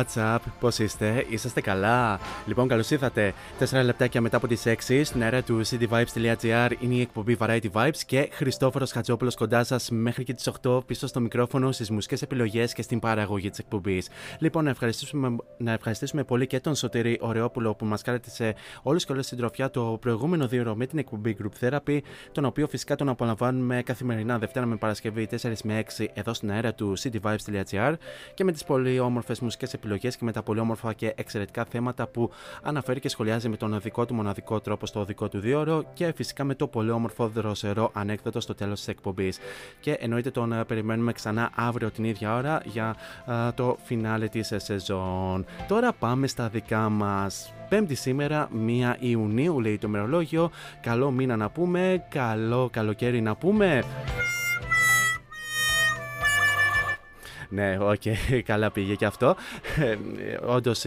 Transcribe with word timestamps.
What's 0.00 0.34
up, 0.34 0.38
πώς 0.60 0.78
είστε, 0.78 1.24
είσαστε 1.28 1.60
καλά; 1.60 2.20
Λοιπόν, 2.46 2.68
καλώς 2.68 2.90
ήρθατε. 2.90 3.34
4 3.58 3.84
λεπτάκια 3.84 4.20
μετά 4.20 4.36
από 4.36 4.46
τις 4.46 4.66
6 4.66 5.04
στην 5.04 5.22
αέρα 5.22 5.42
του 5.42 5.60
cityvibes.gr 5.66 6.70
είναι 6.80 6.94
η 6.94 7.00
εκπομπή 7.00 7.36
Variety 7.40 7.70
Vibes 7.72 7.96
και 8.06 8.28
Χριστόφορος 8.32 8.92
Χατζόπουλος 8.92 9.34
κοντά 9.34 9.64
σας 9.64 9.90
μέχρι 9.90 10.24
και 10.24 10.34
τις 10.34 10.50
8 10.62 10.86
πίσω 10.86 11.06
στο 11.06 11.20
μικρόφωνο, 11.20 11.72
στις 11.72 11.90
μουσικές 11.90 12.22
επιλογές 12.22 12.72
και 12.72 12.82
στην 12.82 12.98
παραγωγή 12.98 13.50
της 13.50 13.58
εκπομπής. 13.58 14.08
Λοιπόν, 14.38 14.64
να 14.64 14.70
ευχαριστήσουμε, 14.70 15.36
να 15.56 15.72
ευχαριστήσουμε 15.72 16.24
πολύ 16.24 16.46
και 16.46 16.60
τον 16.60 16.74
Σωτήρη 16.74 17.18
Ωρεόπουλο 17.20 17.74
που 17.74 17.84
μας 17.84 18.02
κάλεσε 18.02 18.54
όλους 18.82 19.04
και 19.04 19.12
όλες 19.12 19.26
στην 19.26 19.38
τροφιά 19.38 19.70
το 19.70 19.98
προηγούμενο 20.00 20.48
δύο 20.48 20.74
με 20.76 20.86
την 20.86 20.98
εκπομπή 20.98 21.36
Group 21.42 21.64
Therapy, 21.68 21.98
τον 22.32 22.44
οποίο 22.44 22.68
φυσικά 22.68 22.96
τον 22.96 23.08
απολαμβάνουμε 23.08 23.82
καθημερινά 23.82 24.38
Δευτέρα 24.38 24.66
με 24.66 24.76
Παρασκευή 24.76 25.28
4 25.42 25.52
με 25.64 25.84
6 25.98 26.04
εδώ 26.14 26.34
στην 26.34 26.50
αέρα 26.50 26.74
του 26.74 26.96
cityvibes.gr 26.98 27.94
και 28.34 28.44
με 28.44 28.52
τις 28.52 28.64
πολύ 28.64 28.98
όμορφες 28.98 29.40
μουσικές 29.40 29.72
επιλογέ 29.72 29.88
και 29.96 30.12
με 30.20 30.32
τα 30.32 30.42
πολύ 30.42 30.60
όμορφα 30.60 30.92
και 30.92 31.12
εξαιρετικά 31.16 31.64
θέματα 31.64 32.06
που 32.06 32.30
αναφέρει 32.62 33.00
και 33.00 33.08
σχολιάζει 33.08 33.48
με 33.48 33.56
τον 33.56 33.80
δικό 33.80 34.06
του 34.06 34.14
μοναδικό 34.14 34.60
τρόπο 34.60 34.86
στο 34.86 35.04
δικό 35.04 35.28
του 35.28 35.38
δίωρο 35.38 35.84
και 35.92 36.12
φυσικά 36.16 36.44
με 36.44 36.54
το 36.54 36.66
πολύ 36.66 36.90
όμορφο 36.90 37.28
δροσερό 37.28 37.90
ανέκδοτο 37.94 38.40
στο 38.40 38.54
τέλος 38.54 38.78
της 38.78 38.88
εκπομπής. 38.88 39.38
Και 39.80 39.92
εννοείται 39.92 40.30
τον 40.30 40.52
ε, 40.52 40.64
περιμένουμε 40.64 41.12
ξανά 41.12 41.50
αύριο 41.54 41.90
την 41.90 42.04
ίδια 42.04 42.34
ώρα 42.34 42.62
για 42.64 42.96
α, 43.24 43.54
το 43.54 43.76
φινάλε 43.84 44.28
της 44.28 44.52
σεζόν. 44.56 45.44
Τώρα 45.68 45.92
πάμε 45.92 46.26
στα 46.26 46.48
δικά 46.48 46.88
μας. 46.88 47.52
Πέμπτη 47.68 47.94
σήμερα, 47.94 48.48
1 48.66 48.94
Ιουνίου, 48.98 49.60
λέει 49.60 49.78
το 49.78 49.86
ημερολόγιο. 49.86 50.50
Καλό 50.80 51.10
μήνα 51.10 51.36
να 51.36 51.50
πούμε, 51.50 52.04
καλό 52.08 52.68
καλοκαίρι 52.72 53.20
να 53.20 53.36
πούμε. 53.36 53.82
Ναι, 57.52 57.76
οκ, 57.80 58.02
καλά 58.50 58.70
πήγε 58.70 58.94
και 58.94 59.04
αυτό. 59.04 59.36
Ε, 59.80 59.96
Όντως, 60.46 60.84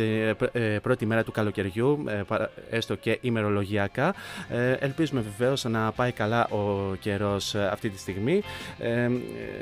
πρώτη 0.82 1.06
μέρα 1.06 1.24
του 1.24 1.32
καλοκαιριού, 1.32 2.04
ε, 2.08 2.22
παρα- 2.28 2.50
έστω 2.70 2.96
και 2.96 3.18
ημερολογιακά. 3.22 4.14
Ε, 4.50 4.72
ελπίζουμε 4.72 5.22
βεβαίως 5.38 5.64
να 5.64 5.92
πάει 5.92 6.12
καλά 6.12 6.48
ο 6.48 6.94
καιρός 7.00 7.56
αυτή 7.56 7.90
τη 7.90 8.00
στιγμή. 8.00 8.42
Ε, 8.80 9.10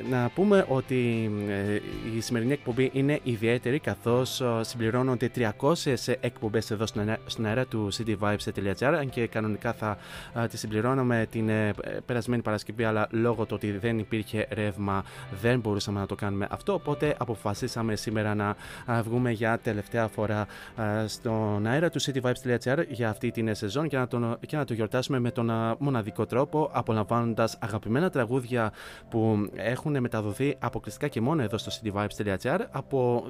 να 0.09 0.31
πούμε 0.35 0.65
ότι 0.67 1.31
ε, 1.49 1.79
η 2.17 2.21
σημερινή 2.21 2.51
εκπομπή 2.53 2.89
είναι 2.93 3.19
ιδιαίτερη 3.23 3.79
καθώς 3.79 4.41
συμπληρώνονται 4.61 5.31
300 5.35 5.43
εκπομπές 6.19 6.71
εδώ 6.71 6.85
στην 6.85 7.01
αέρα- 7.01 7.19
στην 7.25 7.45
αέρα 7.45 7.65
του 7.65 7.89
cityvibes.gr 7.93 8.83
αν 8.85 9.09
και 9.09 9.27
κανονικά 9.27 9.73
θα 9.73 9.97
α, 10.39 10.47
τη 10.47 10.57
συμπληρώναμε 10.57 11.27
την 11.31 11.49
ε, 11.49 11.73
περασμένη 12.05 12.41
Παρασκευή 12.41 12.83
αλλά 12.83 13.07
λόγω 13.11 13.45
του 13.45 13.53
ότι 13.55 13.71
δεν 13.71 13.99
υπήρχε 13.99 14.47
ρεύμα 14.51 15.03
δεν 15.41 15.59
μπορούσαμε 15.59 15.99
να 15.99 16.05
το 16.05 16.15
κάνουμε 16.15 16.47
αυτό 16.51 16.79
οπότε 16.91 17.15
αποφασίσαμε 17.17 17.95
σήμερα 17.95 18.35
να 18.35 18.55
α, 18.85 19.01
βγούμε 19.03 19.31
για 19.31 19.59
τελευταία 19.63 20.07
φορά 20.07 20.47
α, 20.75 21.07
στον 21.07 21.65
αέρα 21.65 21.89
του 21.89 22.01
cityvibes.gr 22.01 22.83
για 22.89 23.09
αυτή 23.09 23.31
την 23.31 23.55
σεζόν 23.55 23.87
και 23.87 23.97
να, 23.97 24.07
τον, 24.07 24.37
και 24.47 24.57
να 24.57 24.65
το 24.65 24.73
γιορτάσουμε 24.73 25.19
με 25.19 25.31
τον 25.31 25.49
α, 25.49 25.75
μοναδικό 25.79 26.25
τρόπο 26.25 26.69
απολαμβάνοντας 26.73 27.57
αγαπημένα 27.59 28.09
τραγούδια 28.09 28.71
που 29.09 29.49
έχουν 29.55 29.99
μεταδοθεί 29.99 30.55
αποκλειστικά 30.59 31.07
και 31.07 31.21
μόνο 31.21 31.41
εδώ 31.41 31.57
στο 31.57 31.71
cityvibes.gr 31.71 32.59
από 32.71 33.23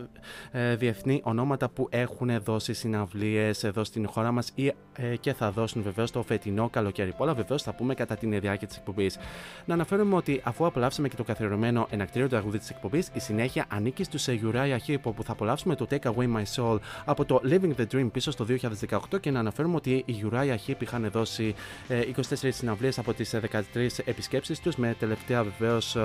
ε, 0.52 0.76
διεθνή 0.76 1.22
ονόματα 1.24 1.70
που 1.70 1.88
έχουν 1.90 2.42
δώσει 2.44 2.74
συναυλίες 2.74 3.64
εδώ 3.64 3.84
στην 3.84 4.08
χώρα 4.08 4.32
μας 4.32 4.52
ή 4.56 4.72
ε, 4.96 5.16
και 5.16 5.34
θα 5.34 5.52
δώσουν 5.52 5.82
βεβαίως 5.82 6.12
το 6.12 6.24
φετινό 6.24 6.70
καλοκαίρι. 6.70 7.14
Πολλά 7.18 7.34
βεβαίως 7.34 7.64
θα 7.64 7.74
πούμε 7.74 7.94
κατά 7.94 8.16
την 8.16 8.40
διάρκεια 8.40 8.68
της 8.68 8.78
εκπομπής. 8.78 9.18
Να 9.66 9.74
αναφέρουμε 9.74 10.16
ότι 10.16 10.42
αφού 10.44 10.66
απολαύσαμε 10.66 11.08
και 11.08 11.16
το 11.16 11.24
καθιερωμένο 11.24 11.88
ενακτήριο 11.90 12.30
τραγούδι 12.30 12.58
της 12.58 12.70
εκπομπής, 12.70 13.10
η 13.14 13.20
συνέχεια 13.20 13.51
συνέχεια 13.52 13.78
ανήκει 13.78 14.04
στους 14.04 14.26
Uriah 14.28 14.78
Heep 14.88 15.02
όπου 15.02 15.24
θα 15.24 15.32
απολαύσουμε 15.32 15.76
το 15.76 15.88
Take 15.90 16.12
Away 16.12 16.36
My 16.36 16.44
Soul 16.56 16.78
από 17.06 17.26
το 17.26 17.42
Living 17.44 17.72
the 17.78 17.86
Dream 17.94 18.12
πίσω 18.12 18.32
στο 18.32 18.46
2018 18.90 19.20
και 19.20 19.32
να 19.32 19.40
αναφέρουμε 19.40 19.76
ότι 19.76 20.04
οι 20.06 20.24
Uriah 20.32 20.56
Heep 20.68 20.76
είχαν 20.80 21.10
δώσει 21.12 21.56
24 21.90 22.22
συναυλίες 22.50 23.00
από 23.00 23.14
τις 23.14 23.36
13 23.76 23.88
επισκέψεις 24.06 24.60
τους 24.60 24.76
με 24.76 24.96
τελευταία 25.00 25.44
βεβαίως 25.44 25.98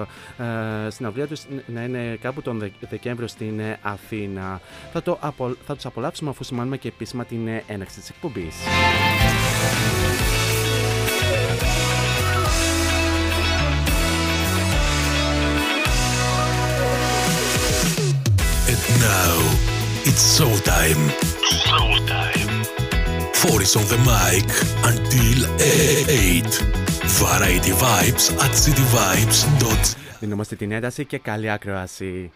συναυλία 0.88 1.26
τους 1.26 1.46
να 1.66 1.82
είναι 1.82 2.16
κάπου 2.20 2.42
τον 2.42 2.72
Δεκέμβριο 2.90 3.28
στην 3.28 3.60
Αθήνα. 3.82 4.60
Θα, 4.92 5.02
το 5.02 5.18
απο... 5.20 5.54
θα 5.66 5.74
τους 5.74 5.86
απολαύσουμε 5.86 6.30
αφού 6.30 6.44
σημάνουμε 6.44 6.76
και 6.76 6.88
επίσημα 6.88 7.24
την 7.24 7.48
έναξη 7.66 8.00
της 8.00 8.08
εκπομπής. 8.08 8.54
Now 19.06 19.36
it's 20.08 20.22
showtime. 20.36 21.02
Showtime. 21.66 22.52
Four 23.40 23.58
is 23.66 23.74
on 23.80 23.86
the 23.94 24.00
mic 24.10 24.48
until 24.90 25.38
8. 25.60 26.76
Variety 27.22 27.72
Vibes 27.82 28.26
at 28.44 28.52
cityvibes.com 28.62 30.06
Δινόμαστε 30.20 30.56
την 30.56 30.72
ένταση 30.72 31.04
και 31.04 31.18
καλή 31.18 31.50
ακρόαση. 31.50 32.30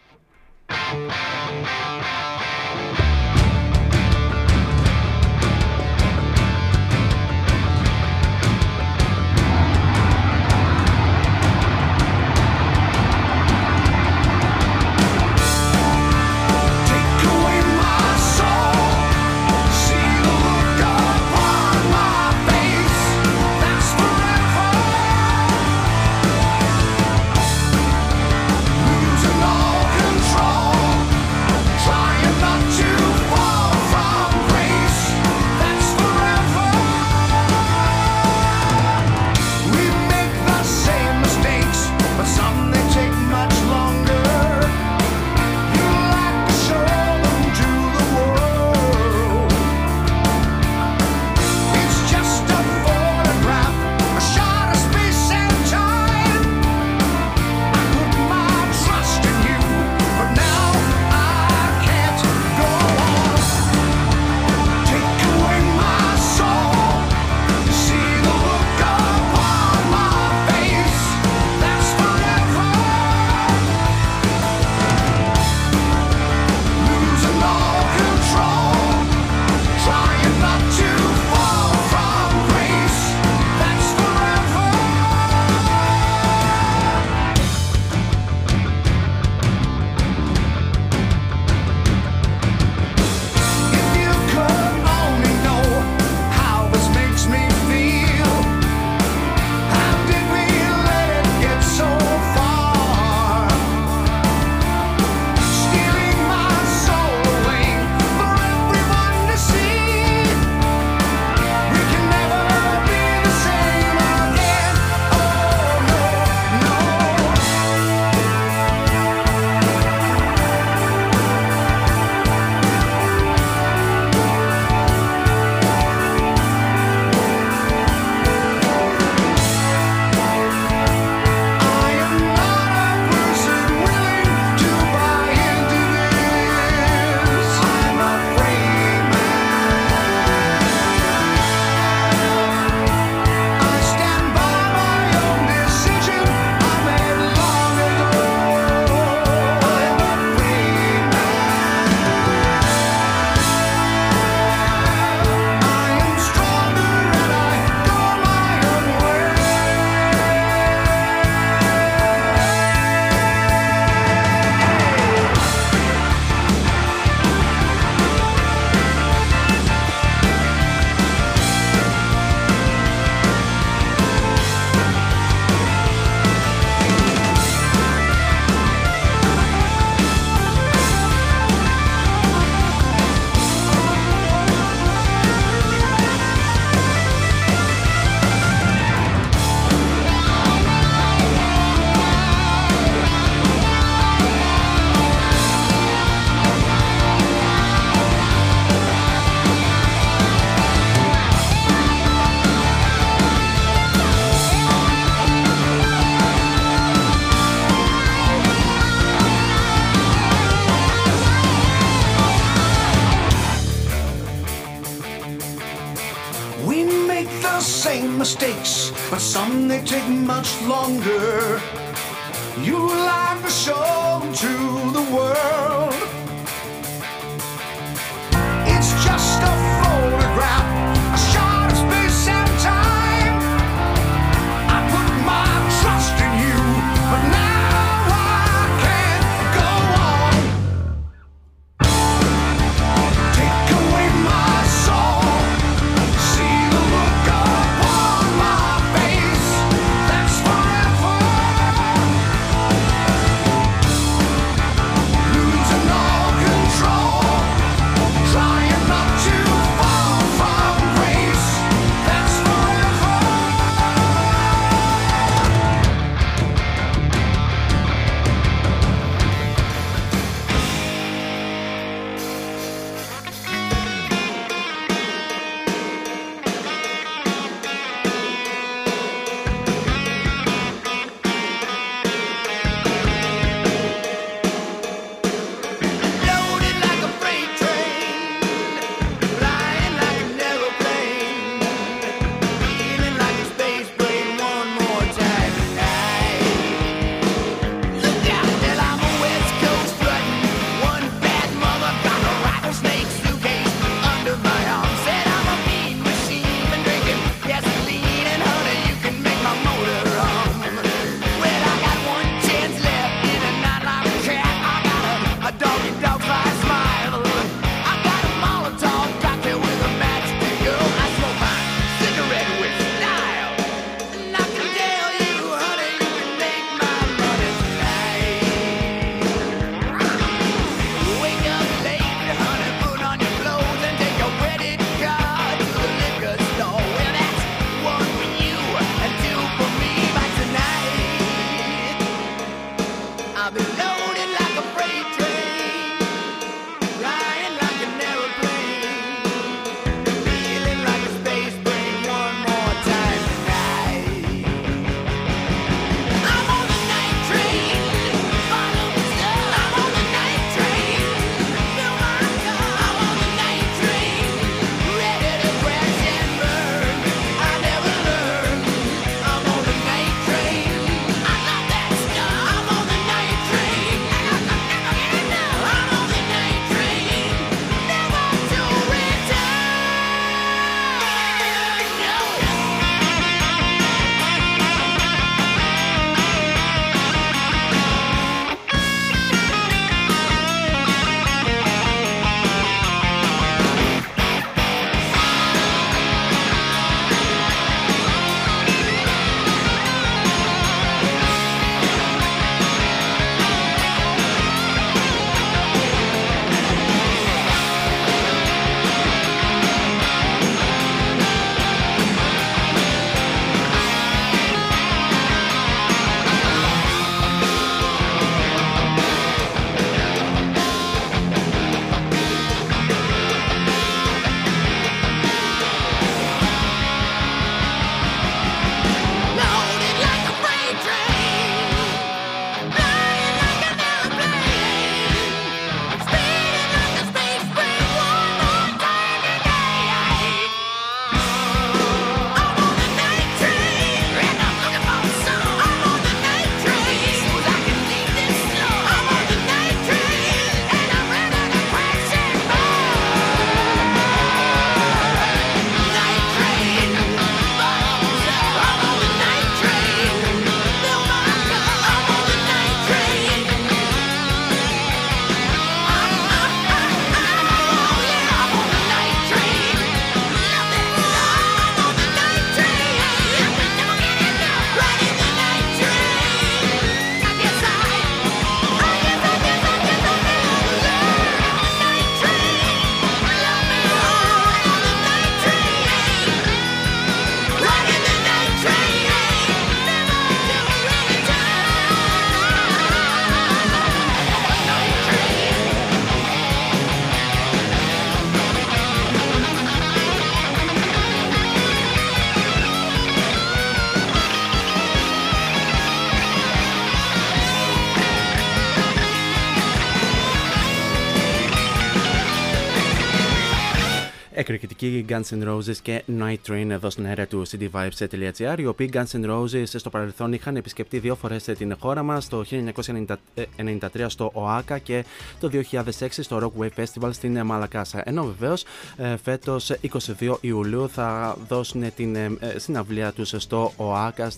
Εκρηκτική 514.52 515.04
Guns 515.08 515.42
N' 515.42 515.48
Roses 515.48 515.76
και 515.82 516.02
Night 516.18 516.36
Train 516.48 516.66
εδώ 516.68 516.90
στην 516.90 517.06
αέρα 517.06 517.26
του 517.26 517.42
cdvibes.gr 517.46 518.58
οι 518.58 518.66
οποίοι 518.66 518.90
Guns 518.92 519.10
N' 519.12 519.30
Roses 519.30 519.64
στο 519.64 519.90
παρελθόν 519.90 520.32
είχαν 520.32 520.56
επισκεφτεί 520.56 520.98
δύο 520.98 521.14
φορές 521.14 521.44
την 521.44 521.76
χώρα 521.78 522.02
μας 522.02 522.28
το 522.28 522.44
1993 522.50 524.04
στο 524.06 524.30
ΟΑΚΑ 524.34 524.78
και 524.78 525.04
το 525.40 525.50
2006 525.72 526.06
στο 526.10 526.52
Rock 526.56 526.62
Wave 526.62 526.84
Festival 526.84 527.08
στην 527.12 527.44
Μαλακάσα. 527.44 528.02
Ενώ 528.04 528.24
βεβαίως 528.24 528.64
ε, 528.96 529.16
φέτος 529.16 529.72
22 530.20 530.34
Ιουλίου 530.40 530.88
θα 530.88 531.36
δώσουν 531.48 531.94
την 531.94 532.16
ε, 532.16 532.30
συναυλία 532.56 533.12
τους 533.12 533.34
στο 533.36 533.72
ΟΑΚΑ 533.76 534.30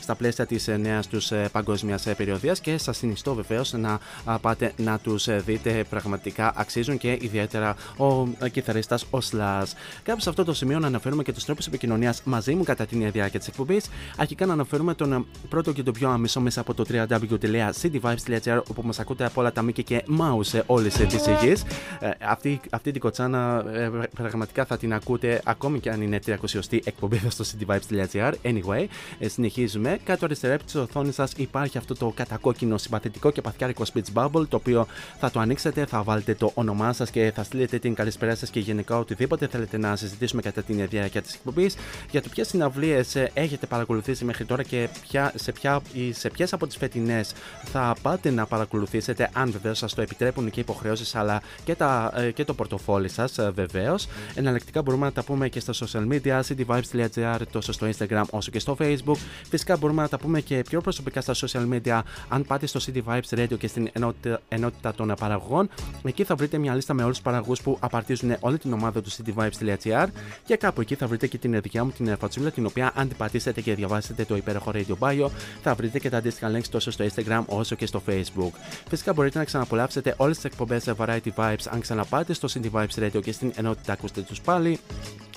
στα 0.00 0.14
πλαίσια 0.14 0.46
της 0.46 0.66
νέας 0.66 1.06
τους 1.06 1.32
παγκόσμιας 1.52 2.06
περιοδίας 2.16 2.60
και 2.60 2.78
σας 2.78 2.96
συνιστώ 2.96 3.34
βεβαίως 3.34 3.72
να 3.72 3.98
πάτε 4.40 4.72
να 4.76 4.98
τους 4.98 5.28
δείτε. 5.44 5.84
Πραγματικά 5.90 6.52
αξίζουν 6.56 6.98
και 6.98 7.18
ιδιαίτερα 7.20 7.76
ο 7.96 8.26
κιθαρίστας 8.52 9.06
ο 9.10 9.20
Slash. 9.48 9.72
Κάπου 10.02 10.20
σε 10.20 10.28
αυτό 10.28 10.44
το 10.44 10.54
σημείο 10.54 10.78
να 10.78 10.86
αναφέρουμε 10.86 11.22
και 11.22 11.32
τους 11.32 11.44
τρόπους 11.44 11.66
επικοινωνίας 11.66 12.22
μαζί 12.24 12.54
μου 12.54 12.62
κατά 12.62 12.86
την 12.86 13.10
διάρκεια 13.10 13.38
της 13.38 13.48
εκπομπής. 13.48 13.88
Αρχικά 14.16 14.46
να 14.46 14.52
αναφέρουμε 14.52 14.94
τον 14.94 15.26
πρώτο 15.48 15.72
και 15.72 15.82
τον 15.82 15.94
πιο 15.94 16.10
άμεσο 16.10 16.40
μέσα 16.40 16.60
από 16.60 16.74
το 16.74 16.84
www.cityvibes.gr 16.88 18.60
όπου 18.68 18.82
μας 18.82 18.98
ακούτε 18.98 19.24
από 19.24 19.40
όλα 19.40 19.52
τα 19.52 19.62
μήκη 19.62 19.82
και 19.82 20.04
mouse 20.20 20.60
όλη 20.66 20.88
τη 20.88 21.04
γη. 21.42 21.52
Ε, 22.00 22.10
αυτή, 22.20 22.60
αυτή 22.70 22.90
την 22.90 23.00
κοτσάνα 23.00 23.64
ε, 23.72 23.90
πραγματικά 24.14 24.64
θα 24.64 24.76
την 24.76 24.92
ακούτε 24.92 25.40
ακόμη 25.44 25.80
και 25.80 25.90
αν 25.90 26.02
είναι 26.02 26.18
300η 26.26 26.78
εκπομπή 26.84 27.20
στο 27.28 27.44
cityvibes.gr. 27.44 28.32
Anyway, 28.42 28.86
ε, 29.18 29.28
συνεχίζουμε. 29.28 29.98
Κάτω 30.04 30.24
αριστερά 30.24 30.56
της 30.56 30.74
οθόνης 30.74 31.14
σας 31.14 31.32
υπάρχει 31.36 31.78
αυτό 31.78 31.94
το 31.94 32.12
κατακόκκινο 32.14 32.78
συμπαθητικό 32.78 33.30
και 33.30 33.40
παθιάρικο 33.40 33.84
speech 33.94 34.12
bubble 34.14 34.48
το 34.48 34.56
οποίο 34.56 34.86
θα 35.18 35.30
το 35.30 35.40
ανοίξετε, 35.40 35.86
θα 35.86 36.02
βάλετε 36.02 36.34
το 36.34 36.50
όνομά 36.54 36.92
σας 36.92 37.10
και 37.10 37.32
θα 37.34 37.42
στείλετε 37.42 37.78
την 37.78 37.94
καλησπέρα 37.94 38.34
σας 38.34 38.50
και 38.50 38.60
γενικά 38.60 38.98
οτιδήποτε 38.98 39.37
θέλετε 39.46 39.78
να 39.78 39.96
συζητήσουμε 39.96 40.42
κατά 40.42 40.62
την 40.62 40.88
διάρκεια 40.88 41.22
της 41.22 41.34
εκπομπής 41.34 41.76
για 42.10 42.22
το 42.22 42.28
ποιες 42.28 42.48
συναυλίες 42.48 43.16
έχετε 43.34 43.66
παρακολουθήσει 43.66 44.24
μέχρι 44.24 44.44
τώρα 44.44 44.62
και 44.62 44.88
ποια, 45.00 45.32
σε, 45.34 45.52
ποια, 45.52 45.80
σε 46.10 46.30
ποιες 46.30 46.52
από 46.52 46.66
τις 46.66 46.76
φετινές 46.76 47.32
θα 47.64 47.96
πάτε 48.02 48.30
να 48.30 48.46
παρακολουθήσετε, 48.46 49.30
αν 49.32 49.50
βεβαίως 49.50 49.78
σας 49.78 49.94
το 49.94 50.02
επιτρέπουν 50.02 50.50
και 50.50 50.60
οι 50.60 50.62
υποχρεώσεις 50.62 51.14
αλλά 51.14 51.42
και, 51.64 51.74
τα, 51.74 52.12
ε, 52.16 52.30
και 52.30 52.44
το 52.44 52.54
πορτοφόλι 52.54 53.08
σας 53.08 53.38
ε, 53.38 53.50
βεβαίως. 53.50 54.08
Εναλλακτικά 54.34 54.82
μπορούμε 54.82 55.04
να 55.04 55.12
τα 55.12 55.22
πούμε 55.22 55.48
και 55.48 55.60
στα 55.60 55.72
social 55.72 56.08
media, 56.12 56.40
cityvibes.gr, 56.40 57.40
τόσο 57.50 57.72
στο 57.72 57.86
Instagram 57.86 58.22
όσο 58.30 58.50
και 58.50 58.58
στο 58.58 58.76
Facebook. 58.80 59.16
Φυσικά 59.48 59.76
μπορούμε 59.76 60.02
να 60.02 60.08
τα 60.08 60.18
πούμε 60.18 60.40
και 60.40 60.62
πιο 60.68 60.80
προσωπικά 60.80 61.20
στα 61.20 61.34
social 61.34 61.68
media, 61.72 62.00
αν 62.28 62.44
πάτε 62.44 62.66
στο 62.66 62.80
City 62.86 63.02
Vibes 63.08 63.38
Radio 63.38 63.58
και 63.58 63.66
στην 63.66 63.88
ενότητα, 63.92 64.40
ενότητα 64.48 64.94
των 64.94 65.14
παραγωγών. 65.18 65.68
Εκεί 66.04 66.24
θα 66.24 66.34
βρείτε 66.34 66.58
μια 66.58 66.74
λίστα 66.74 66.94
με 66.94 67.02
όλους 67.02 67.14
τους 67.14 67.24
παραγωγούς 67.24 67.60
που 67.60 67.76
απαρτίζουν 67.80 68.36
όλη 68.40 68.58
την 68.58 68.72
ομάδα 68.72 69.02
του 69.02 69.10
cityvibes.gr 69.28 70.06
και 70.44 70.56
κάπου 70.56 70.80
εκεί 70.80 70.94
θα 70.94 71.06
βρείτε 71.06 71.26
και 71.26 71.38
την 71.38 71.60
δικιά 71.60 71.84
μου 71.84 71.90
την 71.90 72.16
φατσούλα 72.18 72.50
την 72.50 72.66
οποία 72.66 72.92
αν 72.94 73.08
την 73.08 73.16
πατήσετε 73.16 73.60
και 73.60 73.74
διαβάσετε 73.74 74.24
το 74.24 74.36
υπέροχο 74.36 74.70
Radio 74.74 74.94
Bio 74.98 75.28
θα 75.62 75.74
βρείτε 75.74 75.98
και 75.98 76.10
τα 76.10 76.16
αντίστοιχα 76.16 76.50
links 76.56 76.68
τόσο 76.70 76.90
στο 76.90 77.04
Instagram 77.04 77.42
όσο 77.46 77.74
και 77.74 77.86
στο 77.86 78.02
Facebook. 78.08 78.52
Φυσικά 78.88 79.12
μπορείτε 79.12 79.38
να 79.38 79.44
ξαναπολαύσετε 79.44 80.14
όλες 80.16 80.36
τις 80.36 80.44
εκπομπές 80.44 80.84
Variety 80.96 81.28
Vibes 81.36 81.66
αν 81.70 81.80
ξαναπάτε 81.80 82.32
στο 82.32 82.48
City 82.54 82.70
Vibes 82.72 83.04
Radio 83.04 83.22
και 83.22 83.32
στην 83.32 83.52
ενότητα 83.56 83.92
ακούστε 83.92 84.20
τους 84.20 84.40
πάλι 84.40 84.78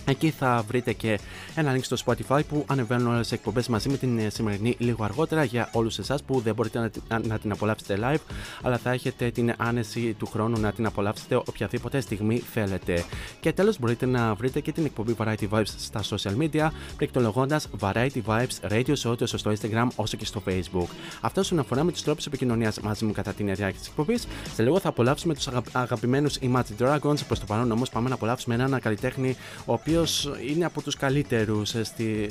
Εκεί 0.05 0.29
θα 0.29 0.63
βρείτε 0.67 0.93
και 0.93 1.19
ένα 1.55 1.75
link 1.75 1.83
στο 1.83 1.97
Spotify 2.05 2.41
που 2.49 2.65
ανεβαίνουν 2.67 3.07
όλες 3.07 3.21
τις 3.21 3.31
εκπομπές 3.31 3.67
μαζί 3.67 3.89
με 3.89 3.97
την 3.97 4.31
σημερινή 4.31 4.75
λίγο 4.79 5.03
αργότερα 5.03 5.43
για 5.43 5.69
όλους 5.73 5.99
εσάς 5.99 6.23
που 6.23 6.39
δεν 6.39 6.55
μπορείτε 6.55 6.91
να, 7.07 7.19
να, 7.19 7.39
την 7.39 7.51
απολαύσετε 7.51 7.97
live, 8.01 8.33
αλλά 8.61 8.77
θα 8.77 8.91
έχετε 8.91 9.31
την 9.31 9.53
άνεση 9.57 10.15
του 10.19 10.25
χρόνου 10.25 10.59
να 10.59 10.71
την 10.71 10.85
απολαύσετε 10.85 11.35
οποιαδήποτε 11.35 11.99
στιγμή 11.99 12.37
θέλετε. 12.37 13.03
Και 13.39 13.53
τέλος 13.53 13.70
μπορείτε 13.79 14.05
να 14.05 14.33
βρείτε 14.33 14.59
και 14.59 14.71
την 14.71 14.85
εκπομπή 14.85 15.15
Variety 15.17 15.49
Vibes 15.49 15.63
στα 15.77 16.01
social 16.03 16.37
media, 16.37 16.67
πληκτρολογώντας 16.97 17.67
Variety 17.79 18.21
Vibes 18.25 18.71
Radio 18.71 18.93
Show 19.03 19.17
τόσο 19.17 19.37
στο 19.37 19.51
Instagram 19.51 19.87
όσο 19.95 20.17
και 20.17 20.25
στο 20.25 20.41
Facebook. 20.47 20.87
Αυτό 21.21 21.41
όσον 21.41 21.59
αφορά 21.59 21.83
με 21.83 21.91
τους 21.91 22.03
τρόπους 22.03 22.25
επικοινωνίας 22.25 22.79
μαζί 22.79 23.05
μου 23.05 23.11
κατά 23.11 23.33
την 23.33 23.45
διάρκεια 23.45 23.79
της 23.79 23.87
εκπομπής. 23.87 24.27
Σε 24.53 24.63
λίγο 24.63 24.79
θα 24.79 24.89
απολαύσουμε 24.89 25.33
τους 25.33 25.47
αγα... 25.47 25.61
αγαπημένους 25.71 26.37
Imagine 26.41 26.83
Dragons. 26.83 27.25
Προς 27.27 27.39
το 27.39 27.45
παρόν 27.47 27.71
όμως 27.71 27.89
πάμε 27.89 28.09
να 28.09 28.15
απολαύσουμε 28.15 28.55
έναν 28.55 28.79
καλλιτέχνη 28.79 29.35
ο 29.65 29.73
οποίος 29.73 30.31
είναι 30.49 30.65
από 30.65 30.81
τους 30.81 30.95
καλύτερους 30.95 31.69
στι 31.69 32.29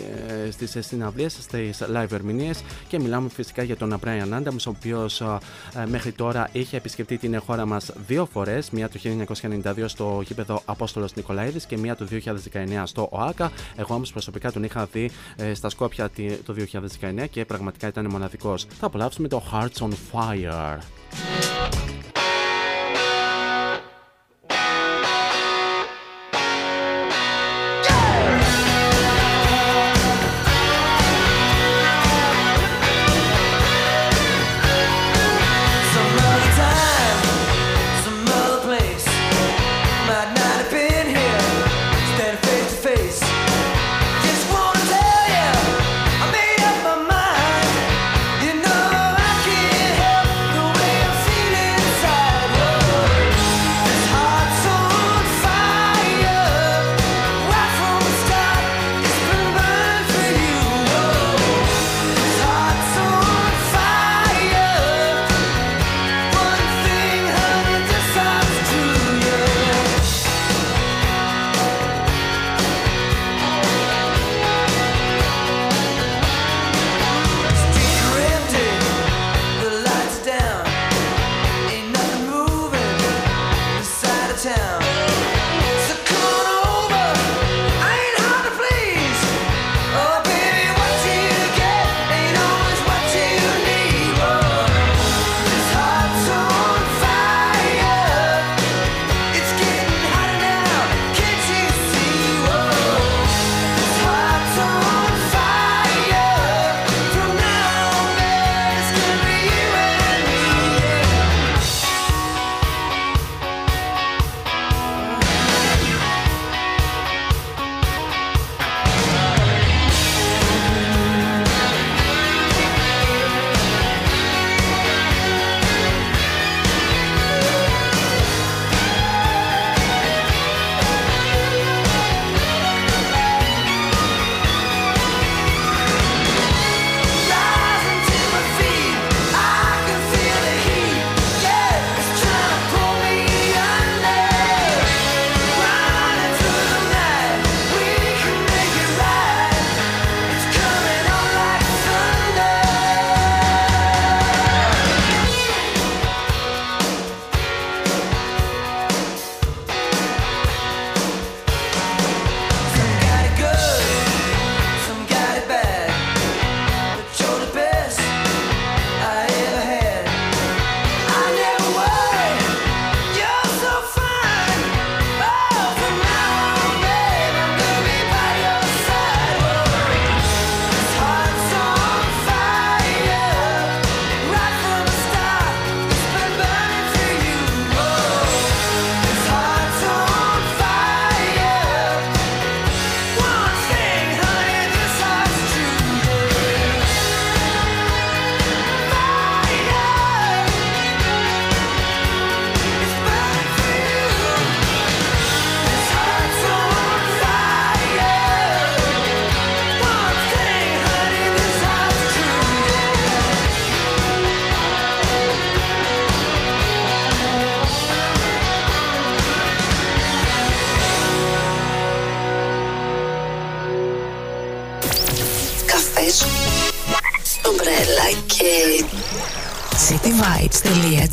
στις 0.50 0.86
συναυλίες, 0.86 1.32
στις 1.32 1.82
live 1.94 2.12
ερμηνείες 2.12 2.62
και 2.88 2.98
μιλάμε 2.98 3.28
φυσικά 3.28 3.62
για 3.62 3.76
τον 3.76 4.00
Brian 4.04 4.38
Adams, 4.38 4.66
ο 4.66 4.70
οποίος 4.70 5.22
μέχρι 5.86 6.12
τώρα 6.12 6.48
είχε 6.52 6.76
επισκεφτεί 6.76 7.18
την 7.18 7.40
χώρα 7.40 7.66
μας 7.66 7.92
δύο 8.06 8.26
φορές, 8.32 8.70
μία 8.70 8.88
το 8.88 8.98
1992 9.62 9.84
στο 9.86 10.22
γήπεδο 10.26 10.62
Απόστολος 10.64 11.12
Νικολαίδης 11.30 11.66
και 11.66 11.78
μία 11.78 11.96
το 11.96 12.06
2019 12.10 12.82
στο 12.84 13.08
ΟΑΚΑ. 13.10 13.52
Εγώ 13.76 13.94
όμως 13.94 14.12
προσωπικά 14.12 14.52
τον 14.52 14.64
είχα 14.64 14.88
δει 14.92 15.10
ε, 15.36 15.54
στα 15.54 15.68
Σκόπια 15.68 16.10
το 16.44 16.54
2019 17.00 17.24
και 17.30 17.44
πραγματικά 17.44 17.88
ήταν 17.88 18.06
μοναδικός. 18.10 18.66
Θα 18.78 18.86
απολαύσουμε 18.86 19.28
το 19.28 19.42
Hearts 19.52 19.86
on 19.86 19.90
Fire. 20.12 20.78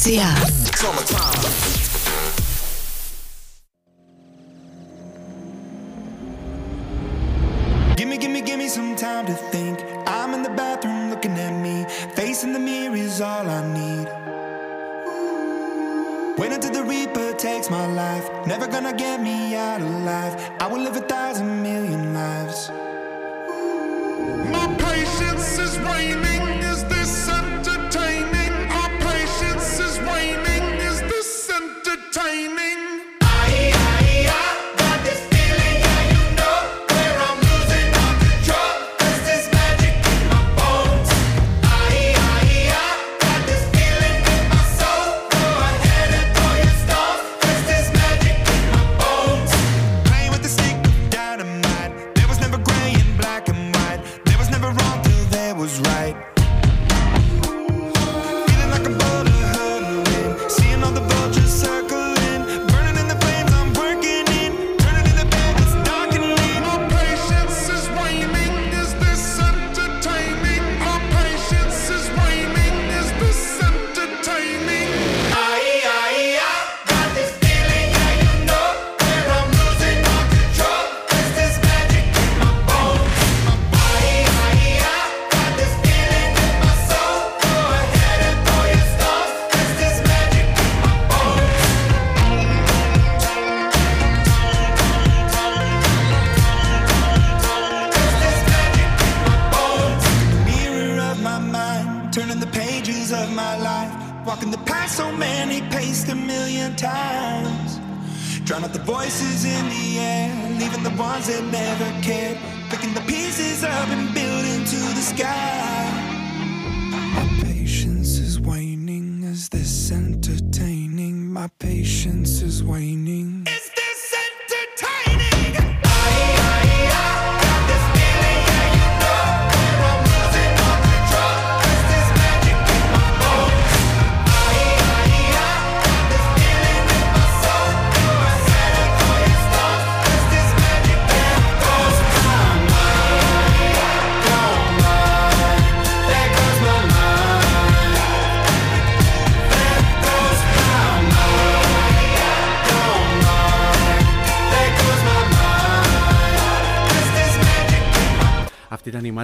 Yeah. 0.08 0.37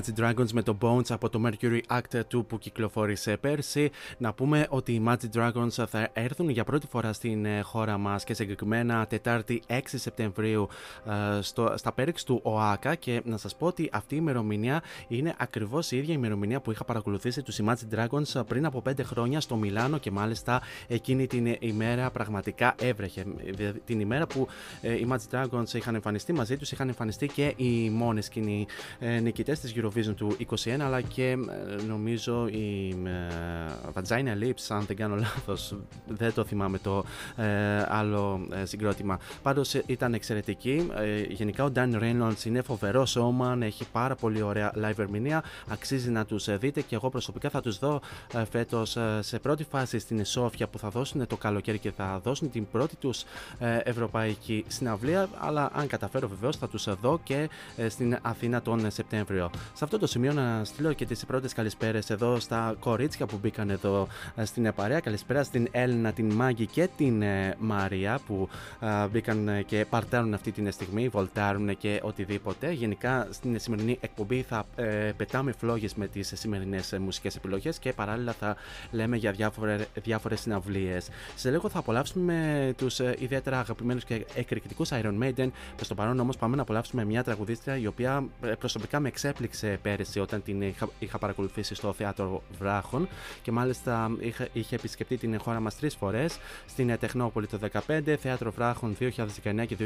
Imagine 0.03 0.23
Dragons 0.23 0.51
με 0.51 0.61
το 0.61 0.77
Bones 0.81 1.11
από 1.11 1.29
το 1.29 1.41
Mercury 1.45 1.79
Act 1.87 2.19
2 2.35 2.45
που 2.47 2.57
κυκλοφόρησε 2.57 3.37
πέρσι. 3.37 3.91
Να 4.17 4.33
πούμε 4.33 4.67
ότι 4.69 4.91
οι 4.91 5.03
Imagine 5.05 5.37
Dragons 5.37 5.85
θα 5.87 6.09
έρθουν 6.13 6.49
για 6.49 6.63
πρώτη 6.63 6.87
φορά 6.87 7.13
στην 7.13 7.45
ε, 7.45 7.61
χώρα 7.61 7.97
μας 7.97 8.23
και 8.23 8.33
συγκεκριμένα 8.33 9.07
Τετάρτη 9.07 9.61
6 9.67 9.79
Σεπτεμβρίου 9.83 10.67
ε, 11.05 11.41
στο, 11.41 11.73
στα 11.75 11.91
πέριξ 11.91 12.23
του 12.23 12.39
ΟΑΚΑ. 12.43 12.95
Και 12.95 13.21
να 13.25 13.37
σας 13.37 13.55
πω 13.55 13.65
ότι 13.65 13.89
αυτή 13.91 14.15
η 14.15 14.17
ημερομηνία 14.21 14.83
είναι 15.07 15.35
ακριβώς 15.37 15.91
η 15.91 15.97
ίδια 15.97 16.13
ημερομηνία 16.13 16.59
που 16.59 16.71
είχα 16.71 16.83
παρακολουθήσει 16.83 17.41
τους 17.41 17.59
Imagine 17.63 17.95
Dragons 17.95 18.45
πριν 18.47 18.65
από 18.65 18.81
5 18.89 19.03
χρόνια 19.03 19.41
στο 19.41 19.55
Μιλάνο 19.55 19.97
και 19.97 20.11
μάλιστα 20.11 20.61
εκείνη 20.87 21.27
την 21.27 21.55
ημέρα 21.59 22.11
πραγματικά 22.11 22.75
έβρεχε. 22.81 23.25
Δηλαδή, 23.43 23.79
Την 23.79 23.99
ημέρα 23.99 24.27
που 24.27 24.47
ε, 24.81 24.93
οι 24.93 25.07
Imagine 25.09 25.43
Dragons 25.43 25.73
είχαν 25.73 25.95
εμφανιστεί 25.95 26.33
μαζί 26.33 26.57
τους, 26.57 26.71
είχαν 26.71 26.87
εμφανιστεί 26.87 27.27
και 27.27 27.53
οι 27.55 27.89
μόνε 27.89 28.21
σκηνή 28.21 28.67
ε, 28.99 29.19
νικητές 29.19 29.59
της 29.59 29.71
Eurovision 29.95 30.15
του 30.15 30.37
21 30.63 30.79
αλλά 30.79 31.01
και 31.01 31.29
ε, 31.29 31.83
νομίζω 31.87 32.47
η 32.47 32.89
ε, 33.05 33.91
Vagina 33.93 34.43
Lips 34.43 34.65
αν 34.69 34.85
δεν 34.85 34.95
κάνω 34.95 35.15
λάθος 35.15 35.75
δεν 36.07 36.33
το 36.33 36.43
θυμάμαι 36.45 36.77
το 36.77 37.03
ε, 37.35 37.85
άλλο 37.87 38.47
ε, 38.51 38.65
συγκρότημα. 38.65 39.19
Πάντως 39.41 39.73
ε, 39.75 39.83
ήταν 39.85 40.13
εξαιρετική. 40.13 40.89
Ε, 40.95 41.21
γενικά 41.21 41.63
ο 41.63 41.71
Dan 41.75 42.01
Reynolds 42.01 42.45
είναι 42.45 42.61
φοβερός 42.61 43.17
showman 43.17 43.61
έχει 43.61 43.85
πάρα 43.91 44.15
πολύ 44.15 44.41
ωραία 44.41 44.73
live 44.75 44.99
ερμηνεία. 44.99 45.43
Αξίζει 45.67 46.09
να 46.09 46.25
τους 46.25 46.47
ε, 46.47 46.57
δείτε 46.57 46.81
και 46.81 46.95
εγώ 46.95 47.09
προσωπικά 47.09 47.49
θα 47.49 47.61
τους 47.61 47.79
δω 47.79 48.01
ε, 48.33 48.45
φέτος 48.45 48.95
ε, 48.95 49.19
σε 49.21 49.39
πρώτη 49.39 49.63
φάση 49.63 49.99
στην 49.99 50.25
Σόφια 50.25 50.67
που 50.67 50.79
θα 50.79 50.89
δώσουν 50.89 51.27
το 51.27 51.37
καλοκαίρι 51.37 51.79
και 51.79 51.91
θα 51.91 52.19
δώσουν 52.23 52.51
την 52.51 52.67
πρώτη 52.71 52.95
τους 52.95 53.23
ε, 53.59 53.77
ευρωπαϊκή 53.83 54.65
συναυλία. 54.67 55.29
Αλλά 55.39 55.69
αν 55.73 55.87
καταφέρω 55.87 56.27
βεβαίως 56.27 56.57
θα 56.57 56.67
τους 56.67 56.87
δω 57.01 57.19
και 57.23 57.49
ε, 57.75 57.89
στην 57.89 58.17
Αθήνα 58.21 58.61
τον 58.61 58.91
Σεπτέμβριο. 58.91 59.49
Σε 59.83 59.89
αυτό 59.89 60.05
το 60.05 60.11
σημείο 60.11 60.33
να 60.33 60.63
στείλω 60.63 60.93
και 60.93 61.05
τις 61.05 61.25
πρώτες 61.25 61.53
καλησπέρες 61.53 62.09
εδώ 62.09 62.39
στα 62.39 62.75
κορίτσια 62.79 63.25
που 63.25 63.39
μπήκαν 63.41 63.69
εδώ 63.69 64.07
ε, 64.35 64.45
στην 64.45 64.73
παρέα. 64.75 64.99
Καλησπέρα 64.99 65.43
στην 65.43 65.67
Έλληνα, 65.71 66.11
την 66.11 66.33
Μάγκη 66.33 66.65
και 66.65 66.89
την 66.97 67.21
ε, 67.21 67.55
Μαρία 67.59 68.19
που 68.27 68.49
ε, 68.79 69.07
μπήκαν 69.07 69.47
ε, 69.47 69.61
και 69.61 69.85
παρτάρουν 69.89 70.33
αυτή 70.33 70.51
την 70.51 70.71
στιγμή, 70.71 71.07
βολτάρουν 71.07 71.77
και 71.77 71.99
οτιδήποτε. 72.03 72.71
Γενικά 72.71 73.27
στην 73.31 73.59
σημερινή 73.59 73.97
εκπομπή 74.01 74.41
θα 74.41 74.65
ε, 74.75 74.85
πετάμε 75.17 75.51
φλόγες 75.51 75.95
με 75.95 76.07
τις 76.07 76.31
σημερινές 76.35 76.93
ε, 76.93 76.99
μουσικές 76.99 77.35
επιλογές 77.35 77.79
και 77.79 77.93
παράλληλα 77.93 78.31
θα 78.31 78.55
λέμε 78.91 79.17
για 79.17 79.31
διάφορε, 79.31 79.85
διάφορες 80.03 80.39
συναυλίες. 80.39 81.09
Σε 81.35 81.49
λίγο 81.49 81.69
θα 81.69 81.79
απολαύσουμε 81.79 82.73
τους 82.77 82.99
ε, 82.99 83.15
ιδιαίτερα 83.19 83.59
αγαπημένους 83.59 84.03
και 84.03 84.25
εκρηκτικούς 84.33 84.89
Iron 84.91 85.23
Maiden. 85.23 85.47
Προς 85.75 85.87
το 85.87 85.95
παρόν 85.95 86.19
όμως 86.19 86.37
πάμε 86.37 86.55
να 86.55 86.61
απολαύσουμε 86.61 87.05
μια 87.05 87.23
τραγουδίστρια 87.23 87.77
η 87.77 87.87
οποία 87.87 88.25
ε, 88.41 88.47
προσωπικά 88.47 88.99
με 88.99 89.07
εξέπληξε 89.07 89.62
πέρυσι 89.67 90.19
όταν 90.19 90.43
την 90.43 90.61
είχα, 90.61 90.89
είχα 90.99 91.17
παρακολουθήσει 91.17 91.75
στο 91.75 91.93
θέατρο 91.93 92.43
Βράχων 92.59 93.07
και 93.41 93.51
μάλιστα 93.51 94.11
είχα, 94.19 94.47
είχε 94.53 94.75
επισκεφτεί 94.75 95.17
την 95.17 95.39
χώρα 95.39 95.59
μας 95.59 95.75
τρεις 95.75 95.95
φορές 95.95 96.37
στην 96.67 96.89
ε, 96.89 96.97
Τεχνόπολη 96.97 97.47
το 97.47 97.59
2015, 97.87 98.15
θέατρο 98.19 98.51
Βράχων 98.51 98.97
2019 98.99 99.65
και 99.67 99.77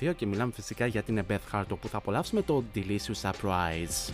2022 0.00 0.12
και 0.16 0.26
μιλάμε 0.26 0.52
φυσικά 0.54 0.86
για 0.86 1.02
την 1.02 1.24
Beth 1.28 1.52
Hart 1.52 1.66
όπου 1.68 1.88
θα 1.88 1.96
απολαύσουμε 1.96 2.42
το 2.42 2.64
Delicious 2.74 3.30
Surprise. 3.30 4.12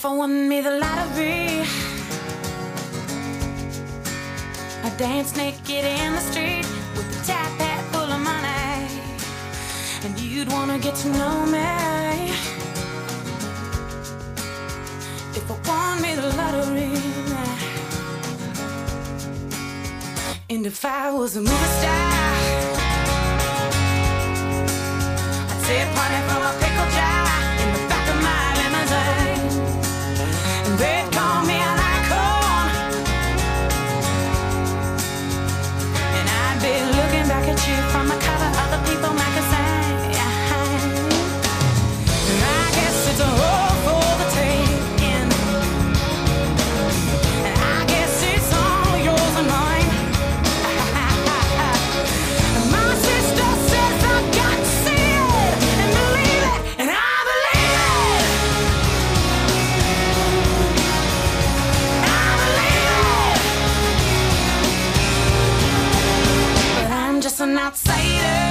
If 0.00 0.06
I 0.06 0.12
won 0.16 0.48
me 0.48 0.62
the 0.62 0.74
lottery, 0.82 1.49
I'd 4.84 4.96
dance 4.96 5.36
naked 5.36 5.84
in 5.84 6.12
the 6.14 6.20
street 6.20 6.66
with 6.96 7.20
a 7.20 7.26
tap 7.26 7.52
hat 7.60 7.82
full 7.92 8.10
of 8.16 8.20
money, 8.20 8.88
and 10.04 10.18
you'd 10.18 10.50
wanna 10.52 10.78
get 10.78 10.94
to 11.02 11.08
know 11.08 11.46
me. 11.46 12.30
If 15.38 15.50
I 15.50 15.56
won 15.68 16.02
me 16.02 16.14
the 16.14 16.28
lottery, 16.36 17.10
And 20.52 20.66
if 20.66 20.84
I 20.84 21.12
was 21.12 21.36
a 21.36 21.40
movie 21.40 21.70
star, 21.78 22.12
I'd 25.50 25.60
say 25.64 25.78
party 25.94 26.20
from 26.28 26.42
a 26.42 26.52
pickle 26.60 26.90
jar 26.90 26.99
from 37.90 38.08
a 38.12 38.29
an 67.40 67.56
outsider. 67.56 68.49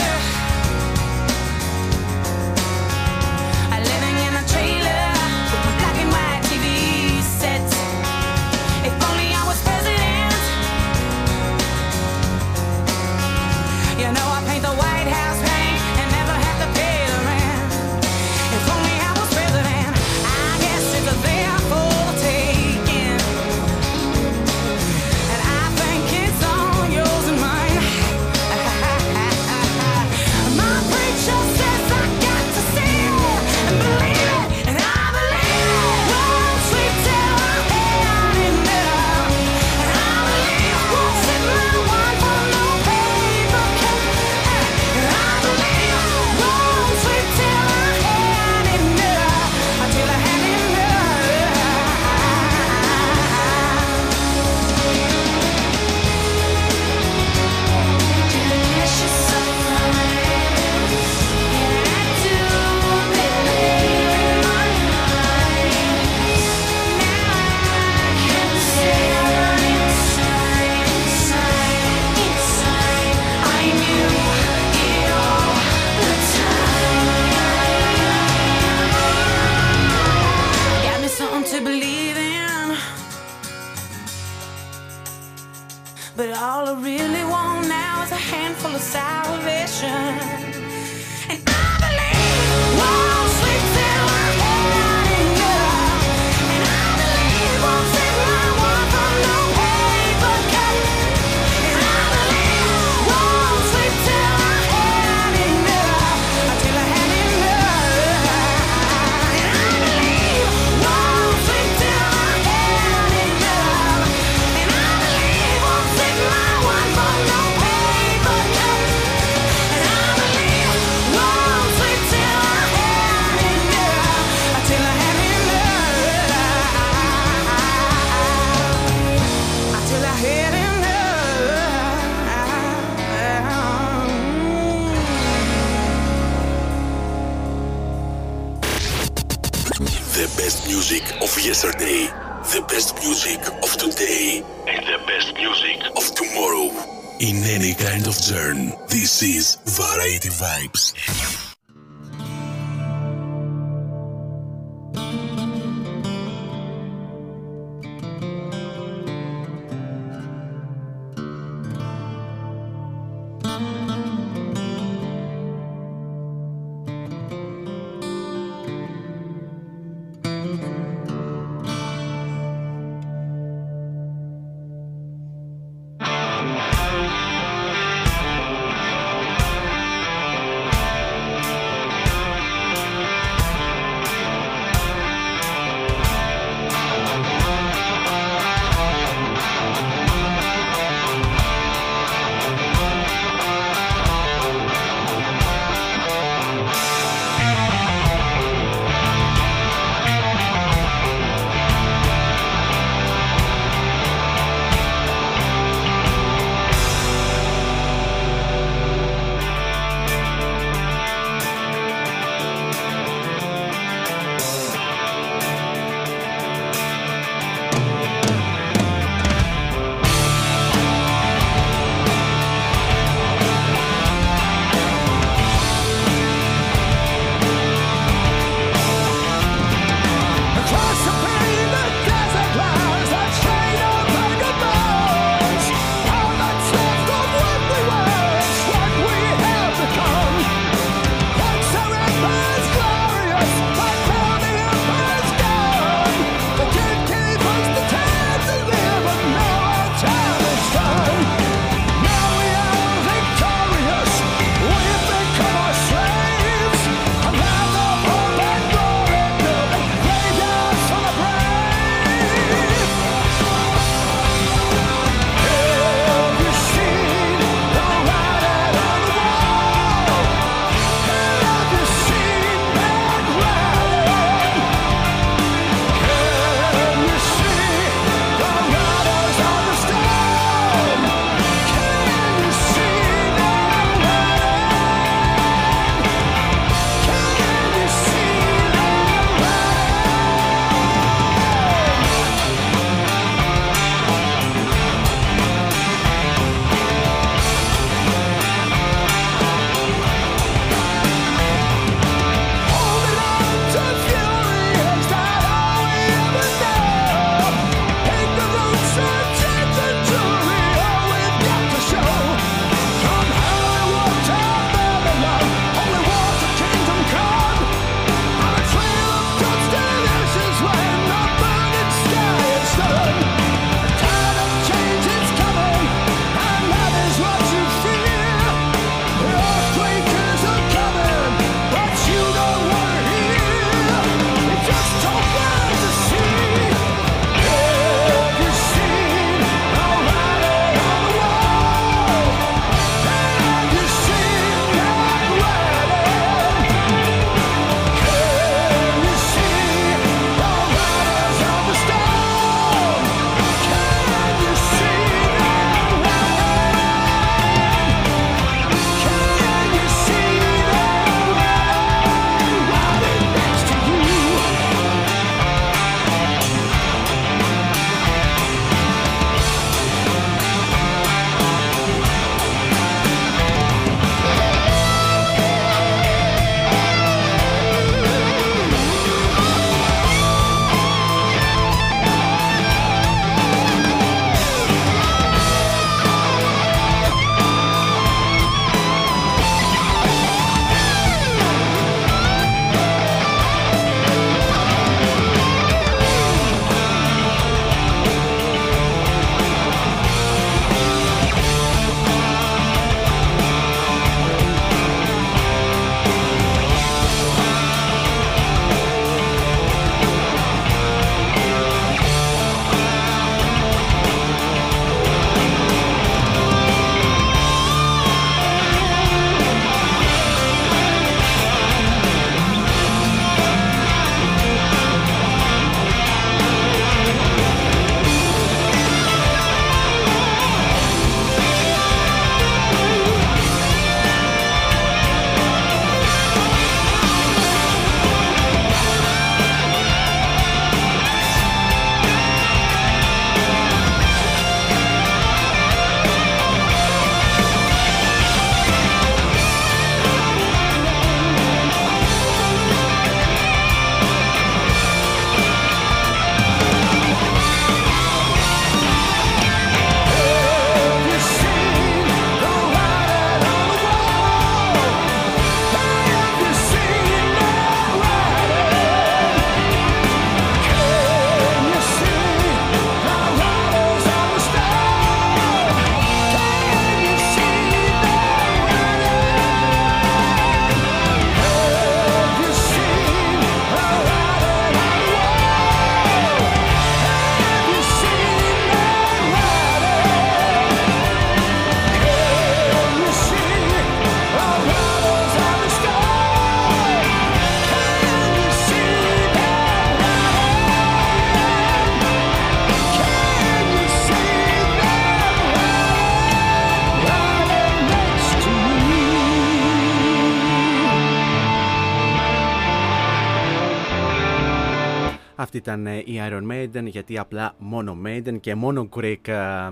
Ήταν 515.60 515.88
ε, 515.88 515.98
η 515.98 516.22
Iron 516.30 516.52
Maiden 516.52 516.84
γιατί 516.86 517.18
απλά 517.18 517.56
μόνο 517.58 517.98
Maiden 518.06 518.40
και 518.40 518.56
μόνο 518.56 518.90
Greek 518.96 519.28
ε, 519.28 519.70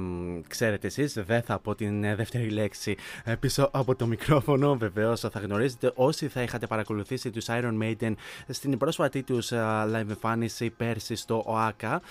ξέρετε 0.48 0.88
εσείς 0.88 1.14
δεν 1.14 1.42
θα 1.42 1.60
πω 1.60 1.76
την 1.76 2.04
ε, 2.04 2.16
δεύτερη 2.16 2.50
λέξη 2.50 2.96
πίσω 3.40 3.70
από 3.74 3.96
το 3.96 4.06
μικρόφωνο 4.08 4.78
βεβαίως 4.78 5.20
θα 5.20 5.40
γνωρίζετε 5.40 5.92
όσοι 5.96 6.28
θα 6.28 6.42
είχατε 6.42 6.68
παρακολουθήσει 6.68 7.32
τους 7.32 7.46
Iron 7.50 7.78
Maiden 7.82 8.14
στην 8.48 8.78
πρόσφατη 8.78 9.24
τους 9.24 9.52
live 9.94 10.10
εμφάνιση 10.10 10.70
πέρσι 10.70 11.16
στο 11.16 11.44
ΟΑΚΑ 11.46 12.02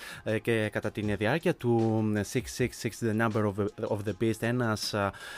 και 0.41 0.69
κατά 0.71 0.91
την 0.91 1.15
διάρκεια 1.17 1.55
του 1.55 2.03
666 2.15 2.21
The 3.01 3.21
Number 3.21 3.43
of, 3.43 3.65
of 3.87 3.97
the 4.05 4.13
Beast 4.21 4.39
ένας, 4.39 4.95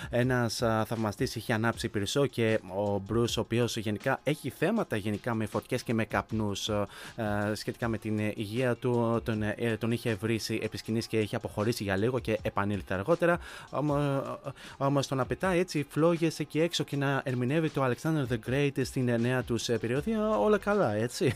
ένας 0.09 0.55
θαυμαστής 0.85 1.35
είχε 1.35 1.53
ανάψει 1.53 1.89
πυρσό 1.89 2.25
και 2.25 2.59
ο 2.67 3.01
Bruce 3.09 3.33
ο 3.37 3.39
οποίος 3.39 3.77
γενικά 3.77 4.19
έχει 4.23 4.49
θέματα 4.49 4.95
γενικά 4.95 5.33
με 5.33 5.45
φωτιές 5.45 5.83
και 5.83 5.93
με 5.93 6.05
καπνούς 6.05 6.69
σχετικά 7.53 7.87
με 7.87 7.97
την 7.97 8.19
υγεία 8.35 8.75
του, 8.75 9.21
τον, 9.23 9.41
ε, 9.41 9.77
τον 9.79 9.91
είχε 9.91 10.15
βρήσει 10.15 10.59
επί 10.63 10.77
σκηνής 10.77 11.07
και 11.07 11.19
είχε 11.19 11.35
αποχωρήσει 11.35 11.83
για 11.83 11.95
λίγο 11.95 12.19
και 12.19 12.39
επανήλθε 12.41 12.93
αργότερα. 12.93 13.39
Όμω 14.77 14.99
το 15.07 15.15
να 15.15 15.25
πετάει 15.25 15.59
έτσι 15.59 15.85
φλόγες 15.89 16.39
εκεί 16.39 16.59
έξω 16.59 16.83
και 16.83 16.95
να 16.95 17.21
ερμηνεύει 17.25 17.69
το 17.69 17.85
Alexander 17.85 18.33
the 18.33 18.49
Great 18.49 18.71
στην 18.83 19.19
νέα 19.21 19.43
τους 19.43 19.69
ε, 19.69 19.77
περιοδία, 19.77 20.37
όλα 20.39 20.57
καλά 20.57 20.93
έτσι. 20.93 21.33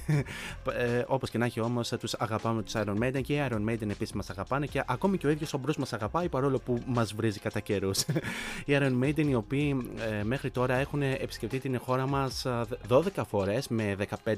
ε, 0.77 1.03
Όπως 1.07 1.29
και 1.29 1.37
να 1.37 1.45
έχει 1.45 1.59
όμως, 1.59 1.89
τους 1.99 2.13
αγαπάμε 2.13 2.63
τους 2.63 2.73
Iron 2.75 2.97
Maiden 3.03 3.21
και 3.21 3.33
οι 3.33 3.47
Iron 3.49 3.69
Maiden 3.69 3.89
επίσης 3.89 4.13
μας 4.13 4.29
αγαπάνε 4.29 4.65
και 4.65 4.83
ακόμη 4.87 5.17
και 5.17 5.27
ο 5.27 5.29
ίδιος 5.29 5.53
ο 5.53 5.59
Bruce 5.65 5.75
μας 5.75 5.93
αγαπάει 5.93 6.29
παρόλο 6.29 6.59
που 6.59 6.81
μας 6.85 7.13
βρίζει 7.13 7.39
κατά 7.39 7.59
καιρούς. 7.59 7.99
οι 8.65 8.77
Iron 8.79 9.03
Maiden 9.03 9.25
οι 9.27 9.35
οποίοι 9.35 9.91
ε, 10.19 10.23
μέχρι 10.23 10.49
τώρα 10.49 10.75
έχουν 10.75 11.01
επισκεφτεί 11.01 11.59
την 11.59 11.79
χώρα 11.79 12.07
μας 12.07 12.45
12 12.89 13.01
φορές 13.29 13.67
με 13.67 13.95
15, 14.25 14.35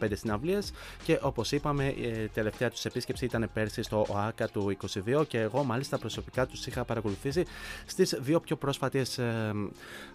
15 0.00 0.08
συναυλίες 0.12 0.72
και 1.04 1.18
όπως 1.22 1.52
είπαμε, 1.52 1.77
η 1.86 2.30
τελευταία 2.34 2.70
τους 2.70 2.84
επίσκεψη 2.84 3.24
ήταν 3.24 3.50
πέρσι 3.52 3.82
στο 3.82 4.06
ΟΑΚΑ 4.08 4.48
του 4.48 4.76
22 5.06 5.24
και 5.28 5.38
εγώ 5.40 5.64
μάλιστα 5.64 5.98
προσωπικά 5.98 6.46
τους 6.46 6.66
είχα 6.66 6.84
παρακολουθήσει 6.84 7.44
στις 7.86 8.16
δύο 8.20 8.40
πιο 8.40 8.56
πρόσφατες, 8.56 9.18
ε, 9.18 9.54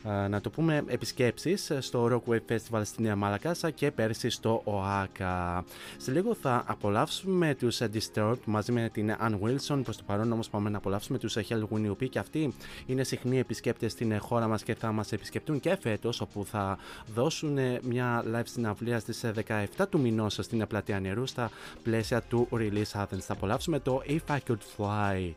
ε, 0.04 0.28
να 0.28 0.42
το 0.42 0.50
πούμε, 0.50 0.84
επισκέψεις 0.88 1.72
στο 1.80 2.08
Rockwave 2.12 2.54
Festival 2.54 2.82
στην 2.84 3.04
Νέα 3.04 3.16
Μαλακάσα 3.16 3.70
και 3.70 3.92
πέρσι 3.92 4.30
στο 4.30 4.62
ΟΑΚΑ. 4.64 5.66
Σε 5.98 6.12
λίγο 6.12 6.36
θα 6.36 6.64
απολαύσουμε 6.68 7.56
τους 7.56 7.80
Disturbed 7.94 8.38
μαζί 8.46 8.72
με 8.72 8.90
την 8.94 9.16
Ann 9.22 9.40
Wilson. 9.40 9.82
Προς 9.84 9.98
το 9.98 10.04
παρόν 10.06 10.32
όμως 10.32 10.50
πάμε 10.50 10.70
να 10.70 10.78
απολαύσουμε 10.78 11.18
τους 11.18 11.38
Hell 11.38 11.64
Winnie 11.74 12.10
και 12.10 12.20
αυτοί 12.20 12.54
είναι 12.86 13.04
συχνοί 13.04 13.40
επισκέπτες 13.40 13.92
στην 13.92 14.20
χώρα 14.20 14.48
μας 14.48 14.64
και 14.64 14.76
θα 14.76 14.92
μας 14.92 15.12
επισκεπτούν 15.12 15.60
και 15.60 15.78
φέτος 15.82 16.22
όπου 16.22 16.46
θα 16.46 16.78
δώσουν 17.14 17.58
μια 17.82 18.24
live 18.34 18.42
συναυλία 18.44 19.00
στις 19.00 19.24
17 19.78 19.86
του 19.90 20.00
μηνός 20.00 20.40
στην 20.42 20.68
πλατεία 20.68 21.00
νερού 21.00 21.26
στα 21.26 21.52
πλαίσια 21.84 22.22
του 22.22 22.48
Release 22.52 23.02
Athens. 23.02 23.20
Θα 23.20 23.34
απολαύσουμε 23.34 23.80
το 23.80 24.02
If 24.08 24.36
I 24.36 24.38
Could 24.48 24.60
Fly. 24.78 25.34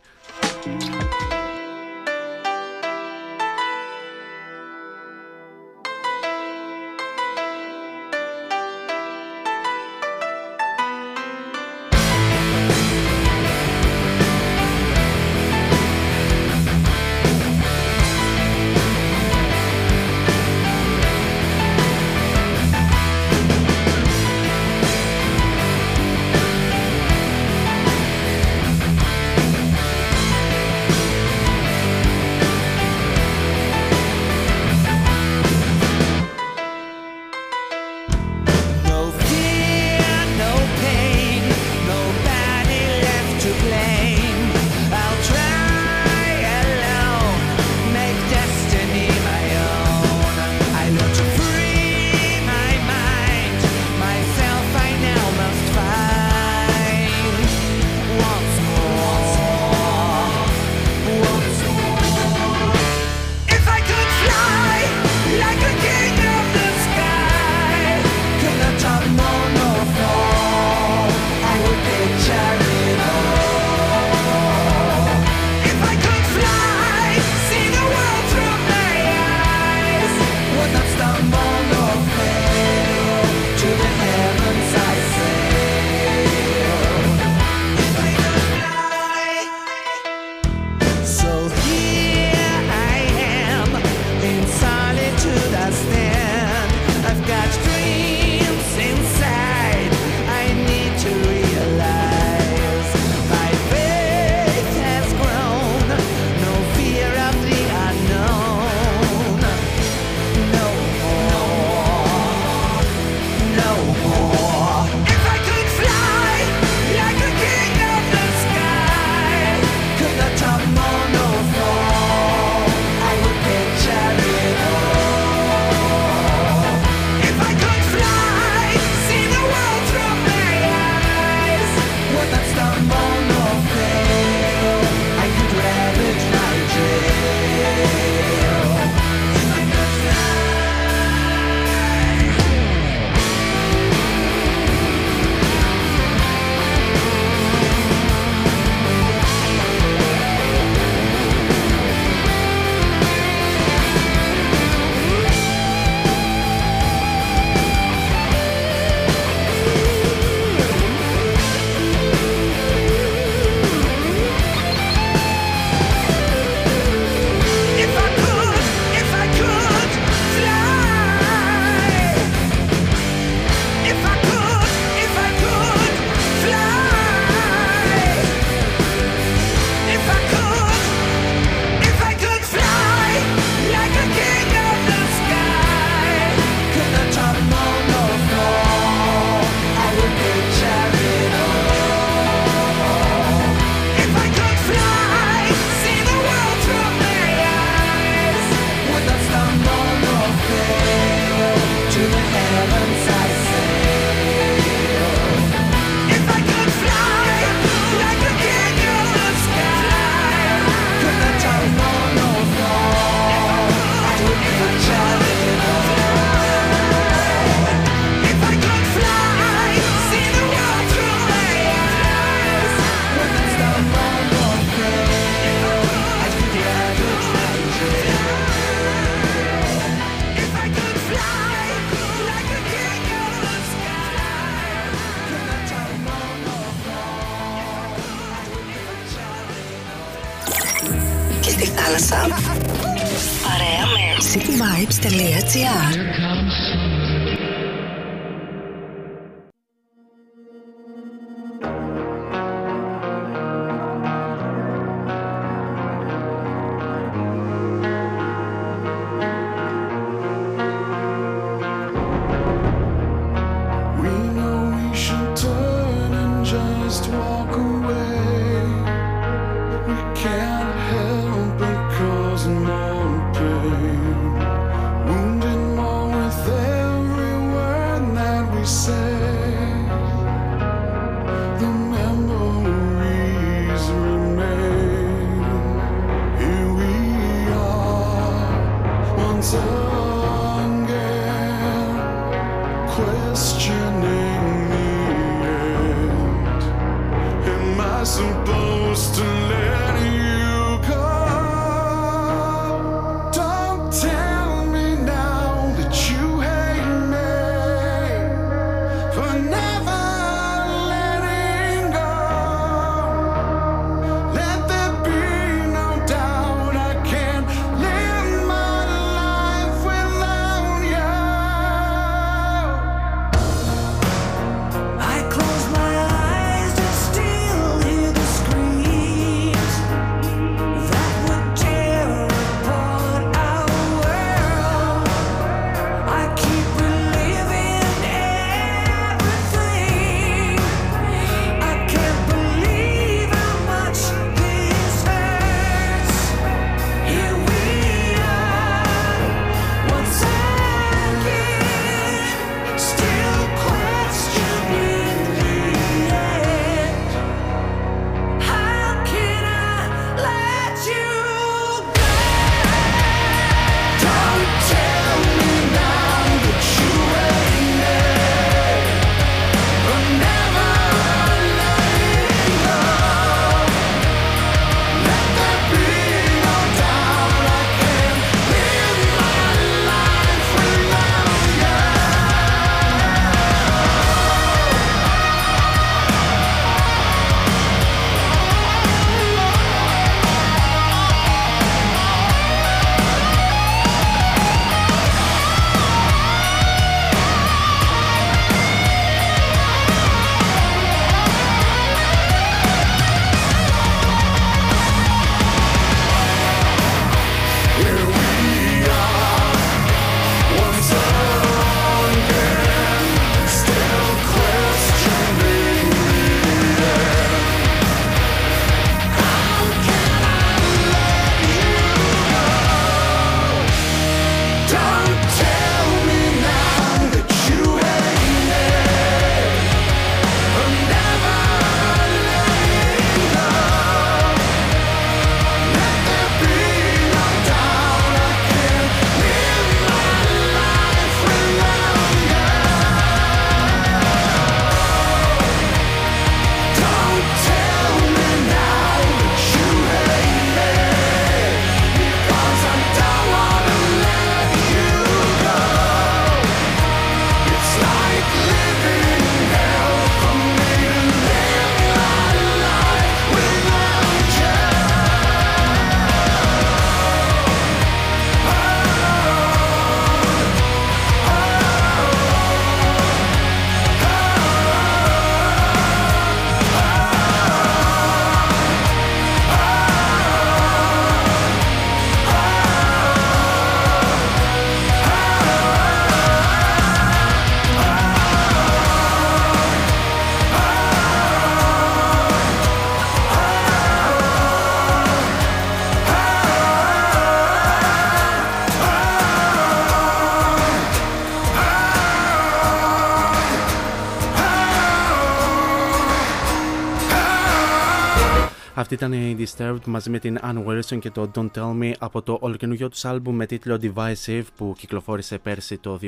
ήταν 508.97 509.13
η 509.13 509.37
Disturbed 509.39 509.85
μαζί 509.85 510.11
με 510.11 510.19
την 510.19 510.39
Anne 510.43 510.65
Wilson 510.67 510.99
και 510.99 511.11
το 511.11 511.31
Don't 511.35 511.51
Tell 511.55 511.83
Me 511.83 511.93
από 511.99 512.23
το 512.23 512.39
ολοκαινούριο 512.41 512.89
τους 512.89 513.05
άλμπουμ 513.05 513.37
με 513.37 513.47
τίτλο 513.47 513.79
Divisive 513.83 514.43
που 514.57 514.75
κυκλοφόρησε 514.79 515.39
πέρσι 515.39 515.79
το 515.79 515.99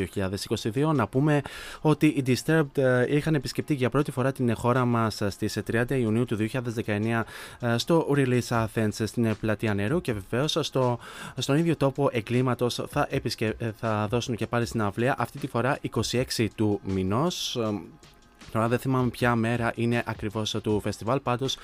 2022. 0.74 0.94
Να 0.94 1.06
πούμε 1.06 1.42
ότι 1.80 2.06
οι 2.06 2.22
Disturbed 2.26 2.78
ε, 2.78 3.16
είχαν 3.16 3.34
επισκεφτεί 3.34 3.74
για 3.74 3.90
πρώτη 3.90 4.10
φορά 4.10 4.32
την 4.32 4.54
χώρα 4.54 4.84
μας 4.84 5.20
ε, 5.20 5.30
στις 5.30 5.58
30 5.72 5.90
Ιουνίου 5.90 6.24
του 6.24 6.36
2019 6.84 7.22
ε, 7.60 7.78
στο 7.78 8.06
Release 8.16 8.48
Athens 8.48 8.88
στην 9.04 9.36
πλατεία 9.40 9.74
νερού 9.74 10.00
και 10.00 10.12
βεβαίως 10.12 10.58
στο, 10.60 10.98
στον 11.36 11.56
ίδιο 11.56 11.76
τόπο 11.76 12.08
εγκλήματο 12.12 12.70
θα, 12.70 13.06
επισκε... 13.10 13.56
θα 13.76 14.06
δώσουν 14.10 14.36
και 14.36 14.46
πάλι 14.46 14.66
στην 14.66 14.82
αυλαία 14.82 15.14
αυτή 15.18 15.38
τη 15.38 15.46
φορά 15.46 15.78
26 16.36 16.46
του 16.54 16.80
μηνός 16.84 17.58
Τώρα 18.52 18.68
δεν 18.68 18.78
θυμάμαι 18.78 19.08
ποια 19.08 19.34
μέρα 19.34 19.72
είναι 19.74 20.02
ακριβώς 20.06 20.56
του 20.62 20.80
φεστιβάλ. 20.80 21.20
Πάντως, 21.20 21.56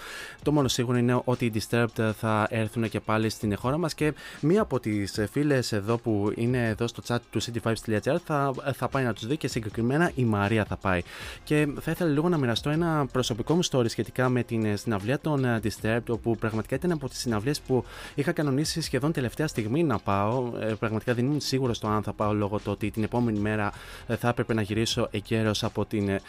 το 0.42 0.52
μόνο 0.52 0.68
σίγουρο 0.68 0.98
είναι 0.98 1.20
ότι 1.24 1.44
οι 1.44 1.52
Disturbed 1.54 2.12
θα 2.18 2.46
έρθουν 2.50 2.88
και 2.88 3.00
πάλι 3.00 3.28
στην 3.28 3.56
χώρα 3.56 3.78
μας 3.78 3.94
και 3.94 4.14
μία 4.40 4.62
από 4.62 4.80
τις 4.80 5.20
φίλες 5.30 5.72
εδώ 5.72 5.98
που 5.98 6.32
είναι 6.34 6.68
εδώ 6.68 6.86
στο 6.86 7.02
chat 7.06 7.18
του 7.30 7.42
cityvibes.gr 7.42 8.16
θα, 8.24 8.52
θα 8.74 8.88
πάει 8.88 9.04
να 9.04 9.12
τους 9.12 9.26
δει 9.26 9.36
και 9.36 9.48
συγκεκριμένα 9.48 10.10
η 10.14 10.24
Μαρία 10.24 10.64
θα 10.64 10.76
πάει. 10.76 11.02
Και 11.44 11.68
θα 11.80 11.90
ήθελα 11.90 12.10
λίγο 12.10 12.28
να 12.28 12.38
μοιραστώ 12.38 12.70
ένα 12.70 13.06
προσωπικό 13.12 13.54
μου 13.54 13.64
story 13.70 13.88
σχετικά 13.88 14.28
με 14.28 14.42
την 14.42 14.76
συναυλία 14.76 15.18
των 15.18 15.60
Disturbed, 15.62 16.02
όπου 16.08 16.36
πραγματικά 16.36 16.74
ήταν 16.74 16.92
από 16.92 17.08
τις 17.08 17.18
συναυλίες 17.18 17.60
που 17.60 17.84
είχα 18.14 18.32
κανονίσει 18.32 18.80
σχεδόν 18.80 19.12
τελευταία 19.12 19.46
στιγμή 19.46 19.82
να 19.82 19.98
πάω. 19.98 20.52
Ε, 20.60 20.74
πραγματικά 20.78 21.14
δεν 21.14 21.24
ήμουν 21.24 21.40
σίγουρος 21.40 21.78
το 21.78 21.88
αν 21.88 22.02
θα 22.02 22.12
πάω 22.12 22.32
λόγω 22.32 22.56
του 22.56 22.70
ότι 22.72 22.90
την 22.90 23.02
επόμενη 23.02 23.38
μέρα 23.38 23.72
ε, 24.06 24.16
θα 24.16 24.28
έπρεπε 24.28 24.54
να 24.54 24.62
γυρίσω 24.62 25.08
εγκαίρως 25.10 25.64
από 25.64 25.84
την. 25.84 26.20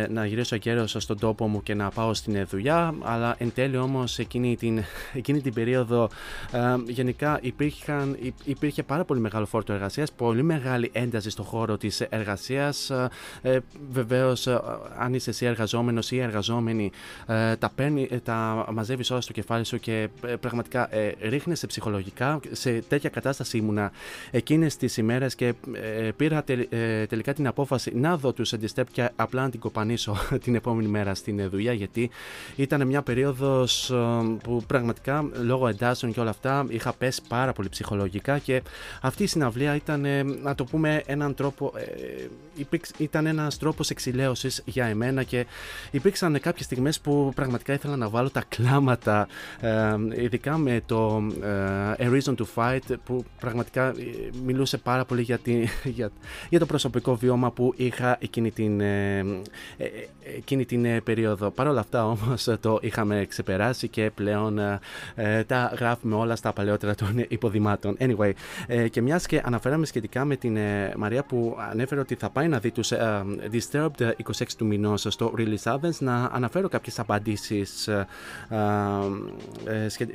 Ε, 0.00 0.06
να 0.12 0.26
γυρίσω 0.26 0.56
καιρός 0.56 0.96
στον 0.98 1.18
τόπο 1.18 1.48
μου 1.48 1.62
και 1.62 1.74
να 1.74 1.90
πάω 1.90 2.14
στην 2.14 2.46
δουλειά. 2.46 2.94
Αλλά 3.02 3.34
εν 3.38 3.52
τέλει 3.54 3.76
όμως 3.76 4.18
εκείνη 4.18 4.56
την, 4.56 4.82
εκείνη 5.20 5.40
την 5.40 5.52
περίοδο 5.52 6.10
ε, 6.52 6.58
γενικά 6.86 7.38
υπήρχαν, 7.42 8.16
υπήρχε 8.44 8.82
πάρα 8.82 9.04
πολύ 9.04 9.20
μεγάλο 9.20 9.46
φόρτο 9.46 9.72
εργασίας, 9.72 10.12
πολύ 10.12 10.42
μεγάλη 10.42 10.90
ένταση 10.92 11.30
στον 11.30 11.44
χώρο 11.44 11.76
της 11.76 12.00
εργασίας. 12.00 12.90
Ε, 13.42 13.58
Βεβαίως, 13.90 14.46
ε, 14.46 14.60
αν 14.98 15.14
είσαι 15.14 15.30
εσύ 15.30 15.46
εργαζόμενος 15.46 16.10
ή 16.10 16.18
εργαζόμενη, 16.18 16.90
ε, 17.26 17.56
τα, 17.56 17.70
παίρνει, 17.74 18.08
ε, 18.10 18.18
τα 18.18 18.66
μαζεύεις 18.72 19.10
όλα 19.10 19.20
στο 19.20 19.32
κεφάλι 19.32 19.64
σου 19.64 19.78
και 19.78 20.08
πραγματικά 20.40 20.94
ε, 20.94 21.14
ρίχνεσαι 21.20 21.66
ψυχολογικά. 21.66 22.40
Σε 22.50 22.82
τέτοια 22.88 23.10
κατάσταση 23.10 23.56
ήμουνα 23.56 23.92
εκείνες 24.30 24.76
τις 24.76 24.96
ημέρες 24.96 25.34
και 25.34 25.54
πήρα 26.16 26.44
τελικά 27.08 27.34
την 27.34 27.46
απόφαση 27.46 27.92
να 27.94 28.16
δω 28.16 28.32
τους 28.32 28.52
Αντιστέπ 28.52 28.92
και 28.92 29.10
απλά 29.16 29.42
να 29.42 29.50
την 29.50 29.60
κοπανίσω 29.60 29.89
την 30.44 30.54
επόμενη 30.54 30.88
μέρα 30.88 31.14
στην 31.14 31.48
δουλειά 31.50 31.72
γιατί 31.72 32.10
ήταν 32.56 32.86
μια 32.86 33.02
περίοδος 33.02 33.90
ε, 33.90 33.96
που 34.42 34.62
πραγματικά 34.66 35.30
λόγω 35.42 35.68
εντάσεων 35.68 36.12
και 36.12 36.20
όλα 36.20 36.30
αυτά 36.30 36.66
είχα 36.68 36.92
πέσει 36.92 37.20
πάρα 37.28 37.52
πολύ 37.52 37.68
ψυχολογικά 37.68 38.38
και 38.38 38.62
αυτή 39.00 39.22
η 39.22 39.26
συναυλία 39.26 39.74
ήταν 39.74 40.04
ε, 40.04 40.22
να 40.22 40.54
το 40.54 40.64
πούμε 40.64 41.02
έναν 41.06 41.34
τρόπο 41.34 41.72
ε, 41.76 42.26
ήταν 42.96 43.26
ένας 43.26 43.58
τρόπος 43.58 43.90
εξηλαίωσης 43.90 44.62
για 44.64 44.84
εμένα 44.84 45.22
και 45.22 45.46
υπήρξαν 45.90 46.40
κάποιες 46.40 46.64
στιγμές 46.64 47.00
που 47.00 47.32
πραγματικά 47.34 47.72
ήθελα 47.72 47.96
να 47.96 48.08
βάλω 48.08 48.30
τα 48.30 48.44
κλάματα 48.48 49.28
ειδικά 50.16 50.56
με 50.56 50.82
το 50.86 51.22
A 51.98 52.20
Reason 52.20 52.34
to 52.34 52.44
Fight 52.54 52.96
που 53.04 53.24
πραγματικά 53.40 53.94
μιλούσε 54.44 54.78
πάρα 54.78 55.04
πολύ 55.04 55.22
για, 55.22 55.38
για, 55.96 56.10
για 56.48 56.58
το 56.58 56.66
προσωπικό 56.66 57.16
βιώμα 57.16 57.50
που 57.50 57.74
είχα 57.76 58.16
εκείνη 58.20 58.50
την, 58.50 58.80
ε, 58.80 59.18
ε, 59.76 59.79
εκείνη 60.36 60.64
την 60.64 60.84
ε, 60.84 61.00
περίοδο. 61.00 61.50
Παρ' 61.50 61.66
όλα 61.66 61.80
αυτά 61.80 62.06
όμως 62.06 62.48
το 62.60 62.78
είχαμε 62.80 63.24
ξεπεράσει 63.28 63.88
και 63.88 64.10
πλέον 64.14 64.58
τα 65.46 65.72
γράφουμε 65.78 66.14
όλα 66.14 66.36
στα 66.36 66.52
παλαιότερα 66.52 66.94
των 66.94 67.24
υποδημάτων. 67.28 67.96
Anyway, 68.00 68.30
και 68.90 69.02
και 69.26 69.42
αναφέραμε 69.44 69.86
σχετικά 69.86 70.24
με 70.24 70.36
την 70.36 70.58
Μαρία 70.96 71.24
που 71.24 71.56
ανέφερε 71.70 72.00
ότι 72.00 72.14
θα 72.14 72.30
πάει 72.30 72.48
να 72.48 72.58
δει 72.58 72.70
τους 72.70 72.92
Disturbed 73.52 74.10
26 74.38 74.44
του 74.56 74.66
μηνός 74.66 75.06
στο 75.08 75.32
Release 75.38 75.72
Athens 75.74 75.98
να 75.98 76.24
αναφέρω 76.32 76.68
κάποιες 76.68 76.98
απαντήσεις 76.98 77.88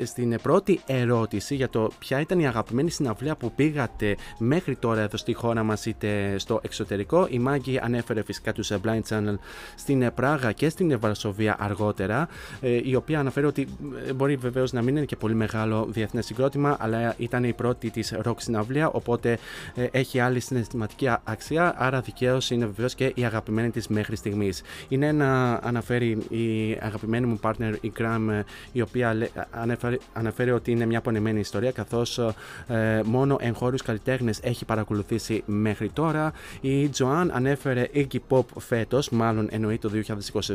στην 0.04 0.40
πρώτη 0.42 0.80
ερώτηση 0.86 1.56
για 1.56 1.70
το 1.70 1.92
ποια 2.00 2.20
ήταν 2.20 2.40
η 2.40 2.48
αγαπημένη 2.48 2.90
συναυλία 2.90 3.36
που 3.36 3.52
πήγατε 3.52 4.16
μέχρι 4.38 4.76
τώρα 4.76 5.02
εδώ 5.02 5.18
στη 5.18 5.34
χώρα 5.34 5.64
μας 5.64 5.86
είτε 5.86 6.36
στο 6.38 6.60
εξωτερικό. 6.64 7.28
Η 7.30 7.40
Μάγκη 7.40 7.80
ανέφερε 7.80 8.24
φυσικά 8.24 8.54
τους 8.54 8.72
Blind 8.84 9.02
Channel 9.10 9.36
στην 9.76 10.14
Πράγα 10.16 10.52
και 10.52 10.70
στην 10.70 11.00
Βαρσοβία 11.00 11.56
αργότερα, 11.60 12.28
ε, 12.62 12.80
η 12.84 12.96
οποία 12.96 13.20
αναφέρει 13.20 13.46
ότι 13.46 13.68
ε, 14.08 14.14
μπορεί 14.14 14.36
βεβαίως 14.36 14.74
να 14.74 14.82
μην 14.82 14.96
είναι 14.96 15.06
και 15.06 15.16
πολύ 15.16 15.34
μεγάλο 15.34 15.88
διεθνές 15.90 16.26
συγκρότημα, 16.26 16.78
αλλά 16.80 17.16
ήταν 17.18 17.44
η 17.44 17.54
πρώτη 17.54 17.90
της 17.90 18.14
ροκ 18.22 18.42
συναυλία, 18.42 18.90
οπότε 18.90 19.38
ε, 19.76 19.88
έχει 19.92 20.20
άλλη 20.20 20.40
συναισθηματική 20.40 21.10
αξία, 21.24 21.74
άρα 21.78 22.02
δικαίως 22.02 22.52
είναι 22.52 22.66
βεβαίως 22.66 22.96
και 22.96 23.12
η 23.16 23.26
αγαπημένη 23.26 23.70
της 23.70 23.88
μέχρι 23.88 24.16
στιγμής. 24.16 24.62
Είναι 24.88 25.12
να 25.12 25.54
αναφέρει 25.54 26.10
η 26.30 26.78
αγαπημένη 26.82 27.26
μου 27.26 27.40
partner, 27.42 27.74
η 27.82 27.92
Gram, 28.00 28.44
η 28.72 28.82
οποία 28.82 29.18
αναφέρει, 29.52 30.00
αναφέρει 30.14 30.52
ότι 30.52 30.72
είναι 30.72 30.86
μια 30.86 31.02
πονεμένη 31.02 31.40
ιστορία, 31.40 31.72
καθώς 31.72 32.20
μόνο 33.04 33.38
εγχώριους 33.40 33.82
καλλιτέχνες 33.82 34.40
έχει 34.42 34.66
παρακολουθήσει 34.66 35.44
μέχρι 35.46 35.90
τώρα. 35.90 36.34
Η 36.62 36.90
Joan 36.98 37.28
ανέφερε 37.32 37.88
Iggy 37.94 38.18
Pop 38.30 38.44
φέτος, 38.60 39.10
μάλλον 39.10 39.45
εννοεί 39.52 39.78
το 39.78 39.92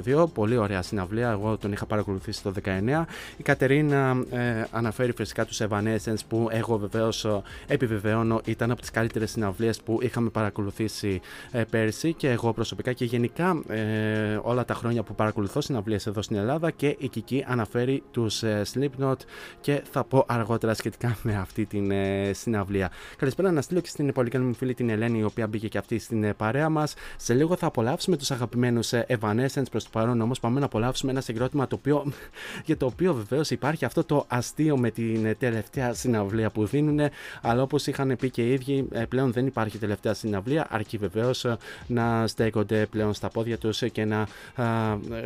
2022. 0.05 0.25
Πολύ 0.35 0.57
ωραία 0.57 0.83
συναυλία. 0.83 1.31
Εγώ 1.31 1.57
τον 1.57 1.73
είχα 1.73 1.87
παρακολουθήσει 1.87 2.43
το 2.43 2.53
19. 2.65 3.05
Η 3.37 3.43
Κατερίνα 3.43 4.25
ε, 4.31 4.65
αναφέρει 4.71 5.13
φυσικά 5.13 5.45
τους 5.45 5.61
Evanescence 5.69 6.21
που 6.29 6.49
εγώ 6.51 6.79
βεβαίως 6.79 7.25
ε, 7.25 7.43
επιβεβαιώνω 7.67 8.41
ήταν 8.45 8.71
από 8.71 8.81
τις 8.81 8.91
καλύτερες 8.91 9.31
συναυλίες 9.31 9.81
που 9.81 9.99
είχαμε 10.03 10.29
παρακολουθήσει 10.29 11.21
ε, 11.51 11.65
πέρσι 11.71 12.13
και 12.13 12.31
εγώ 12.31 12.53
προσωπικά 12.53 12.93
και 12.93 13.05
γενικά 13.05 13.63
ε, 13.69 14.39
όλα 14.43 14.65
τα 14.65 14.75
χρόνια 14.75 15.03
που 15.03 15.15
παρακολουθώ 15.15 15.61
συναυλίες 15.61 16.07
εδώ 16.07 16.23
στην 16.23 16.37
Ελλάδα 16.37 16.71
και 16.71 16.97
η 16.99 17.09
Κική 17.09 17.45
αναφέρει 17.49 18.03
τους 18.11 18.43
ε, 18.43 18.63
Slipknot 18.75 19.15
και 19.61 19.83
θα 19.91 20.05
πω 20.05 20.25
αργότερα 20.29 20.75
σχετικά 20.75 21.17
με 21.23 21.37
αυτή 21.37 21.67
την 21.67 21.91
ε, 21.91 22.31
συναυλία. 22.33 22.91
Καλησπέρα 23.17 23.51
να 23.53 23.61
στείλω 23.61 23.81
και 23.81 23.89
στην 23.89 24.13
πολύ 24.13 24.31
καλή 24.31 24.45
μου 24.45 24.55
φίλη 24.55 24.75
την 24.75 24.91
Ελένη 24.91 25.19
η 25.19 25.25
οποία 25.25 25.47
μπήκε 25.47 25.69
και 25.69 25.79
αυτή 25.79 25.99
στην 25.99 26.37
παρέα 26.37 26.69
μας. 26.69 26.95
Σε 27.17 27.35
λίγο 27.35 27.57
θα 27.57 27.67
απολαύσουμε 27.67 28.17
τους 28.17 28.31
αγαπημένους 28.31 28.80
Evanescence 28.91 29.71
προς 29.71 29.85
το 29.85 29.91
παρόν 29.93 30.21
όμως 30.21 30.41
πάμε 30.41 30.61
να 30.61 30.67
απολαύσουμε 30.67 31.13
ένα 31.13 31.21
συγκρότημα 31.21 31.67
το 31.67 31.77
οποίο, 31.77 32.13
για 32.67 32.77
το 32.77 32.87
οποίο 32.87 33.15
βεβαίως 33.15 33.51
υπάρχει 33.51 33.85
αυτό 33.85 34.05
το 34.05 34.25
αστείο 34.29 34.79
με 34.79 34.91
την 34.91 35.37
τελευταία 35.39 35.95
συναυλία 35.95 36.51
που 36.51 36.67
δίνουν 36.67 37.01
αλλά 37.43 37.63
όπως 37.63 37.87
είχαν 37.87 38.17
πει 38.19 38.31
και 38.31 38.43
οι 38.43 38.53
ίδιοι 38.53 38.89
ε, 38.93 39.05
πλέον 39.05 39.33
δεν 39.33 39.47
υπάρχει 39.47 39.79
τελευταία 39.79 40.15
συναυλία 40.15 40.67
αρκεί 40.71 40.97
βεβαίως 40.97 41.45
ε, 41.45 41.57
να 41.87 42.27
στέκονται 42.27 42.87
πλέον 42.87 43.15
στα 43.15 43.29
πόδια 43.29 43.59
τους 43.59 43.83
και 43.93 44.05
να 44.05 44.27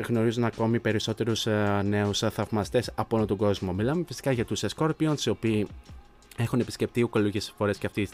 γνωρίζουν 0.09 0.45
ακόμη 0.45 0.81
περισσότερους 0.81 1.47
ε, 1.47 1.83
νέους 1.85 2.19
θαυμαστές 2.19 2.91
από 2.95 3.17
όλο 3.17 3.27
τον 3.27 3.37
κόσμο. 3.37 3.73
Μιλάμε 3.73 4.05
φυσικά 4.07 4.33
για 4.33 4.45
τους 4.45 4.65
Scorpions 4.77 5.21
οι 5.25 5.29
οποίοι 5.29 5.67
έχουν 6.37 6.61
επισκεφτεί 6.61 7.01
οικολογικέ 7.01 7.41
φορές 7.57 7.79
και 7.79 7.87
αυτή 7.87 8.09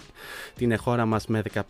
την 0.56 0.78
χώρα 0.78 1.06
μας 1.06 1.26
με 1.26 1.42
15, 1.54 1.60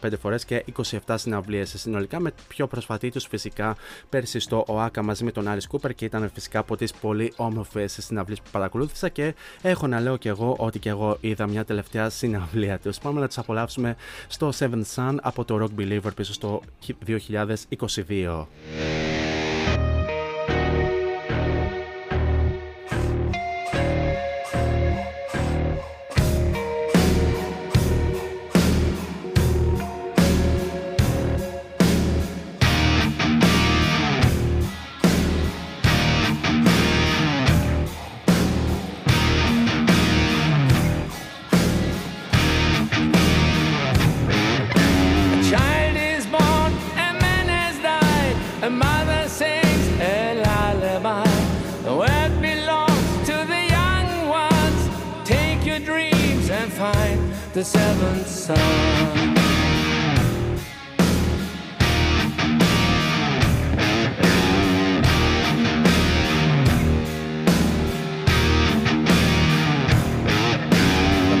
15 0.00 0.12
φορές 0.20 0.44
και 0.44 0.64
27 1.06 1.14
συναυλίες 1.14 1.74
συνολικά. 1.76 2.20
Με 2.20 2.32
πιο 2.48 2.66
προσφατή 2.66 3.10
τους 3.10 3.26
φυσικά 3.26 3.76
πέρσι 4.08 4.38
στο 4.38 4.64
ΟΑΚΑ 4.66 5.02
μαζί 5.02 5.24
με 5.24 5.32
τον 5.32 5.48
Άρης 5.48 5.66
Κούπερ 5.66 5.94
και 5.94 6.04
ήταν 6.04 6.30
φυσικά 6.34 6.58
από 6.58 6.76
τις 6.76 6.92
πολύ 6.92 7.32
όμορφες 7.36 7.98
συναυλίες 8.00 8.40
που 8.40 8.50
παρακολούθησα 8.50 9.08
και 9.08 9.34
έχω 9.62 9.86
να 9.86 10.00
λέω 10.00 10.16
και 10.16 10.28
εγώ 10.28 10.56
ότι 10.58 10.78
και 10.78 10.88
εγώ 10.88 11.16
είδα 11.20 11.46
μια 11.46 11.64
τελευταία 11.64 12.10
συναυλία 12.10 12.78
τους. 12.78 12.98
Πάμε 12.98 13.20
να 13.20 13.28
του 13.28 13.40
απολαύσουμε 13.40 13.96
στο 14.28 14.52
Seven 14.58 14.82
Sun 14.94 15.16
από 15.22 15.44
το 15.44 15.60
Rock 15.62 15.80
Believer 15.80 16.14
πίσω 16.14 16.32
στο 16.32 16.62
2022. 17.06 18.46
The 57.54 57.64
seventh 57.64 58.26
son. 58.26 58.56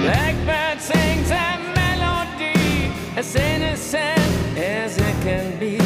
blackbird 0.02 0.80
sings 0.80 1.30
a 1.30 1.58
melody 1.74 2.92
as 3.16 3.34
innocent 3.34 4.56
as 4.56 4.96
it 4.98 5.16
can 5.22 5.58
be. 5.58 5.80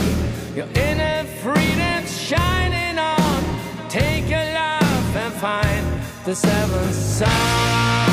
Your 0.54 0.68
inner 0.74 1.24
freedom's 1.40 2.14
shining 2.20 2.98
on. 2.98 3.88
Take 3.88 4.28
your 4.28 4.40
and 4.40 5.34
find 5.40 5.86
the 6.26 6.34
seventh 6.34 6.94
son. 6.94 8.07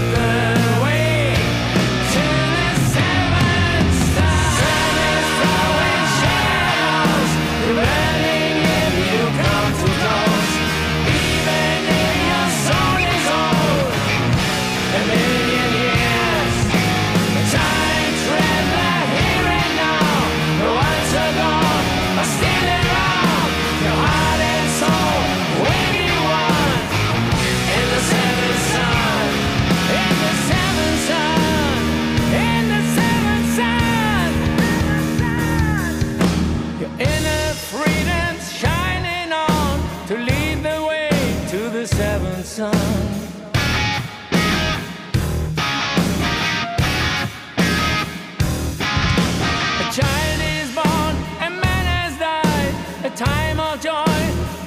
baby. 0.00 0.47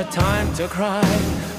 a 0.01 0.05
time 0.05 0.51
to 0.55 0.67
cry. 0.67 1.01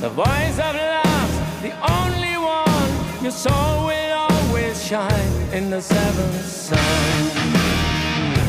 The 0.01 0.09
voice 0.09 0.59
of 0.59 0.75
love, 0.75 1.33
the 1.63 1.73
only 2.01 2.37
one. 2.37 2.93
Your 3.23 3.31
soul 3.31 3.87
will 3.87 4.13
always 4.27 4.85
shine 4.85 5.33
in 5.53 5.71
the 5.71 5.81
seventh 5.81 6.45
sun. 6.45 7.23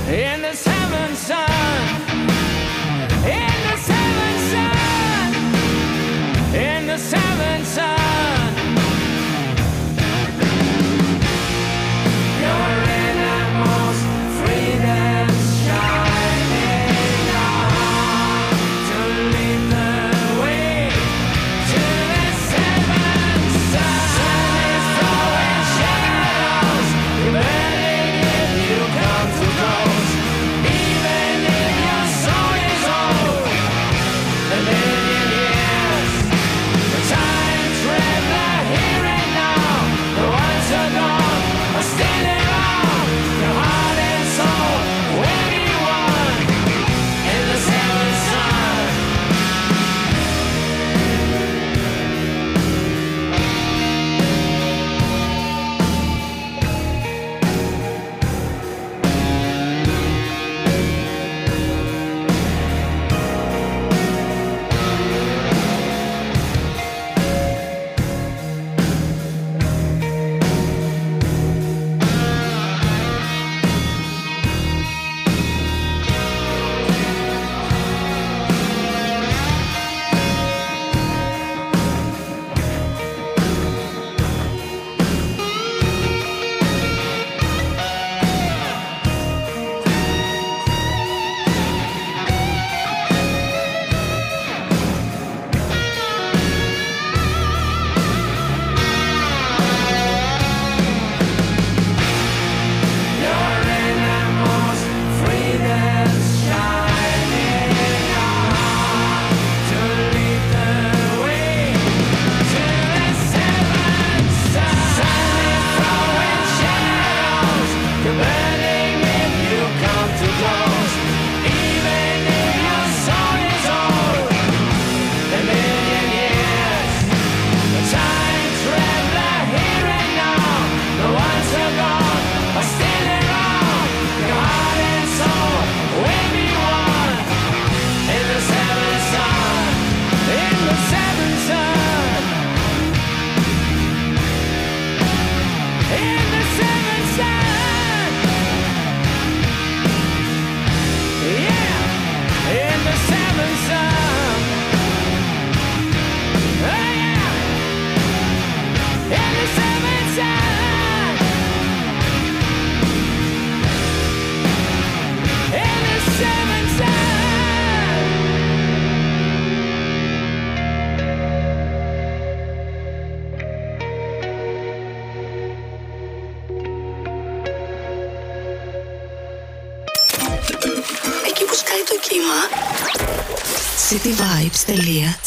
In 0.07 0.41
the 0.41 0.53
seventh 0.53 1.17
sun. 1.17 1.91
In 3.37 3.55
the 3.69 3.77
seventh 3.89 4.41
sun. 4.53 5.33
In 6.55 6.87
the 6.87 6.97
seventh 6.97 7.67
sun. 7.67 8.62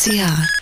SWR 0.06 0.55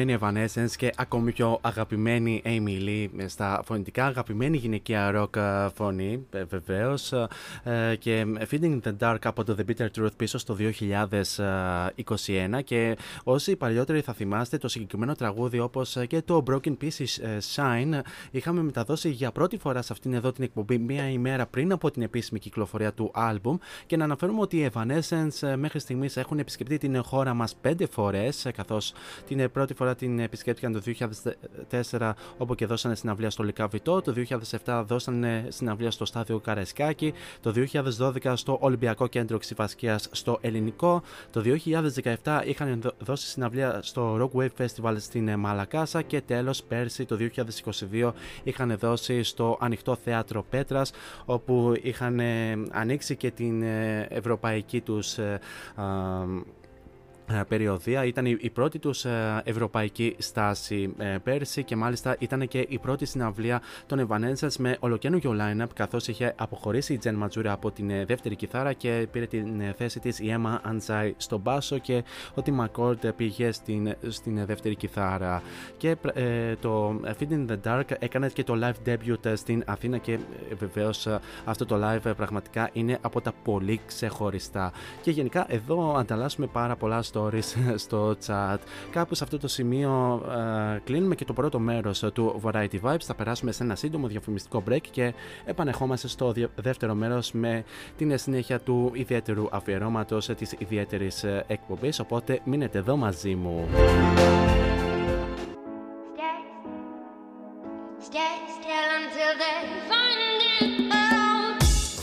αγαπημένη 0.00 0.18
Evanescence 0.20 0.70
και 0.76 0.92
ακόμη 0.96 1.32
πιο 1.32 1.58
αγαπημένη 1.60 2.42
Amy 2.44 2.88
Lee 2.88 3.08
στα 3.26 3.60
φωνητικά, 3.64 4.06
αγαπημένη 4.06 4.56
γυναικεία 4.56 5.12
rock 5.14 5.36
ε, 5.36 5.68
φωνή 5.74 6.26
βεβαίως 6.48 7.12
ε, 7.62 7.96
και 7.98 8.26
Feeding 8.50 8.78
the 8.82 8.92
Dark 9.00 9.18
από 9.22 9.44
το 9.44 9.56
The 9.58 9.62
Bitter 9.70 9.86
Truth 9.98 10.16
πίσω 10.16 10.38
στο 10.38 10.56
2021 10.58 12.60
και 12.64 12.96
όσοι 13.24 13.56
παλιότεροι 13.56 14.00
θα 14.00 14.12
θυμάστε 14.12 14.58
το 14.58 14.68
συγκεκριμένο 14.68 15.14
τραγούδι 15.14 15.58
όπως 15.58 15.96
και 16.06 16.22
το 16.22 16.42
Broken 16.50 16.76
Pieces 16.82 17.22
ε, 17.22 17.38
Shine 17.54 18.00
είχαμε 18.30 18.62
μεταδώσει 18.62 19.10
για 19.10 19.30
πρώτη 19.30 19.58
φορά 19.58 19.82
σε 19.82 19.92
αυτήν 19.92 20.14
εδώ 20.14 20.32
την 20.32 20.44
εκπομπή 20.44 20.78
μία 20.78 21.10
ημέρα 21.10 21.46
πριν 21.46 21.72
από 21.72 21.90
την 21.90 22.02
επίσημη 22.02 22.38
κυκλοφορία 22.38 22.92
του 22.92 23.10
άλμπουμ 23.14 23.56
και 23.86 23.96
να 23.96 24.04
αναφέρουμε 24.04 24.40
ότι 24.40 24.56
οι 24.56 24.70
Evanescence 24.72 25.54
μέχρι 25.56 25.78
στιγμής 25.78 26.16
έχουν 26.16 26.38
επισκεφτεί 26.38 26.78
την 26.78 27.02
χώρα 27.02 27.34
μας 27.34 27.54
πέντε 27.60 27.86
φορές 27.86 28.46
καθώς 28.54 28.92
την 29.26 29.50
πρώτη 29.50 29.74
φορά 29.74 29.83
την 29.92 30.18
επισκέπτηκαν 30.18 30.72
το 30.72 30.82
2004 31.90 32.12
όπου 32.38 32.54
και 32.54 32.66
δώσανε 32.66 32.94
συναυλία 32.94 33.30
στο 33.30 33.42
Λικαβιτό, 33.42 34.02
το 34.02 34.14
2007 34.64 34.84
δώσανε 34.86 35.46
συναυλία 35.48 35.90
στο 35.90 36.04
Στάδιο 36.04 36.38
Καραϊσκάκη, 36.38 37.12
το 37.40 37.52
2012 38.24 38.32
στο 38.36 38.58
Ολυμπιακό 38.60 39.06
Κέντρο 39.06 39.38
Ξηφασκίας 39.38 40.08
στο 40.10 40.38
Ελληνικό, 40.40 41.02
το 41.30 41.42
2017 42.22 42.40
είχαν 42.44 42.92
δώσει 42.98 43.26
συναυλία 43.26 43.80
στο 43.82 44.16
Rock 44.20 44.40
Wave 44.40 44.64
Festival 44.64 44.94
στην 44.98 45.38
Μαλακάσα 45.38 46.02
και 46.02 46.20
τέλος 46.20 46.62
πέρσι 46.62 47.04
το 47.04 47.16
2022 47.90 48.12
είχαν 48.42 48.76
δώσει 48.78 49.22
στο 49.22 49.58
Ανοιχτό 49.60 49.94
Θέατρο 49.94 50.44
Πέτρας 50.50 50.92
όπου 51.24 51.72
είχαν 51.82 52.20
ανοίξει 52.70 53.16
και 53.16 53.30
την 53.30 53.62
ευρωπαϊκή 54.08 54.80
τους 54.80 55.18
ε, 55.18 55.40
περιοδία. 57.48 58.04
Ήταν 58.04 58.26
η 58.26 58.50
πρώτη 58.52 58.78
τους 58.78 59.04
ε, 59.04 59.42
ευρωπαϊκή 59.44 60.16
στάση 60.18 60.94
ε, 60.98 61.16
πέρσι 61.22 61.64
και 61.64 61.76
μάλιστα 61.76 62.16
ήταν 62.18 62.48
και 62.48 62.66
η 62.68 62.78
πρώτη 62.78 63.04
συναυλία 63.06 63.62
των 63.86 64.08
Evanescence 64.08 64.56
με 64.58 64.76
ολοκένουργιο 64.80 65.36
line-up 65.40 65.66
καθώς 65.74 66.08
είχε 66.08 66.34
αποχωρήσει 66.36 66.92
η 66.92 66.98
Τζεν 66.98 67.14
Ματζούρα 67.14 67.52
από 67.52 67.70
την 67.70 68.06
δεύτερη 68.06 68.36
κιθάρα 68.36 68.72
και 68.72 69.06
πήρε 69.10 69.26
την 69.26 69.74
θέση 69.76 70.00
της 70.00 70.18
η 70.18 70.36
Emma 70.36 70.58
Αντσάι 70.62 71.14
στον 71.16 71.40
μπάσο 71.40 71.78
και 71.78 72.04
ο 72.34 72.42
Tim 72.44 72.64
McCord 72.64 73.14
πήγε 73.16 73.52
στην, 73.52 73.94
στην 74.08 74.46
δεύτερη 74.46 74.74
κιθάρα 74.74 75.42
και 75.76 75.96
το 76.60 77.00
Feed 77.04 77.32
in 77.32 77.46
the 77.50 77.56
Dark 77.64 77.84
έκανε 77.98 78.28
και 78.28 78.44
το 78.44 78.58
live 78.62 78.88
debut 78.88 79.32
στην 79.34 79.62
Αθήνα 79.66 79.98
και 79.98 80.18
βεβαίως 80.58 81.08
αυτό 81.44 81.66
το 81.66 81.76
live 81.82 82.12
πραγματικά 82.16 82.70
είναι 82.72 82.98
από 83.00 83.20
τα 83.20 83.32
πολύ 83.44 83.80
ξεχωριστά 83.86 84.72
και 85.02 85.10
γενικά 85.10 85.46
εδώ 85.48 85.96
ανταλλάσσουμε 85.96 86.46
πάρα 86.46 86.76
πολλά 86.76 87.02
stories 87.14 87.74
στο 87.84 88.16
chat. 88.26 88.56
Κάπου 88.90 89.14
σε 89.14 89.24
αυτό 89.24 89.38
το 89.38 89.48
σημείο 89.48 90.22
uh, 90.28 90.78
κλείνουμε 90.84 91.14
και 91.14 91.24
το 91.24 91.32
πρώτο 91.32 91.58
μέρος 91.58 92.04
του 92.12 92.40
Variety 92.44 92.80
Vibes. 92.82 93.00
Θα 93.04 93.14
περάσουμε 93.14 93.52
σε 93.52 93.62
ένα 93.62 93.74
σύντομο 93.74 94.06
διαφημιστικό 94.06 94.62
break 94.68 94.80
και 94.90 95.14
επανεχόμαστε 95.44 96.08
στο 96.08 96.34
δεύτερο 96.54 96.94
μέρος 96.94 97.32
με 97.32 97.64
την 97.96 98.18
συνέχεια 98.18 98.60
του 98.60 98.90
ιδιαίτερου 98.94 99.46
αφιερώματος 99.50 100.26
της 100.26 100.54
ιδιαίτερης 100.58 101.24
εκπομπής. 101.46 102.00
Οπότε 102.00 102.40
μείνετε 102.44 102.78
εδώ 102.78 102.96
μαζί 102.96 103.34
μου. 103.34 103.68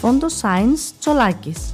Φόντο 0.02 0.28
Science 0.42 0.94
Τσολάκης 1.00 1.74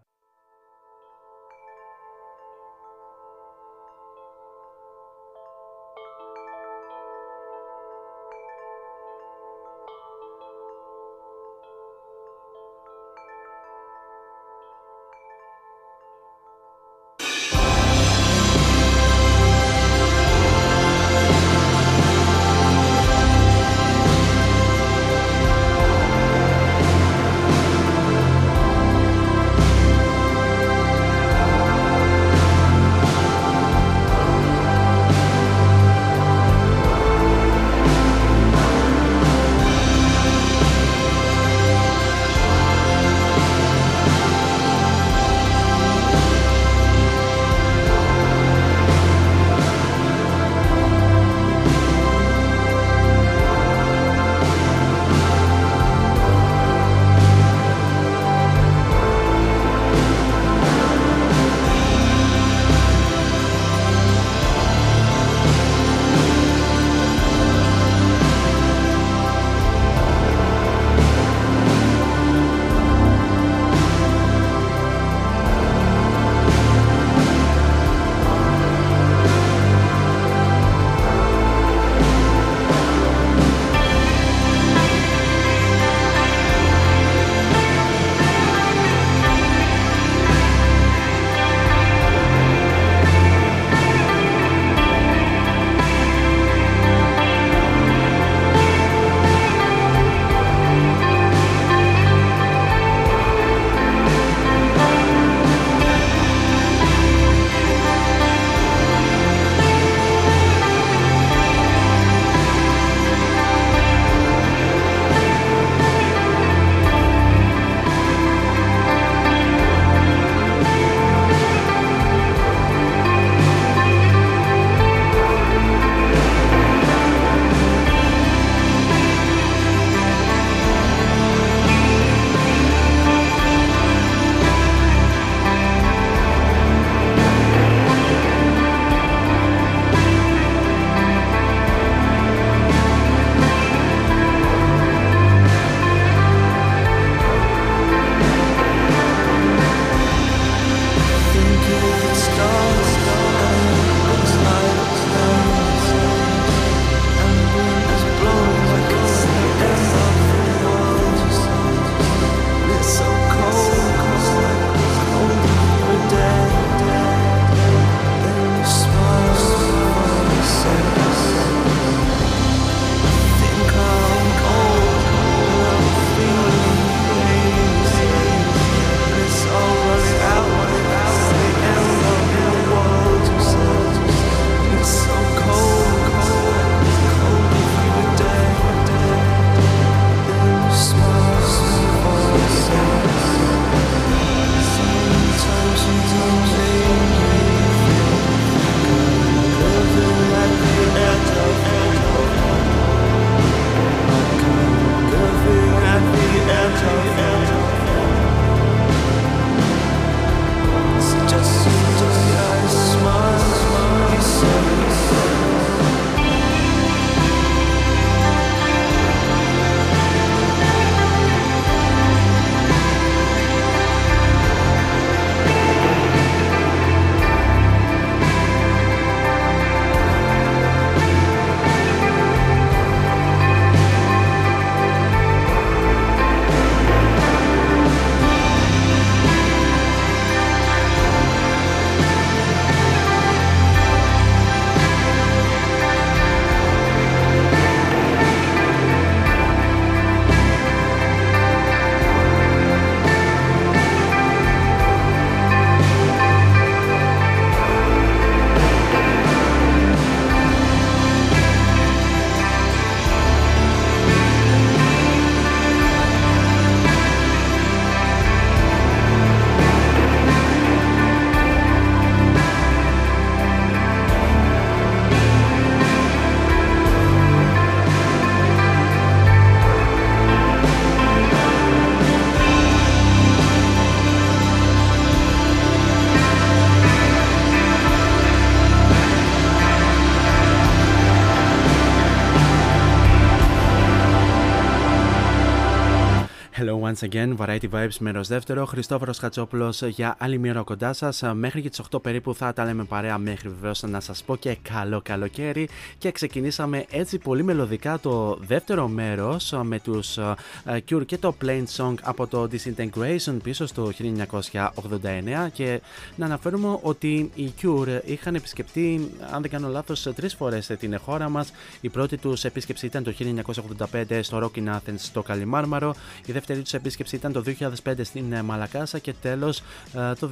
Once 296.91 297.09
again, 297.09 297.35
Variety 297.37 297.69
Vibes 297.71 297.97
μέρο 297.99 298.23
δεύτερο. 298.23 298.65
Χριστόφορος 298.65 299.17
Χατσόπουλο 299.17 299.73
για 299.89 300.15
άλλη 300.19 300.37
μία 300.37 300.51
ώρα 300.51 300.61
κοντά 300.61 300.93
σας. 300.93 301.23
Μέχρι 301.33 301.61
και 301.61 301.69
τις 301.69 301.79
8 301.79 302.01
περίπου 302.01 302.35
θα 302.35 302.53
τα 302.53 302.65
λέμε 302.65 302.83
παρέα. 302.83 303.17
Μέχρι 303.17 303.49
βεβαίως 303.49 303.81
να 303.81 303.99
σας 303.99 304.23
πω 304.23 304.35
και 304.35 304.57
καλό 304.61 305.01
καλοκαίρι. 305.03 305.69
Και 305.97 306.11
ξεκινήσαμε 306.11 306.85
έτσι 306.89 307.17
πολύ 307.17 307.43
μελωδικά 307.43 307.99
το 307.99 308.37
δεύτερο 308.41 308.87
μέρος 308.87 309.53
με 309.63 309.79
τους 309.79 310.17
Cure 310.65 311.05
και 311.05 311.17
το 311.17 311.35
Plain 311.45 311.63
Song 311.75 311.93
από 312.01 312.27
το 312.27 312.47
Disintegration 312.51 313.37
πίσω 313.43 313.65
στο 313.65 313.91
1989. 313.91 315.49
Και 315.53 315.81
να 316.15 316.25
αναφέρουμε 316.25 316.79
ότι 316.81 317.31
οι 317.35 317.53
Cure 317.61 317.99
είχαν 318.05 318.35
επισκεφτεί, 318.35 319.11
αν 319.31 319.41
δεν 319.41 319.51
κάνω 319.51 319.67
λάθος, 319.67 320.07
τρεις 320.15 320.33
φορές 320.35 320.67
την 320.79 320.99
χώρα 320.99 321.29
μας. 321.29 321.51
Η 321.81 321.89
πρώτη 321.89 322.17
τους 322.17 322.43
επίσκεψη 322.43 322.85
ήταν 322.85 323.03
το 323.03 323.11
1985 323.11 324.19
στο 324.21 324.39
Rock 324.43 324.59
in 324.59 324.67
Athens 324.69 324.97
στο 324.97 325.21
Καλιμάρμαρο. 325.21 325.95
Η 326.25 326.31
δεύτερη 326.31 326.61
τους 326.61 326.73
επίσκεψη 326.81 327.15
ήταν 327.15 327.31
το 327.31 327.43
2005 327.83 327.93
στην 328.01 328.33
ε, 328.33 328.41
Μαλακάσα 328.41 328.99
και 328.99 329.13
τέλος 329.21 329.59
ε, 329.93 330.13
το 330.19 330.29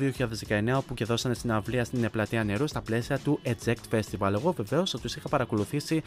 2019 0.48 0.74
όπου 0.76 0.94
και 0.94 1.06
δώσανε 1.06 1.34
συναυλία 1.34 1.84
στην 1.84 2.04
ε, 2.04 2.10
πλατεία 2.10 2.44
νερού 2.44 2.68
στα 2.68 2.82
πλαίσια 2.82 3.18
του 3.20 3.40
Eject 3.44 3.96
Festival. 3.96 4.32
Εγώ 4.34 4.52
βεβαίως 4.52 4.96
τους 5.02 5.16
είχα 5.16 5.30
παρακολουθήσει 5.30 6.02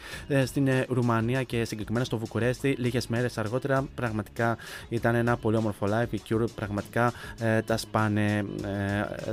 στην 0.45 0.69
Ρουμανία 0.87 1.43
και 1.43 1.65
συγκεκριμένα 1.65 2.05
στο 2.05 2.17
Βουκουρέστι 2.17 2.75
λίγες 2.79 3.07
μέρες 3.07 3.37
αργότερα. 3.37 3.87
Πραγματικά 3.95 4.57
ήταν 4.89 5.15
ένα 5.15 5.37
πολύ 5.37 5.55
όμορφο 5.55 5.87
live. 5.89 6.13
Οι 6.13 6.21
Cure 6.29 6.45
πραγματικά 6.55 7.13
τα 7.65 7.77
σπάνε 7.77 8.45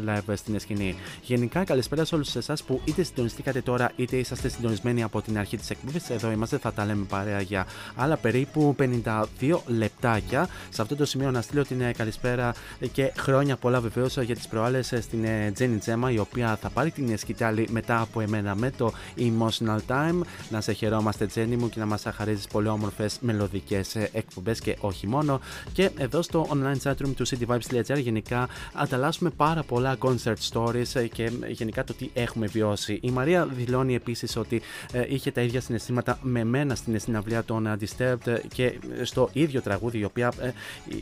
live 0.06 0.32
στην 0.34 0.60
σκηνή. 0.60 0.96
Γενικά, 1.22 1.64
καλησπέρα 1.64 2.04
σε 2.04 2.14
όλους 2.14 2.36
εσάς 2.36 2.62
που 2.62 2.80
είτε 2.84 3.02
συντονιστήκατε 3.02 3.60
τώρα 3.60 3.92
είτε 3.96 4.16
είσαστε 4.16 4.48
συντονισμένοι 4.48 5.02
από 5.02 5.22
την 5.22 5.38
αρχή 5.38 5.56
της 5.56 5.70
εκπομπής. 5.70 6.10
Εδώ 6.10 6.30
είμαστε, 6.30 6.58
θα 6.58 6.72
τα 6.72 6.84
λέμε 6.84 7.04
παρέα 7.08 7.40
για 7.40 7.66
άλλα 7.96 8.16
περίπου 8.16 8.76
52 8.78 9.60
λεπτάκια. 9.66 10.48
Σε 10.68 10.82
αυτό 10.82 10.96
το 11.00 11.06
σημείο 11.06 11.30
να 11.30 11.40
στείλω 11.40 11.64
την 11.64 11.80
ε, 11.80 11.92
καλησπέρα 11.92 12.54
και 12.92 13.12
χρόνια 13.16 13.56
πολλά 13.56 13.80
βεβαίως 13.80 14.16
για 14.16 14.34
τις 14.34 14.48
προάλλες 14.48 14.86
στην 14.86 15.24
Τζένι 15.54 15.78
Τζέμα, 15.78 16.10
η 16.10 16.18
οποία 16.18 16.56
θα 16.56 16.70
πάρει 16.70 16.90
την 16.90 17.18
σκητάλη 17.18 17.68
μετά 17.70 18.00
από 18.00 18.20
εμένα 18.20 18.54
με 18.54 18.70
το 18.70 18.92
Emotional 19.16 19.78
Time. 19.86 20.20
Να 20.50 20.60
σε 20.60 20.72
χαιρόμαστε, 20.72 21.26
Τζένι 21.26 21.56
μου, 21.56 21.68
και 21.68 21.78
να 21.78 21.86
μας 21.86 22.02
χαρίζει 22.14 22.46
πολύ 22.52 22.68
όμορφες 22.68 23.18
μελωδικές 23.20 23.94
ε, 23.94 24.10
εκπομπές 24.12 24.60
και 24.60 24.76
όχι 24.80 25.06
μόνο. 25.06 25.40
Και 25.72 25.90
εδώ 25.96 26.22
στο 26.22 26.48
online 26.50 26.90
chatroom 26.90 27.14
του 27.16 27.26
cityvibes.gr 27.26 27.98
γενικά 27.98 28.48
ανταλλάσσουμε 28.72 29.30
πάρα 29.30 29.62
πολλά 29.62 29.96
concert 30.00 30.50
stories 30.52 30.94
ε, 30.94 31.06
και 31.06 31.30
γενικά 31.48 31.84
το 31.84 31.94
τι 31.94 32.10
έχουμε 32.12 32.46
βιώσει. 32.46 32.98
Η 33.02 33.10
Μαρία 33.10 33.46
δηλώνει 33.46 33.94
επίσης 33.94 34.36
ότι 34.36 34.62
είχε 35.08 35.30
τα 35.30 35.40
ίδια 35.40 35.60
συναισθήματα 35.60 36.18
με 36.22 36.44
μένα 36.44 36.74
στην 36.74 37.00
συναυλία 37.00 37.44
των 37.44 37.78
Disturbed 37.80 38.38
και 38.54 38.78
στο 39.02 39.28
ίδιο 39.32 39.60
τραγούδι, 39.60 39.98
η 39.98 40.04
οποία 40.04 40.32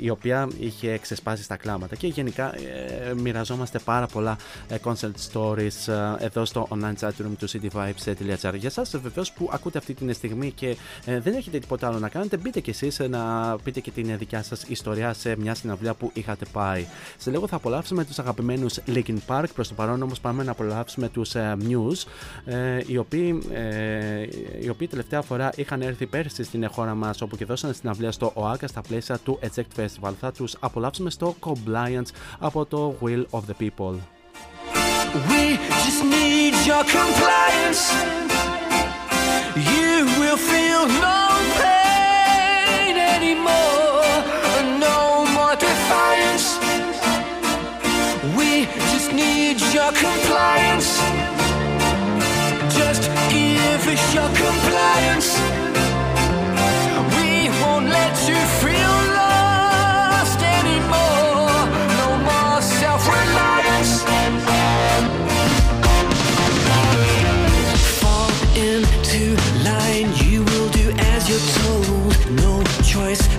η 0.00 0.10
οποία 0.10 0.48
είχε 0.58 0.98
ξεσπάσει 0.98 1.42
στα 1.42 1.56
κλάματα. 1.56 1.96
Και 1.96 2.06
γενικά 2.06 2.54
ε, 2.54 3.14
μοιραζόμαστε 3.14 3.78
πάρα 3.78 4.06
πολλά 4.06 4.36
ε, 4.68 4.76
concert 4.84 5.32
stories 5.32 5.92
ε, 6.18 6.24
εδώ 6.24 6.44
στο 6.44 6.68
online 6.70 6.94
chat 7.00 7.08
room 7.08 7.32
του 7.38 7.48
cityvibes.gr. 7.48 8.54
Για 8.54 8.70
εσά 8.76 8.82
βεβαίως 8.92 9.32
που 9.32 9.50
ακούτε 9.52 9.78
αυτή 9.78 9.94
τη 9.94 10.12
στιγμή 10.12 10.50
και 10.50 10.76
δεν 11.04 11.34
έχετε 11.34 11.58
τίποτα 11.58 11.86
άλλο 11.86 11.98
να 11.98 12.08
κάνετε, 12.08 12.36
μπείτε 12.36 12.60
κι 12.60 12.70
εσείς 12.70 12.98
να 12.98 13.56
πείτε 13.62 13.80
και 13.80 13.90
την 13.90 14.18
δικιά 14.18 14.42
σας 14.42 14.62
ιστορία 14.62 15.12
σε 15.12 15.36
μια 15.38 15.54
συναυλία 15.54 15.94
που 15.94 16.10
είχατε 16.14 16.44
πάει. 16.52 16.86
Σε 17.18 17.30
λίγο 17.30 17.46
θα 17.46 17.56
απολαύσουμε 17.56 18.04
τους 18.04 18.18
αγαπημένους 18.18 18.78
Linkin 18.86 19.16
Park. 19.26 19.44
Προς 19.54 19.68
το 19.68 19.74
παρόν 19.74 20.02
όμως 20.02 20.20
πάμε 20.20 20.42
να 20.42 20.50
απολαύσουμε 20.50 21.08
τους 21.08 21.32
Muse, 21.36 22.04
οι 22.86 22.96
οποίοι, 22.96 23.42
οι 24.60 24.68
οποίοι 24.68 24.86
τελευταία 24.86 25.22
φορά 25.22 25.50
είχαν 25.56 25.82
έρθει 25.82 26.06
πέρσι 26.06 26.42
στην 26.42 26.68
χώρα 26.68 26.94
μας 26.94 27.20
όπου 27.20 27.36
και 27.36 27.44
δώσανε 27.44 27.72
συναυλία 27.72 28.12
στο 28.12 28.32
ΟΑΚΑ 28.34 28.66
στα 28.66 28.80
πλαίσια 28.80 29.18
του 29.18 29.38
Eject 29.42 29.77
Festival. 29.77 30.11
Θα 30.19 30.31
τους 30.31 30.55
απολαύσουμε 30.59 31.09
στο 31.09 31.35
Compliance 31.39 32.09
από 32.39 32.65
το 32.65 32.95
Will 33.01 33.23
of 33.31 33.39
the 33.39 33.69
People. 33.69 33.95
We 35.13 35.59
just 35.85 36.03
need 36.15 36.53
your 36.69 36.83
compliance. 36.97 37.83
You 39.73 39.93
will 40.19 40.39
feel 40.51 40.83
no 41.07 41.21
pain 41.61 42.95
anymore, 43.15 44.09
no 44.85 44.97
more 45.35 45.55
defiance. 45.67 46.45
We 48.37 48.65
just 48.91 49.09
need 49.21 49.55
your 49.77 49.91
compliance. 50.05 50.89
Just 52.79 53.03
give 53.29 53.81
us 53.93 54.03
your 54.17 54.29
compliance. 54.43 55.36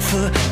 for 0.10 0.48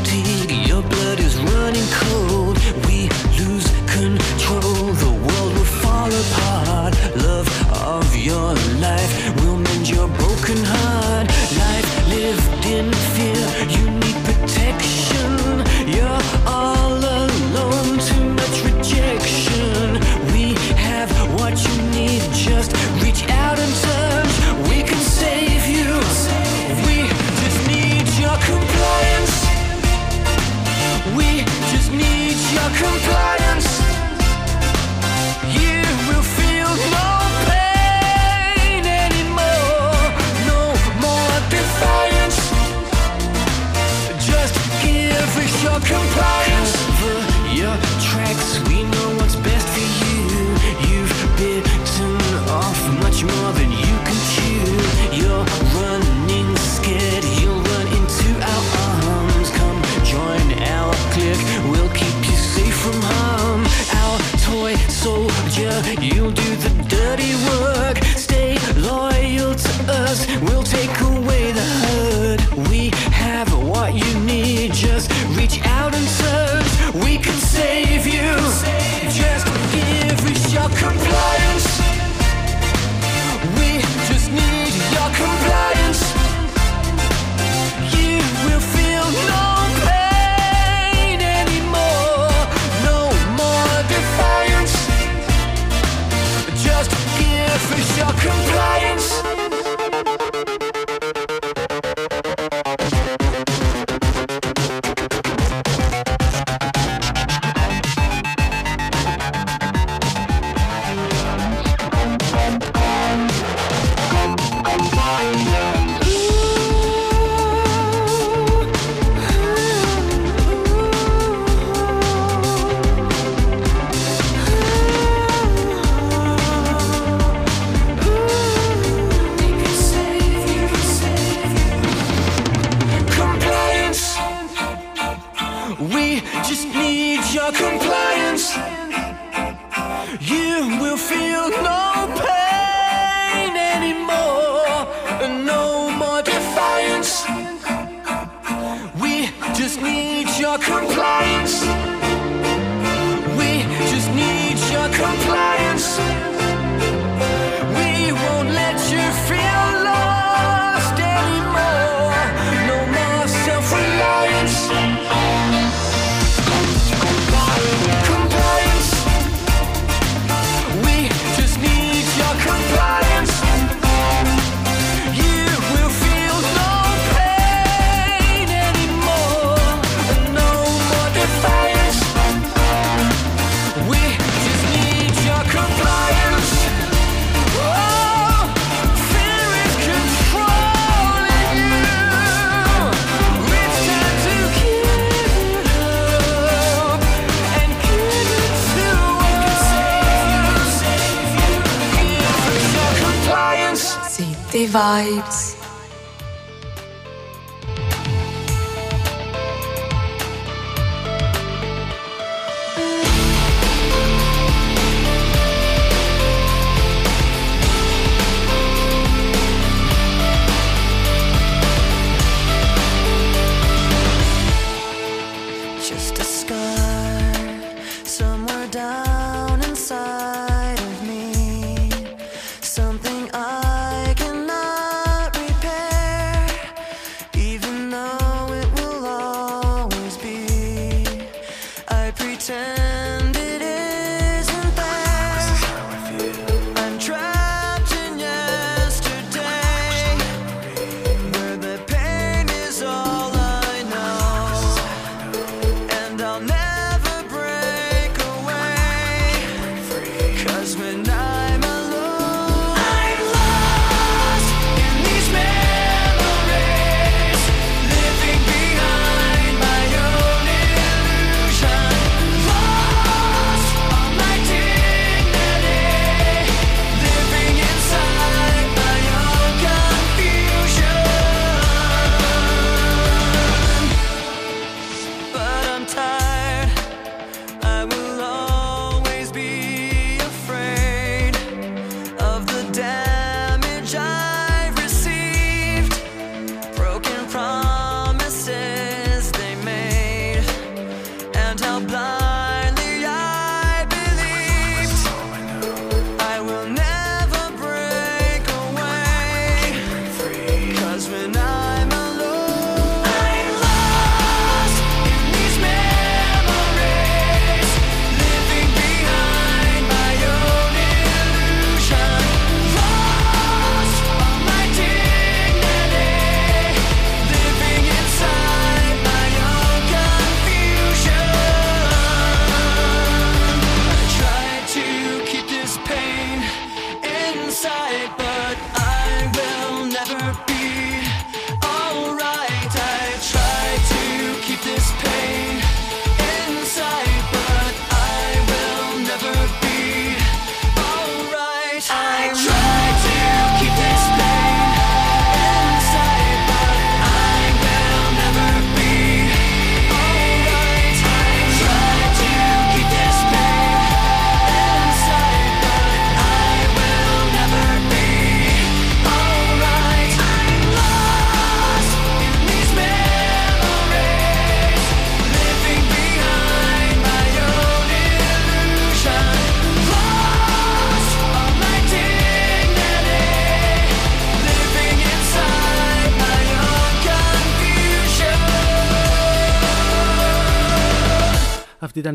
Vibes. 204.67 205.56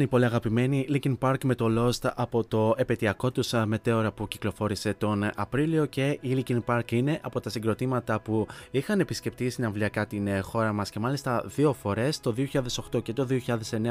Η 0.03 0.07
πολύ 0.07 0.25
αγαπημένη 0.25 0.87
Linkin 0.91 1.19
Park 1.19 1.37
με 1.45 1.55
το 1.55 1.67
Lost 1.79 2.11
από 2.15 2.45
το 2.45 2.75
επαιτειακό 2.77 3.31
τους 3.31 3.55
α, 3.55 3.67
μετέωρα 3.67 4.13
που 4.13 4.29
κυκλοφόρησε 4.29 4.95
τον 4.95 5.31
Απρίλιο 5.35 5.85
και 5.87 6.19
η 6.21 6.45
Linkin 6.47 6.59
Park 6.67 6.93
είναι 6.93 7.19
από 7.23 7.41
τα 7.41 7.51
συγκροτήματα 7.51 8.21
που 8.21 8.47
είχαν 8.71 9.01
επισκεπτεί 9.01 9.51
συναυλιακά 9.51 10.07
την 10.07 10.27
ε, 10.27 10.41
χώρα 10.41 10.73
μας 10.73 10.91
και 10.91 10.99
μάλιστα 10.99 11.45
δύο 11.47 11.73
φορές 11.73 12.21
το 12.21 12.35
2008 12.93 13.03
και 13.03 13.13
το 13.13 13.27
2009 13.31 13.37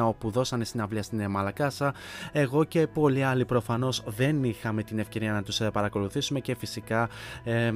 όπου 0.02 0.30
δώσανε 0.30 0.64
συναυλία 0.64 1.04
στην 1.04 1.20
ε, 1.20 1.28
Μαλακάσα. 1.28 1.94
Εγώ 2.32 2.64
και 2.64 2.88
πολλοί 2.88 3.24
άλλοι 3.24 3.46
προφανώς 3.46 4.04
δεν 4.06 4.44
είχαμε 4.44 4.84
την 4.84 5.00
ευκαιρία 5.00 5.32
να 5.32 5.44
τους 5.44 5.60
ε, 5.60 5.70
παρακολουθήσουμε 5.70 6.40
και 6.40 6.56
φυσικά 6.56 7.10
ε, 7.44 7.66
ε, 7.66 7.72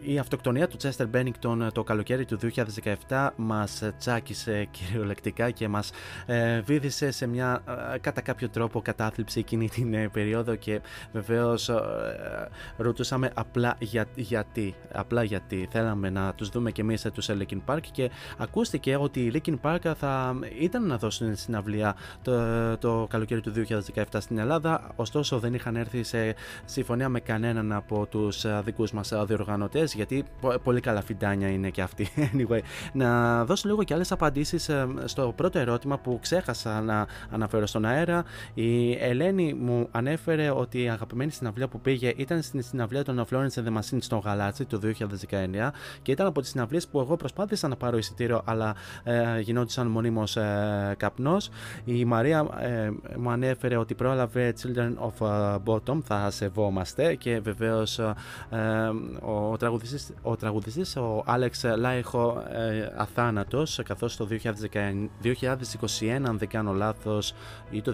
η 0.00 0.18
αυτοκτονία 0.18 0.68
του 0.68 0.76
Chester 0.82 1.06
Bennington 1.14 1.68
το 1.72 1.82
καλοκαίρι 1.82 2.24
του 2.24 2.38
2017 3.08 3.28
μας 3.36 3.82
τσάκισε 3.98 4.68
κυριολεκτικά 4.70 5.50
και 5.50 5.68
μας 5.68 5.90
ε, 6.26 6.60
βύθισε 6.60 7.10
σε 7.14 7.26
μια 7.26 7.62
ε, 7.94 7.98
κατά 7.98 8.20
κάποιο 8.20 8.48
τρόπο 8.48 8.82
κατάθλιψη 8.82 9.38
εκείνη 9.38 9.68
την 9.68 9.94
ε, 9.94 10.08
περίοδο 10.08 10.54
και 10.54 10.80
βεβαίως 11.12 11.68
ε, 11.68 11.74
ρωτούσαμε 12.76 13.30
απλά 13.34 13.76
για, 13.78 14.06
γιατί, 14.14 14.74
απλά 14.92 15.22
γιατί. 15.22 15.68
Θέλαμε 15.70 16.10
να 16.10 16.34
τους 16.34 16.48
δούμε 16.48 16.70
και 16.70 16.80
εμείς 16.80 17.04
ε, 17.04 17.10
τους 17.10 17.28
ε, 17.28 17.36
Linkin 17.40 17.60
Park 17.66 17.80
και 17.92 18.10
ακούστηκε 18.38 18.96
ότι 18.96 19.20
οι 19.20 19.32
Linkin 19.34 19.56
Park 19.62 19.92
θα 19.96 20.38
ήταν 20.60 20.86
να 20.86 20.98
δώσουν 20.98 21.36
συναυλία 21.36 21.96
το, 22.22 22.32
το 22.78 23.06
καλοκαίρι 23.10 23.40
του 23.40 23.52
2017 23.94 24.02
στην 24.18 24.38
Ελλάδα 24.38 24.92
ωστόσο 24.96 25.38
δεν 25.38 25.54
είχαν 25.54 25.76
έρθει 25.76 26.02
σε 26.02 26.34
συμφωνία 26.64 27.08
με 27.08 27.20
κανέναν 27.20 27.72
από 27.72 28.06
τους 28.06 28.44
ε, 28.44 28.60
δικούς 28.64 28.92
μας 28.92 29.12
ε, 29.12 29.24
διοργανωτές 29.26 29.94
γιατί 29.94 30.24
πο- 30.40 30.58
πολύ 30.62 30.80
καλά 30.80 31.02
φιντάνια 31.02 31.48
είναι 31.48 31.70
και 31.70 31.82
αυτοί. 31.82 32.08
Anyway, 32.34 32.60
να 32.92 33.44
δώσω 33.44 33.68
λίγο 33.68 33.82
και 33.82 33.94
άλλες 33.94 34.12
απαντήσεις 34.12 34.68
ε, 34.68 34.88
στο 35.04 35.32
πρώτο 35.36 35.58
ερώτημα 35.58 35.98
που 35.98 36.18
ξέχασα 36.22 36.80
να 36.80 37.03
αναφέρω 37.30 37.66
στον 37.66 37.84
αέρα. 37.84 38.24
Η 38.54 38.92
Ελένη 38.92 39.54
μου 39.54 39.88
ανέφερε 39.90 40.50
ότι 40.50 40.82
η 40.82 40.88
αγαπημένη 40.88 41.30
συναυλία 41.30 41.68
που 41.68 41.80
πήγε 41.80 42.12
ήταν 42.16 42.42
στην 42.42 42.62
συναυλία 42.62 43.04
των 43.04 43.24
Florence 43.30 43.54
and 43.54 43.64
the 43.66 43.78
Machine 43.78 43.98
στο 44.00 44.16
Γαλάτσι 44.16 44.64
του 44.64 44.80
2019 44.82 45.70
και 46.02 46.12
ήταν 46.12 46.26
από 46.26 46.40
τις 46.40 46.50
συναυλίες 46.50 46.88
που 46.88 47.00
εγώ 47.00 47.16
προσπάθησα 47.16 47.68
να 47.68 47.76
πάρω 47.76 47.96
εισιτήριο 47.96 48.42
αλλά 48.44 48.74
ε, 49.02 49.40
γινόντουσαν 49.40 49.86
μονίμως 49.86 50.36
ε, 50.36 50.94
καπνός. 50.96 51.50
Η 51.84 52.04
Μαρία 52.04 52.46
ε, 52.60 52.90
μου 53.16 53.30
ανέφερε 53.30 53.76
ότι 53.76 53.94
πρόλαβε 53.94 54.54
Children 54.62 54.92
of 55.08 55.26
ε, 55.26 55.56
Bottom 55.64 55.98
θα 56.04 56.30
σεβόμαστε 56.30 57.14
και 57.14 57.40
βεβαίως 57.40 57.98
ε, 57.98 58.14
ε, 58.50 58.58
ο, 59.26 59.56
τραγουδιστής, 59.56 60.10
ο 60.22 60.36
τραγουδιστής 60.36 60.96
ο 60.96 61.22
Άλεξ 61.26 61.64
Λάιχο 61.76 62.42
ε, 62.48 62.88
αθάνατος 62.96 63.80
καθώς 63.84 64.16
το 64.16 64.28
2019 64.30 64.36
2021 65.22 66.08
αν 66.26 66.38
δεν 66.38 66.48
κάνω 66.48 66.72
λάθος 66.72 66.93
ή 67.70 67.82
το 67.82 67.92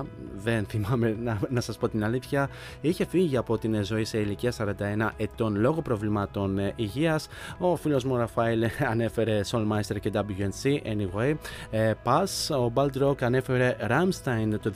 2019, 0.00 0.02
δεν 0.36 0.64
θυμάμαι 0.64 1.16
να, 1.24 1.38
να 1.48 1.60
σας 1.60 1.78
πω 1.78 1.88
την 1.88 2.04
αλήθεια, 2.04 2.48
είχε 2.80 3.06
φύγει 3.06 3.36
από 3.36 3.58
την 3.58 3.84
ζωή 3.84 4.04
σε 4.04 4.18
ηλικία 4.18 4.52
41 4.58 5.08
ετών 5.16 5.56
λόγω 5.56 5.82
προβλημάτων 5.82 6.58
ε, 6.58 6.72
υγείας. 6.76 7.28
Ο 7.58 7.76
φίλος 7.76 8.04
μου 8.04 8.16
Ραφαήλ 8.16 8.64
ανέφερε 8.92 9.40
Soulmeister 9.50 9.96
και 10.00 10.10
WNC, 10.14 10.80
anyway. 10.84 11.34
Ε, 11.70 11.92
Pass, 12.04 12.56
ο 12.56 12.72
Baldrock 12.74 13.22
ανέφερε 13.22 13.76
Ramstein 13.88 14.58
το 14.62 14.72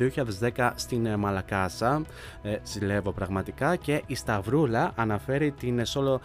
2010 0.57 0.71
στην 0.75 1.07
ε, 1.07 1.17
Μαλακάσα, 1.17 2.03
ε, 2.43 2.57
ζηλεύω 2.65 3.13
πραγματικά 3.13 3.77
και 3.77 4.03
η 4.07 4.15
Σταυρούλα 4.15 4.93
αναφέρει 4.97 5.51
την 5.51 5.83
solo 5.83 6.19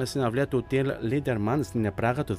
ε, 0.00 0.04
συναυλία 0.04 0.48
του 0.48 0.66
Till 0.70 0.86
Linderman 1.10 1.58
στην 1.62 1.92
Πράγα 1.94 2.24
το 2.24 2.36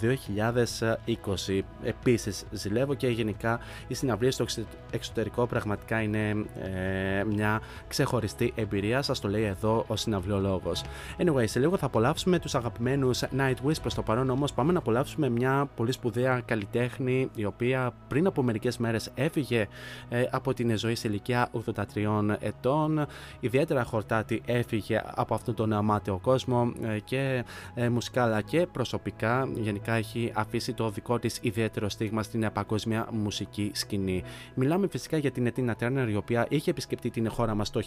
2020. 1.48 1.62
Επίσης 1.84 2.44
ζηλεύω 2.52 2.94
και 2.94 3.08
γενικά 3.08 3.60
οι 3.88 3.94
συναυλίες 3.94 4.34
στο 4.34 4.44
εξε- 4.44 4.66
εξωτερικό 4.92 5.46
πραγματικά 5.46 6.02
είναι 6.02 6.30
ε, 6.62 7.24
μια 7.24 7.62
ξεχωριστή 7.88 8.54
εμπειρία, 8.56 9.02
σας 9.02 9.20
το 9.20 9.28
λέει 9.28 9.44
εδώ 9.44 9.86
ο 9.88 9.96
συναυλιολόγος. 9.96 10.84
Anyway, 11.18 11.44
σε 11.48 11.60
λίγο 11.60 11.78
θα 11.78 11.86
απολαύσουμε 11.86 12.40
τους 12.40 12.56
αγαπημένους 12.56 13.24
Nightwish, 13.38 13.82
προς 13.82 13.94
το 13.94 14.02
παρόν 14.02 14.30
όμως 14.30 14.54
πάμε 14.54 14.72
να 14.72 14.80
απολαύσουμε 14.80 15.30
μια 15.30 15.70
πολύ 15.76 15.92
σπουδαία 15.92 16.42
καλλιτέχνη 16.46 17.30
η 17.36 17.46
οποία 17.46 17.94
πριν 18.08 18.28
από 18.28 18.44
μερικές 18.44 18.78
μέρες 18.78 19.12
έφυγε 19.16 19.68
ε, 20.10 20.24
από 20.32 20.54
την 20.54 20.78
ζωή 20.78 20.96
σε 20.96 21.08
ηλικία 21.08 21.50
83 21.96 22.38
ετών. 22.40 23.06
Ιδιαίτερα 23.40 23.84
χορτάτη 23.84 24.42
έφυγε 24.46 25.02
από 25.16 25.34
αυτόν 25.34 25.56
τον 25.56 25.74
αμάτιο 25.74 26.20
κόσμο 26.22 26.74
ε, 26.82 27.00
και 27.00 27.44
ε, 27.74 27.90
μουσικά 27.90 28.24
αλλά 28.24 28.42
και 28.42 28.68
προσωπικά. 28.72 29.50
Γενικά 29.56 29.94
έχει 29.94 30.32
αφήσει 30.36 30.74
το 30.74 30.90
δικό 30.90 31.20
της 31.20 31.40
ιδιαίτερο 31.42 31.90
στίγμα 31.90 32.24
στην 32.24 32.44
ε, 32.44 32.50
παγκόσμια 32.50 33.08
μουσική 33.12 33.72
σκηνή. 33.76 34.24
Μιλάμε 34.54 34.88
φυσικά 34.88 35.18
για 35.18 35.32
την 35.32 35.46
Ετίνα 35.46 35.76
Τέρνερ 35.76 36.10
η 36.10 36.16
οποία 36.16 36.46
είχε 36.50 36.70
επισκεφτεί 36.70 37.10
την 37.10 37.30
χώρα 37.30 37.56
μας 37.56 37.70
το 37.70 37.82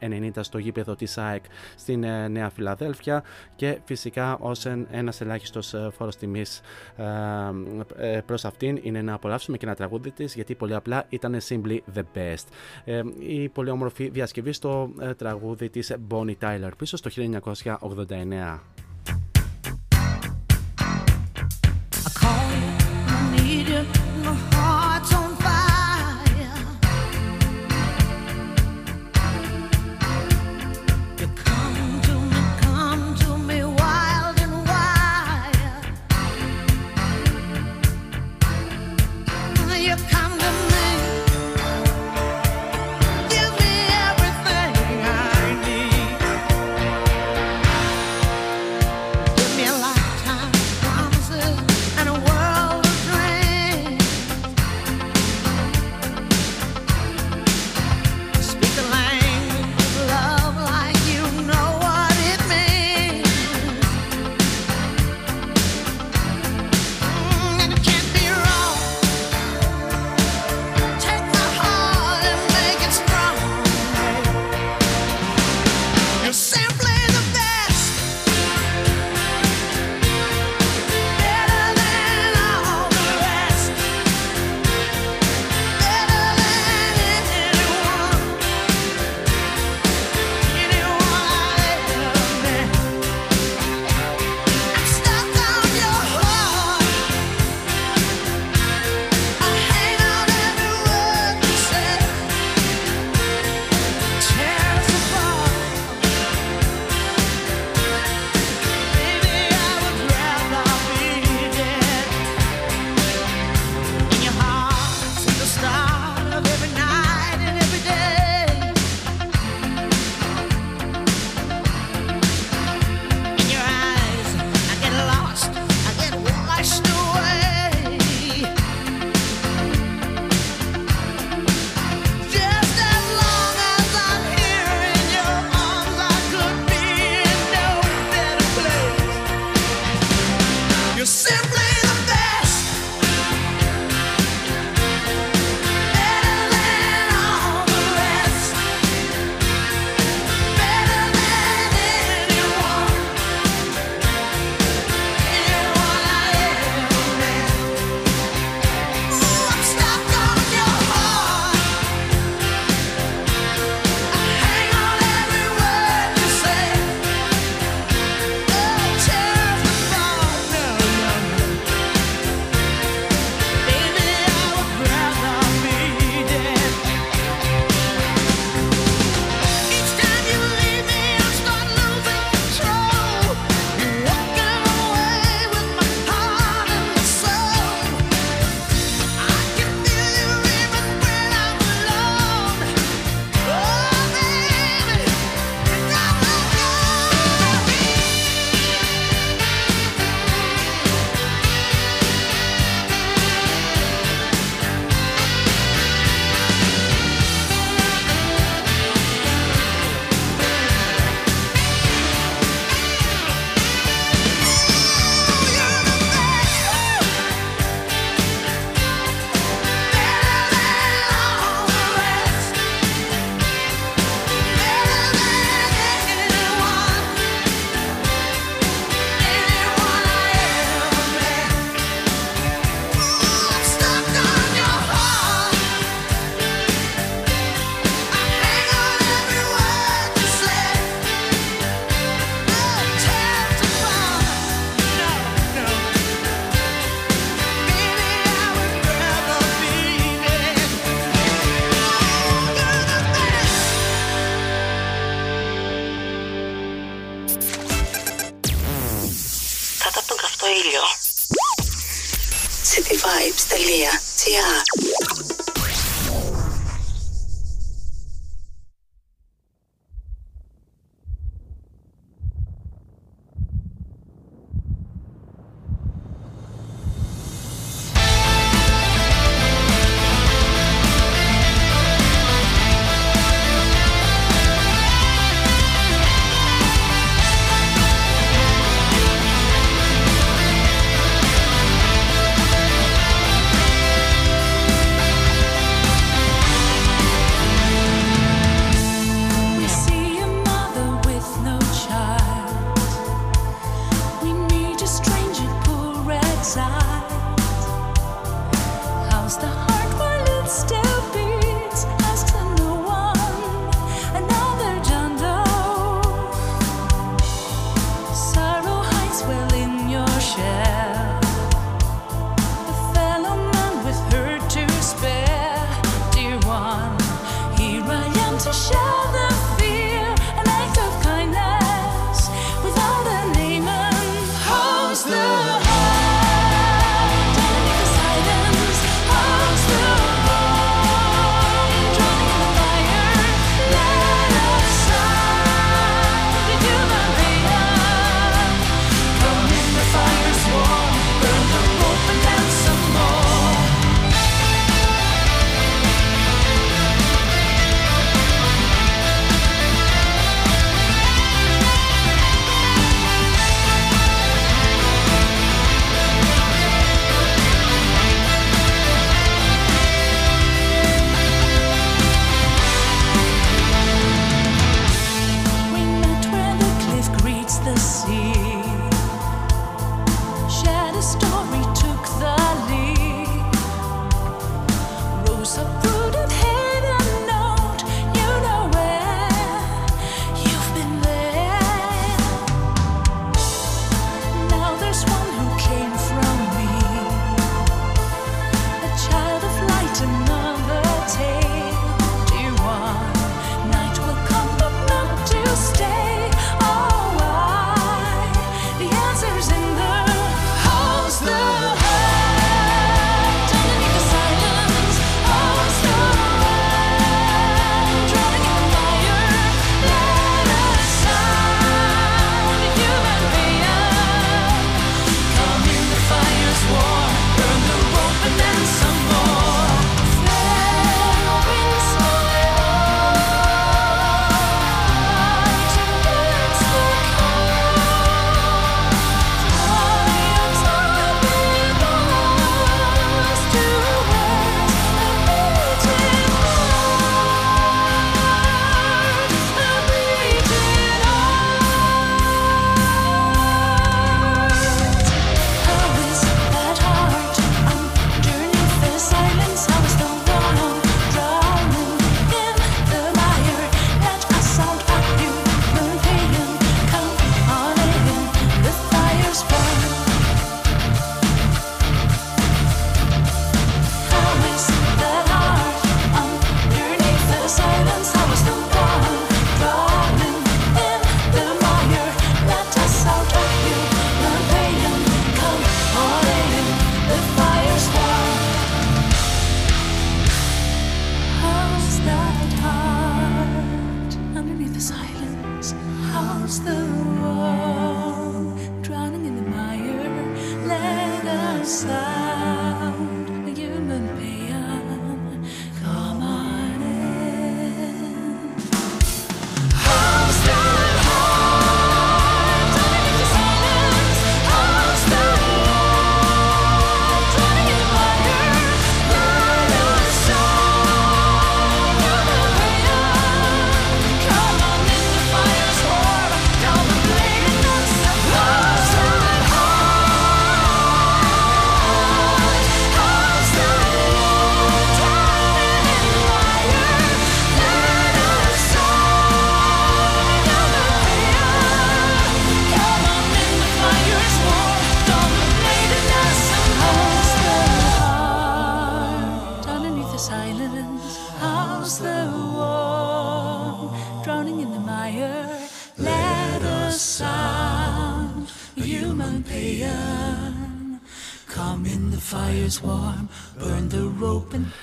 1990 0.00 0.30
στο 0.40 0.58
γήπεδο 0.58 0.94
της 0.94 1.18
ΑΕΚ 1.18 1.44
στην 1.76 2.04
ε, 2.04 2.28
Νέα 2.28 2.50
Φιλαδέλφια 2.50 3.22
και 3.56 3.78
φυσικά 3.84 4.36
ως 4.40 4.66
εν- 4.66 4.86
ένας 4.90 5.20
ελάχιστος 5.20 5.74
ε, 5.74 5.90
φόρος 5.96 6.16
τιμής 6.16 6.60
ε, 6.96 7.04
ε, 8.16 8.20
προς 8.20 8.44
αυτήν 8.44 8.78
είναι 8.82 9.02
να 9.02 9.14
απολαύσουμε 9.14 9.56
και 9.56 9.66
ένα 9.66 9.74
τραγούδι 9.74 10.10
της 10.10 10.34
γιατί 10.34 10.54
πολύ 10.54 10.74
απλά 10.74 11.04
ήταν 11.08 11.36
simply 11.48 11.78
the 11.94 12.02
best. 12.14 12.44
Ε, 12.84 13.02
η 13.18 13.48
πολύ 13.48 13.70
όμορφη 13.70 14.08
διασκευή 14.08 14.52
στο 14.52 14.90
ε, 15.00 15.14
τραγούδι 15.14 15.68
της 15.70 15.94
Bonnie 16.10 16.34
Tyler 16.40 16.70
πίσω 16.78 16.96
στο 16.96 17.10
1989. 17.10 18.58
I 22.08 22.10
call 22.20 22.48
you, 22.60 22.70
I 23.08 23.36
need 23.36 23.68
you, 23.72 23.82
my 24.24 24.34
heart's 24.52 24.85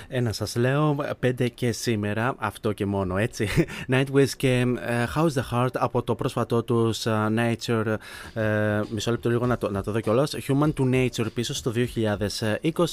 Ένα 0.08 0.32
σας 0.32 0.56
λέω, 0.56 0.96
πέντε 1.20 1.48
και 1.48 1.72
σήμερα, 1.72 2.36
αυτό 2.38 2.72
και 2.72 2.86
μόνο 2.86 3.18
έτσι. 3.18 3.48
Nightwish 3.94 4.30
και 4.38 4.66
ε, 4.86 5.06
How's 5.16 5.42
the 5.42 5.44
Heart 5.52 5.74
από 5.74 6.04
το 6.04 6.16
πρόσφατό 6.16 6.64
τους 6.64 7.04
Nature. 7.08 7.96
ε, 8.34 8.82
μισό 8.90 9.12
λεπτό 9.12 9.30
λίγο 9.30 9.46
να 9.46 9.58
το, 9.58 9.72
να 9.72 9.84
το 9.84 9.92
δω 9.92 10.00
κιόλας. 10.00 10.36
Human 10.48 10.74
to 10.74 10.94
Nature 10.94 11.28
πίσω 11.34 11.54
στο 11.54 11.72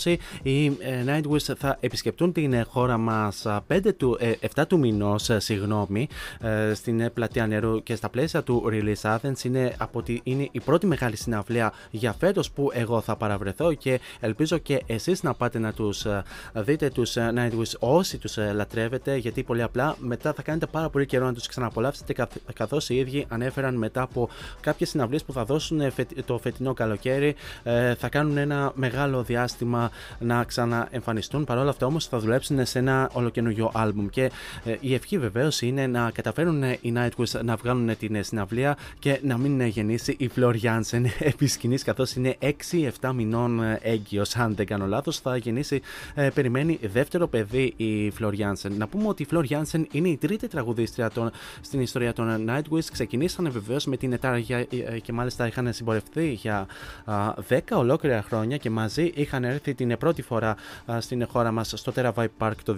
2020. 0.03 0.17
Οι 0.43 0.67
ε, 0.67 1.05
Nightwish 1.07 1.55
θα 1.59 1.77
επισκεπτούν 1.81 2.33
την 2.33 2.53
ε, 2.53 2.63
χώρα 2.63 2.99
μας 2.99 3.47
5 3.69 3.81
του, 3.97 4.17
ε, 4.21 4.33
7 4.55 4.63
του 4.69 4.79
μηνός, 4.79 5.31
συγγνώμη, 5.37 6.09
ε, 6.41 6.75
στην 6.75 7.01
ε, 7.01 7.11
πλατεία 7.11 7.47
νερού 7.47 7.83
και 7.83 7.95
στα 7.95 8.09
πλαίσια 8.09 8.43
του 8.43 8.65
Release 8.67 9.17
Athens. 9.17 9.45
Είναι, 9.45 9.75
από 9.79 10.03
τη, 10.03 10.21
είναι 10.23 10.49
η 10.51 10.61
πρώτη 10.61 10.87
μεγάλη 10.87 11.17
συναυλία 11.17 11.73
για 11.91 12.13
φέτος 12.13 12.51
που 12.51 12.71
εγώ 12.73 13.01
θα 13.01 13.17
παραβρεθώ 13.17 13.75
και 13.75 13.90
ελπίζω 14.21 14.59
και 14.59 14.83
εσείς 14.87 15.23
να 15.23 15.35
πάτε 15.35 15.59
να 15.59 15.73
τους 15.73 16.07
δείτε 16.55 16.91
τους 16.91 17.17
Nightwish 17.17 17.79
όσοι 17.79 18.19
τους 18.19 18.37
λατρεύετε, 18.37 19.17
γιατί 19.17 19.43
πολύ 19.43 19.63
απλά 19.63 19.97
μετά 19.99 20.33
θα 20.33 20.43
κάνετε 20.43 20.67
πάρα 20.67 20.89
πολύ 20.89 21.07
καιρό 21.07 21.25
να 21.25 21.33
τους 21.33 21.47
ξαναπολαύσετε, 21.47 22.15
καθώς 22.55 22.89
οι 22.89 22.97
ίδιοι 22.97 23.27
ανέφεραν 23.29 23.75
μετά 23.75 24.03
από 24.03 24.29
κάποιες 24.61 24.89
συναυλίες 24.89 25.25
που 25.25 25.33
θα 25.33 25.45
δώσουν 25.45 25.81
ε, 25.81 25.91
φετ- 25.91 26.25
το 26.25 26.39
φετινό 26.39 26.75
καλοκαίρι, 26.75 27.35
ε, 27.63 27.95
θα 27.95 28.09
κάνουν 28.09 28.37
ένα 28.37 28.73
μεγάλο 28.75 29.23
διάστημα 29.23 29.91
να 30.19 30.45
ξαναεμφανιστούν. 30.45 31.45
Παρ' 31.45 31.59
όλα 31.59 31.71
αυτά 31.71 31.87
όμως 31.87 32.07
θα 32.07 32.19
δουλέψουν 32.19 32.67
σε 32.67 32.79
ένα 32.79 33.11
ολοκαινούριο 33.13 33.71
άλμπουμ. 33.75 34.09
Και 34.09 34.31
ε, 34.65 34.77
η 34.81 34.95
ευχή 34.95 35.19
βεβαίως 35.19 35.61
είναι 35.61 35.87
να 35.87 36.11
καταφέρουν 36.11 36.63
ε, 36.63 36.79
οι 36.81 36.93
Nightwish 36.97 37.41
να 37.45 37.57
βγάλουν 37.57 37.97
την 37.99 38.15
ε, 38.15 38.23
συναυλία 38.23 38.77
και 38.99 39.21
να 39.23 39.39
μην 39.39 39.61
ε, 39.61 39.67
γεννήσει 39.67 40.15
η 40.19 40.31
Flor 40.37 40.55
Jansen 40.63 41.05
επί 41.31 41.47
σκηνής, 41.47 41.83
καθώς 41.83 42.15
είναι 42.15 42.37
6-7 43.01 43.13
μηνών 43.15 43.63
ε, 43.63 43.80
έγκυο. 43.83 44.25
Αν 44.35 44.55
δεν 44.55 44.67
κάνω 44.67 44.87
λάθος, 44.87 45.19
θα 45.19 45.37
γεννήσει, 45.37 45.81
ε, 46.15 46.29
περιμένει 46.29 46.79
δεύτερο 46.83 47.29
παιδί 47.29 47.73
η 47.77 48.13
Flor 48.21 48.33
Jansen. 48.33 48.71
Να 48.77 48.87
πούμε 48.87 49.09
ότι 49.09 49.23
η 49.23 49.27
Flor 49.33 49.45
Jansen 49.49 49.85
είναι 49.91 50.09
η 50.09 50.17
τρίτη 50.17 50.49
τραγουδίστρια 50.49 51.11
των, 51.11 51.31
στην 51.61 51.81
ιστορία 51.81 52.13
των 52.13 52.45
Nightwish. 52.49 52.85
Ξεκινήσαν 52.93 53.51
βεβαίως 53.51 53.87
με 53.87 53.97
την 53.97 54.13
Ετάρια 54.13 54.59
ε, 54.59 54.99
και 55.03 55.13
μάλιστα 55.13 55.47
είχαν 55.47 55.73
συμπορευτεί 55.73 56.33
για 56.33 56.67
α, 57.05 57.35
10 57.49 57.59
ολόκληρα 57.73 58.23
χρόνια 58.23 58.57
και 58.57 58.71
μαζί 58.71 59.13
είχαν 59.15 59.45
έρθει 59.45 59.75
την 59.75 59.97
πρώτη 59.99 60.23
φορά 60.23 60.57
α, 60.93 61.01
στην 61.01 61.27
χώρα 61.27 61.53
μας 61.53 61.73
στο 61.77 61.93
Terra 61.97 62.13
Vibe 62.15 62.27
Park 62.39 62.55
το 62.65 62.75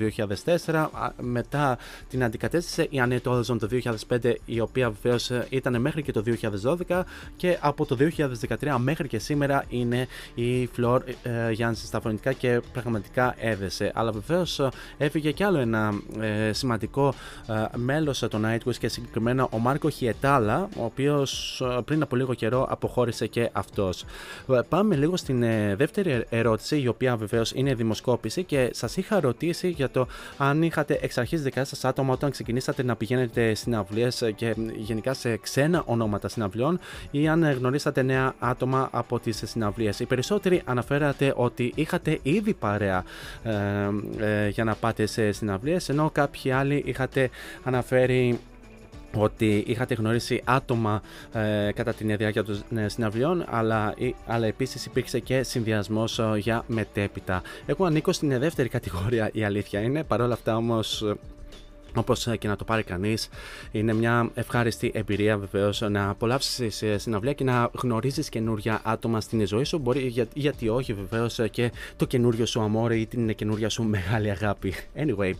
2004. 0.65 0.75
Α, 0.75 1.11
μετά 1.21 1.79
την 2.09 2.25
αντικατέστησε 2.25 2.83
η 2.83 3.03
Annette 3.07 3.23
Olson 3.23 3.59
το 3.59 3.69
2005, 4.09 4.35
η 4.45 4.61
οποία 4.61 4.91
βεβαίως 4.91 5.31
ήταν 5.49 5.81
μέχρι 5.81 6.03
και 6.03 6.13
το 6.13 6.23
2012 6.89 7.03
και 7.37 7.59
από 7.61 7.87
το 7.87 7.97
2013 8.61 8.77
μέχρι 8.79 9.09
και 9.09 9.19
σήμερα 9.19 9.65
είναι 9.69 10.07
η 10.35 10.69
Flor 10.77 10.92
ε, 10.95 11.31
Jansen 11.59 11.73
στα 11.75 12.01
φωνητικά 12.01 12.33
και 12.33 12.61
πραγματικά 12.73 13.35
έδεσε. 13.39 13.93
Αλλά 13.95 14.13
βεβαίως 14.13 14.61
έφυγε 14.99 15.31
κι 15.31 15.45
άλλο 15.45 15.59
ένα 15.59 15.93
ε, 16.21 16.53
σημαντικό 16.53 17.15
ε, 17.47 17.77
μέλος 17.77 18.19
των 18.19 18.47
Nightwish 18.47 18.77
και 18.79 18.89
συγκεκριμένα 18.89 19.49
ο 19.51 19.59
Μάρκο 19.59 19.89
Χιετάλα, 19.89 20.69
ο 20.77 20.85
οποίος 20.85 21.63
πριν 21.85 22.03
από 22.03 22.17
λίγο 22.17 22.35
καιρό 22.35 22.67
αποχώρησε 22.71 23.27
και 23.27 23.51
αυτός. 23.53 24.05
Πάμε 24.69 24.97
λίγο 24.97 25.17
στην 25.17 25.43
ε, 25.43 25.75
δεύτερη 25.77 26.25
ερώτηση, 26.29 26.81
η 26.81 26.89
οποία 26.89 27.17
βεβαίως 27.17 27.53
είναι 27.55 27.75
δημοσκόπηση 27.75 28.45
και 28.45 28.71
σας 28.73 28.97
είχα 28.97 29.21
ρωτήσει 29.21 29.69
για 29.69 29.91
το 29.91 30.07
αν 30.37 30.63
είχατε 30.63 30.99
εξ 31.03 31.19
αρχής 31.19 31.43
δικά 31.43 31.65
σας 31.65 31.85
άτομα 31.85 32.13
όταν 32.13 32.31
ξεκινήσατε 32.31 32.83
να 32.83 32.97
πηγαίνετε 32.97 33.55
συναυλίες 33.55 34.33
και 34.35 34.55
γενικά 34.77 35.15
σε 35.15 35.37
ξένα 35.37 35.83
ονόματα 35.87 36.29
συναυλιών 36.29 36.79
ή 37.11 37.29
αν 37.29 37.53
γνωρίσατε 37.53 38.03
νέα 38.03 38.35
άτομα 38.39 38.89
από 38.93 39.19
τις 39.19 39.43
συναυλίες. 39.45 40.01
Οι 40.01 40.05
περισσότεροι 40.05 40.63
αναφέρατε 40.83 41.33
ότι 41.37 41.73
είχατε 41.75 42.19
ήδη 42.23 42.55
παρέα 42.55 43.05
ε, 43.43 43.53
ε, 44.19 44.49
για 44.49 44.65
να 44.65 44.75
πάτε 44.75 45.07
σε 45.07 45.33
συναυλίες 45.33 45.89
ενώ 45.89 46.11
κάποιοι 46.11 46.51
άλλοι 46.51 46.83
είχατε 46.87 47.31
αναφέρει 47.65 48.39
ότι 49.17 49.65
είχατε 49.67 49.95
γνωρίσει 49.95 50.43
άτομα 50.45 51.03
ε, 51.33 51.73
κατά 51.75 51.93
την 51.93 52.17
διάρκεια 52.17 52.45
των 52.45 52.63
ε, 52.77 52.89
συναυλιών, 52.89 53.45
αλλά, 53.49 53.95
ή- 53.97 54.15
αλλά 54.27 54.47
επίσης 54.47 54.87
υπήρξε 54.87 55.19
και 55.19 55.43
συνδυασμός 55.43 56.19
ε, 56.19 56.33
για 56.37 56.65
μετέπειτα. 56.67 57.43
Εγώ 57.67 57.85
ανήκω 57.85 58.13
στην 58.13 58.39
δεύτερη 58.39 58.69
κατηγορία, 58.69 59.31
η 59.33 59.45
αλήθεια 59.45 59.81
είναι. 59.81 60.05
Παρ' 60.05 60.21
όλα 60.21 60.35
αυτά 60.35 60.57
όμως 60.57 61.03
ε, 61.03 61.15
Όπως 61.95 62.29
και 62.39 62.49
να 62.49 62.57
το 62.57 62.65
πάρει 62.65 62.83
κανείς, 62.83 63.29
είναι 63.71 63.93
μια 63.93 64.31
ευχάριστη 64.35 64.91
εμπειρία 64.95 65.39
βεβαίως 65.39 65.81
να 65.81 66.09
απολαύσεις 66.09 66.83
συναυλία 66.97 67.33
και 67.33 67.45
να 67.45 67.71
γνωρίζεις 67.73 68.29
καινούρια 68.29 68.81
άτομα 68.85 69.21
στην 69.21 69.47
ζωή 69.47 69.65
σου. 69.65 69.79
Μπορεί, 69.79 70.01
για, 70.01 70.27
γιατί 70.35 70.69
όχι, 70.69 70.93
βεβαίως 70.93 71.41
και 71.51 71.73
το 71.97 72.05
καινούριο 72.05 72.47
σου 72.47 72.61
αμόρε 72.61 72.97
ή 72.97 73.07
την 73.07 73.35
καινούρια 73.35 73.69
σου 73.69 73.83
μεγάλη 73.97 74.31
αγάπη. 74.31 74.75
Anyway, 74.97 75.33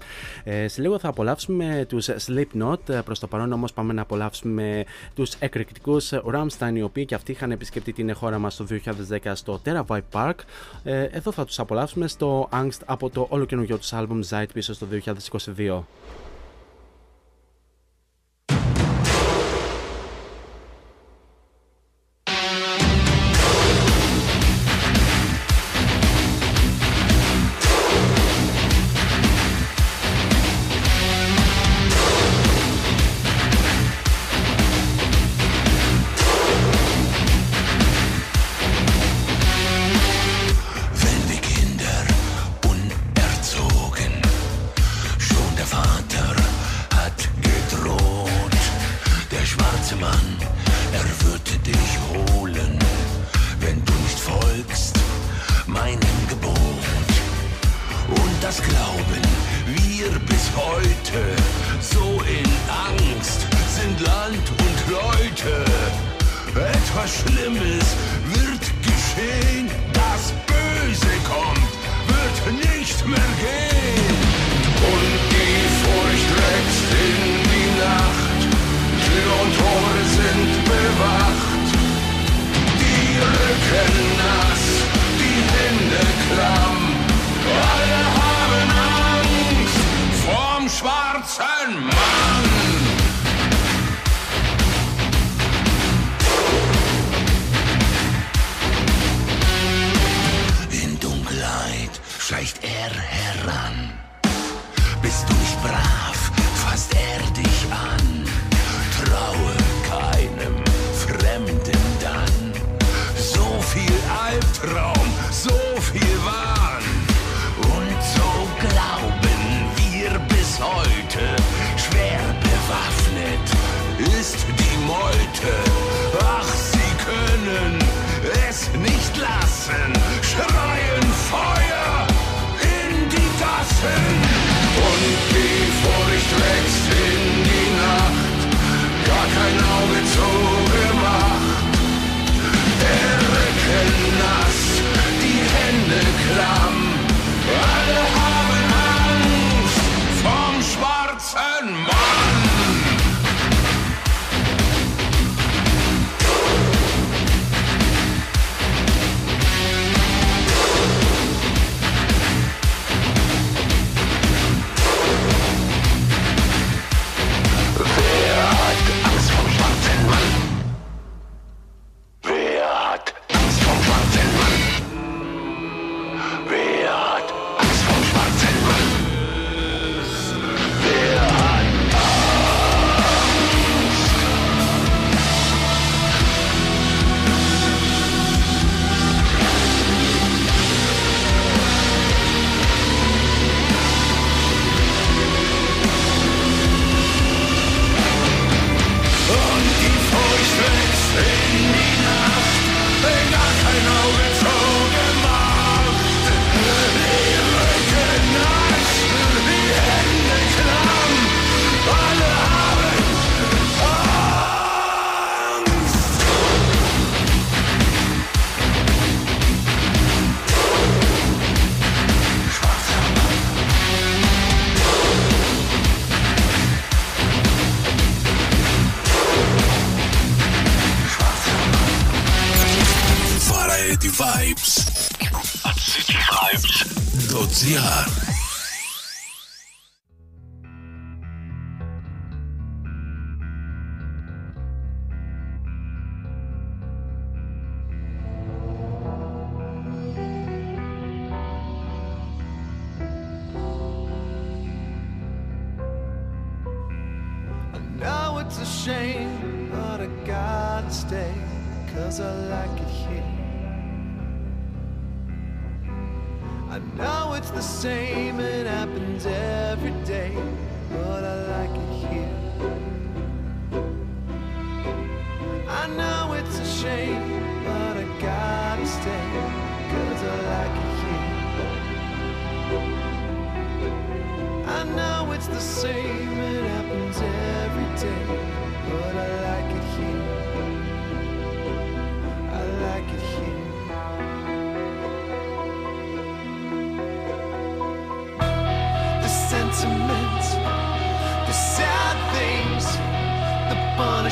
ε, 0.45 0.69
σε 0.69 0.81
λίγο 0.81 0.99
θα 0.99 1.09
απολαύσουμε 1.09 1.87
τους 1.89 2.09
Slipknot. 2.27 3.03
Προς 3.05 3.19
το 3.19 3.27
παρόν 3.27 3.53
όμως 3.53 3.73
πάμε 3.73 3.93
να 3.93 4.03
απολαύσουμε 4.03 4.85
τους 5.15 5.35
εκρηκτικούς 5.35 6.13
Ramstein, 6.13 6.73
οι 6.75 6.83
οποίοι 6.83 7.05
και 7.05 7.15
αυτοί 7.15 7.33
είχαν 7.33 7.51
επισκεφτεί 7.51 7.93
την 7.93 8.15
χώρα 8.15 8.39
μας 8.39 8.57
το 8.57 8.67
2010 9.25 9.33
στο 9.35 9.61
Terra 9.65 9.85
Vibe 9.87 10.01
Park. 10.13 10.35
Ε, 10.85 11.03
εδώ 11.03 11.33
θα 11.33 11.45
τους 11.45 11.59
απολαύσουμε 11.59 12.09
στο 12.09 12.49
Angst 12.53 12.81
από 12.85 13.11
το 13.11 13.27
όλο 13.29 13.45
καινούριο 13.45 13.79
τους 13.79 13.91
album 13.95 14.21
Zeit 14.31 14.47
πίσω 14.53 14.75
στο 14.75 14.87
2022. 15.57 15.83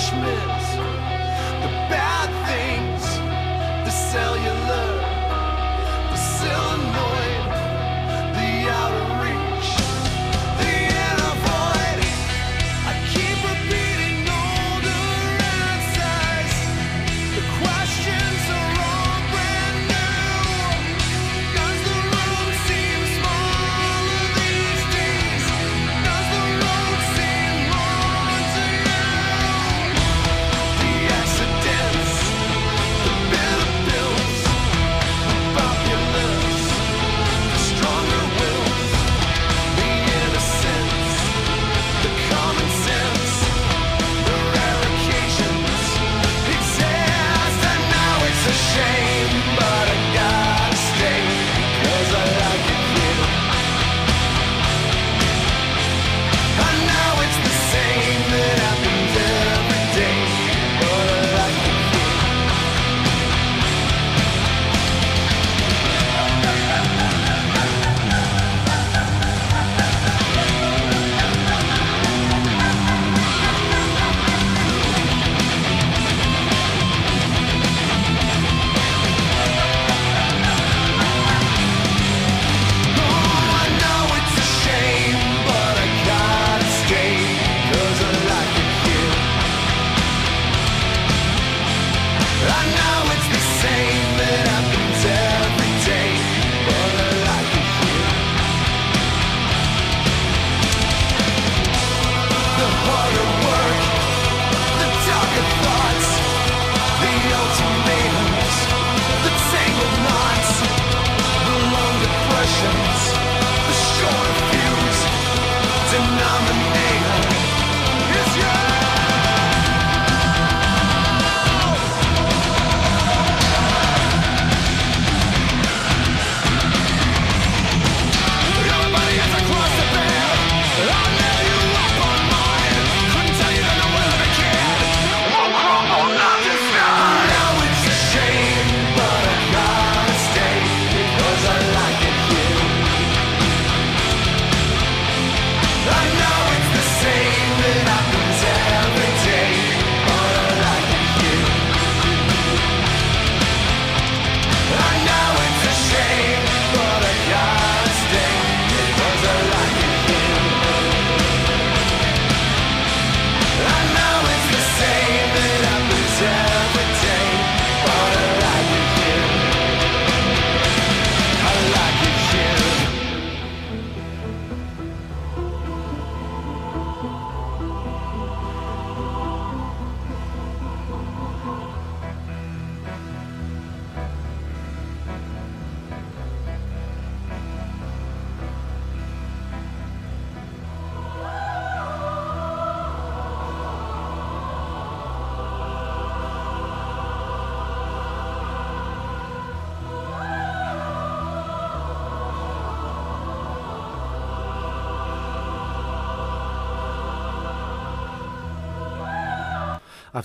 Punishments, 0.01 0.77
the 1.61 1.69
bad 1.93 2.31
things, 2.49 3.05
the 3.85 3.91
cellular, 3.91 4.70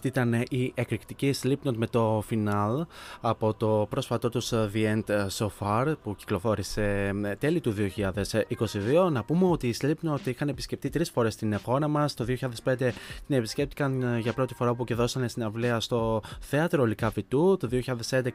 Αυτή 0.06 0.19
ήταν 0.19 0.44
η 0.49 0.72
εκρηκτική 0.76 1.34
Slipknot 1.44 1.73
με 1.76 1.88
το 1.88 2.23
final 2.30 2.86
από 3.22 3.53
το 3.53 3.88
πρόσφατό 3.90 4.30
τους 4.30 4.52
The 4.53 4.73
End 4.73 5.27
So 5.38 5.48
Far 5.60 5.94
που 6.03 6.15
κυκλοφόρησε 6.15 7.11
ε, 7.23 7.36
τέλη 7.36 7.60
του 7.60 7.73
2022. 7.95 9.11
Να 9.11 9.23
πούμε 9.23 9.45
ότι 9.45 9.68
οι 9.68 9.76
Slipknot 9.82 10.27
είχαν 10.27 10.49
επισκεφτεί 10.49 10.90
τρεις 10.90 11.10
φορές 11.10 11.36
την 11.36 11.60
χώρα 11.64 11.88
μας. 11.88 12.14
Το 12.14 12.26
2005 12.64 12.76
την 13.27 13.36
επισκέπτηκαν 13.36 14.02
ε, 14.02 14.19
για 14.19 14.34
πρώτη 14.34 14.53
φορά 14.53 14.73
που 14.73 14.84
και 14.84 14.95
δώσανε 14.95 15.27
συναυλία 15.27 15.80
στο 15.80 16.22
θέατρο 16.40 16.86
Λικαβιτού. 16.86 17.57
Το 17.60 17.69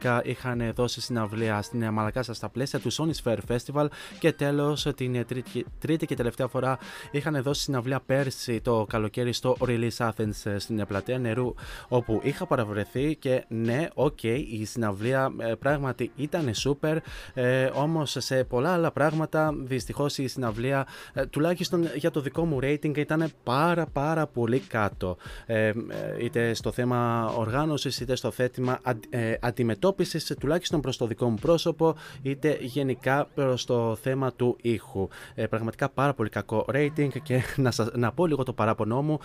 2011 0.01 0.19
είχαν 0.23 0.73
δώσει 0.75 1.01
συναυλία 1.01 1.61
στην 1.61 1.89
Μαλακάσα 1.89 2.33
στα 2.33 2.49
πλαίσια 2.49 2.79
του 2.79 2.93
Sony 2.93 3.11
Sphere 3.23 3.39
Festival 3.47 3.87
και 4.19 4.31
τέλος 4.31 4.87
την 4.95 5.25
τρίτη, 5.25 5.65
τρίτη 5.79 6.05
και 6.05 6.15
τελευταία 6.15 6.47
φορά 6.47 6.77
είχαν 7.11 7.41
δώσει 7.41 7.61
συναυλία 7.61 7.99
πέρσι 8.05 8.61
το 8.61 8.85
καλοκαίρι 8.89 9.33
στο 9.33 9.57
Release 9.59 9.97
Athens 9.97 10.43
ε, 10.43 10.59
στην 10.59 10.85
πλατεία 10.87 11.19
νερού 11.19 11.53
όπου 11.87 12.19
είχα 12.23 12.45
παραβρεθεί 12.45 13.15
και 13.15 13.43
ναι, 13.47 13.87
OK, 13.93 14.17
okay, 14.21 14.43
η 14.49 14.65
συναυλία 14.65 15.33
ε, 15.37 15.53
πράγματι 15.53 16.11
ήταν 16.15 16.51
super 16.63 16.97
ε, 17.33 17.69
όμως 17.73 18.15
σε 18.19 18.43
πολλά 18.43 18.73
άλλα 18.73 18.91
πράγματα 18.91 19.53
δυστυχώς 19.63 20.17
η 20.17 20.27
συναυλία 20.27 20.87
ε, 21.13 21.25
τουλάχιστον 21.25 21.87
για 21.95 22.11
το 22.11 22.21
δικό 22.21 22.45
μου 22.45 22.59
rating 22.61 22.97
ήταν 22.97 23.31
πάρα 23.43 23.85
πάρα 23.85 24.27
πολύ 24.27 24.59
κάτω. 24.59 25.17
Ε, 25.45 25.67
ε 25.67 25.73
είτε 26.19 26.53
στο 26.53 26.71
θέμα 26.71 27.25
οργάνωσης 27.37 27.99
είτε 27.99 28.15
στο 28.15 28.31
θέτημα 28.31 28.79
ε, 29.09 29.33
αντιμετώπισης 29.39 30.35
τουλάχιστον 30.39 30.81
προς 30.81 30.97
το 30.97 31.07
δικό 31.07 31.29
μου 31.29 31.37
πρόσωπο 31.41 31.95
είτε 32.21 32.57
γενικά 32.61 33.27
προς 33.33 33.65
το 33.65 33.95
θέμα 34.01 34.33
του 34.33 34.57
ήχου. 34.61 35.07
Πραγματικά 35.49 35.89
πάρα 35.89 36.13
πολύ 36.13 36.29
κακό 36.29 36.65
rating 36.73 37.07
και 37.23 37.41
να, 37.55 37.71
σας, 37.71 37.89
να 37.93 38.11
πω 38.11 38.25
λίγο 38.25 38.43
το 38.43 38.53
παράπονό 38.53 39.01
μου. 39.01 39.19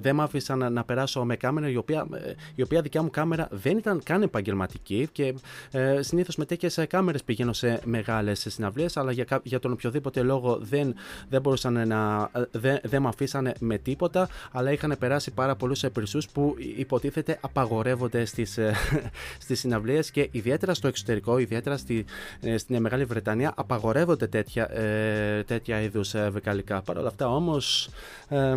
Δεν 0.00 0.14
με 0.14 0.22
άφησαν 0.22 0.72
να 0.72 0.84
περάσω 0.84 1.19
με 1.24 1.36
κάμερα 1.36 1.68
η 1.68 1.76
οποία, 1.76 2.06
η 2.54 2.62
οποία 2.62 2.80
δικιά 2.80 3.02
μου 3.02 3.10
κάμερα 3.10 3.48
δεν 3.50 3.76
ήταν 3.76 4.00
καν 4.04 4.22
επαγγελματική 4.22 5.08
και 5.12 5.34
ε, 5.70 6.02
συνήθως 6.02 6.36
με 6.36 6.44
τέτοιες 6.44 6.84
κάμερες 6.88 7.24
πηγαίνω 7.24 7.52
σε 7.52 7.80
μεγάλες 7.84 8.46
συναυλίες, 8.48 8.96
αλλά 8.96 9.12
για, 9.12 9.40
για 9.42 9.58
τον 9.58 9.72
οποιοδήποτε 9.72 10.22
λόγο 10.22 10.58
δεν, 10.62 10.94
δεν 11.28 11.40
μπορούσαν 11.40 11.88
να. 11.88 12.30
δεν, 12.50 12.78
δεν 12.82 13.02
με 13.02 13.08
αφήσανε 13.08 13.52
με 13.60 13.78
τίποτα, 13.78 14.28
αλλά 14.52 14.72
είχαν 14.72 14.96
περάσει 14.98 15.30
πάρα 15.30 15.56
πολλούς 15.56 15.82
επρισού 15.82 16.18
που 16.32 16.56
υποτίθεται 16.76 17.38
απαγορεύονται 17.40 18.24
στις 18.24 18.58
στις 19.44 19.58
συναυλίες 19.58 20.10
και 20.10 20.28
ιδιαίτερα 20.30 20.74
στο 20.74 20.88
εξωτερικό, 20.88 21.38
ιδιαίτερα 21.38 21.76
στη, 21.76 22.04
ε, 22.40 22.56
στην 22.56 22.80
Μεγάλη 22.80 23.04
Βρετανία, 23.04 23.52
απαγορεύονται 23.56 24.26
τέτοια, 24.26 24.70
ε, 24.72 25.42
τέτοια 25.42 25.80
είδους 25.80 26.14
ε, 26.14 26.30
βεκαλικά. 26.30 26.82
Παρ' 26.82 26.98
όλα 26.98 27.08
αυτά 27.08 27.34
όμως 27.34 27.88
ε, 28.28 28.52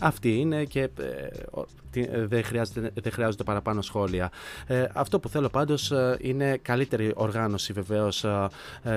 αυτή 0.00 0.38
είναι 0.38 0.64
και 0.64 0.80
ε, 0.80 0.88
δεν, 2.26 2.44
χρειάζεται, 2.44 2.90
δεν 2.94 3.12
χρειάζονται 3.12 3.42
παραπάνω 3.42 3.82
σχόλια. 3.82 4.30
Ε, 4.66 4.84
αυτό 4.92 5.20
που 5.20 5.28
θέλω 5.28 5.48
πάντως 5.48 5.90
ε, 5.90 6.16
είναι 6.20 6.56
καλύτερη 6.62 7.12
οργάνωση 7.14 7.72
βεβαίως 7.72 8.24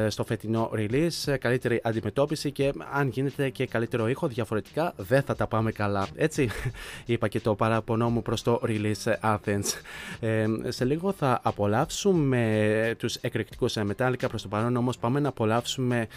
στο 0.07 0.23
φετινό 0.23 0.69
release, 0.73 1.35
καλύτερη 1.39 1.81
αντιμετώπιση 1.83 2.51
και 2.51 2.73
αν 2.91 3.07
γίνεται 3.07 3.49
και 3.49 3.65
καλύτερο 3.65 4.07
ήχο 4.07 4.27
διαφορετικά 4.27 4.93
δεν 4.97 5.21
θα 5.21 5.35
τα 5.35 5.47
πάμε 5.47 5.71
καλά. 5.71 6.07
Έτσι 6.15 6.49
είπα 7.05 7.27
και 7.27 7.39
το 7.39 7.55
παραπονό 7.55 8.09
μου 8.09 8.21
προς 8.21 8.41
το 8.41 8.61
release 8.67 9.13
Athens. 9.21 9.65
σε 10.67 10.85
λίγο 10.85 11.11
θα 11.11 11.39
απολαύσουμε 11.43 12.95
τους 12.97 13.15
εκρηκτικούς 13.15 13.77
Metallica 13.77 14.25
προς 14.27 14.41
το 14.41 14.47
παρόν 14.47 14.75
όμως 14.75 14.97
πάμε 14.97 15.19
να 15.19 15.29
απολαύσουμε 15.29 16.07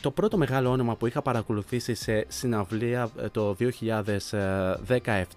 το 0.00 0.10
πρώτο 0.10 0.36
μεγάλο 0.36 0.70
όνομα 0.70 0.96
που 0.96 1.06
είχα 1.06 1.22
παρακολουθήσει 1.22 1.94
σε 1.94 2.24
συναυλία 2.28 3.10
το 3.32 3.56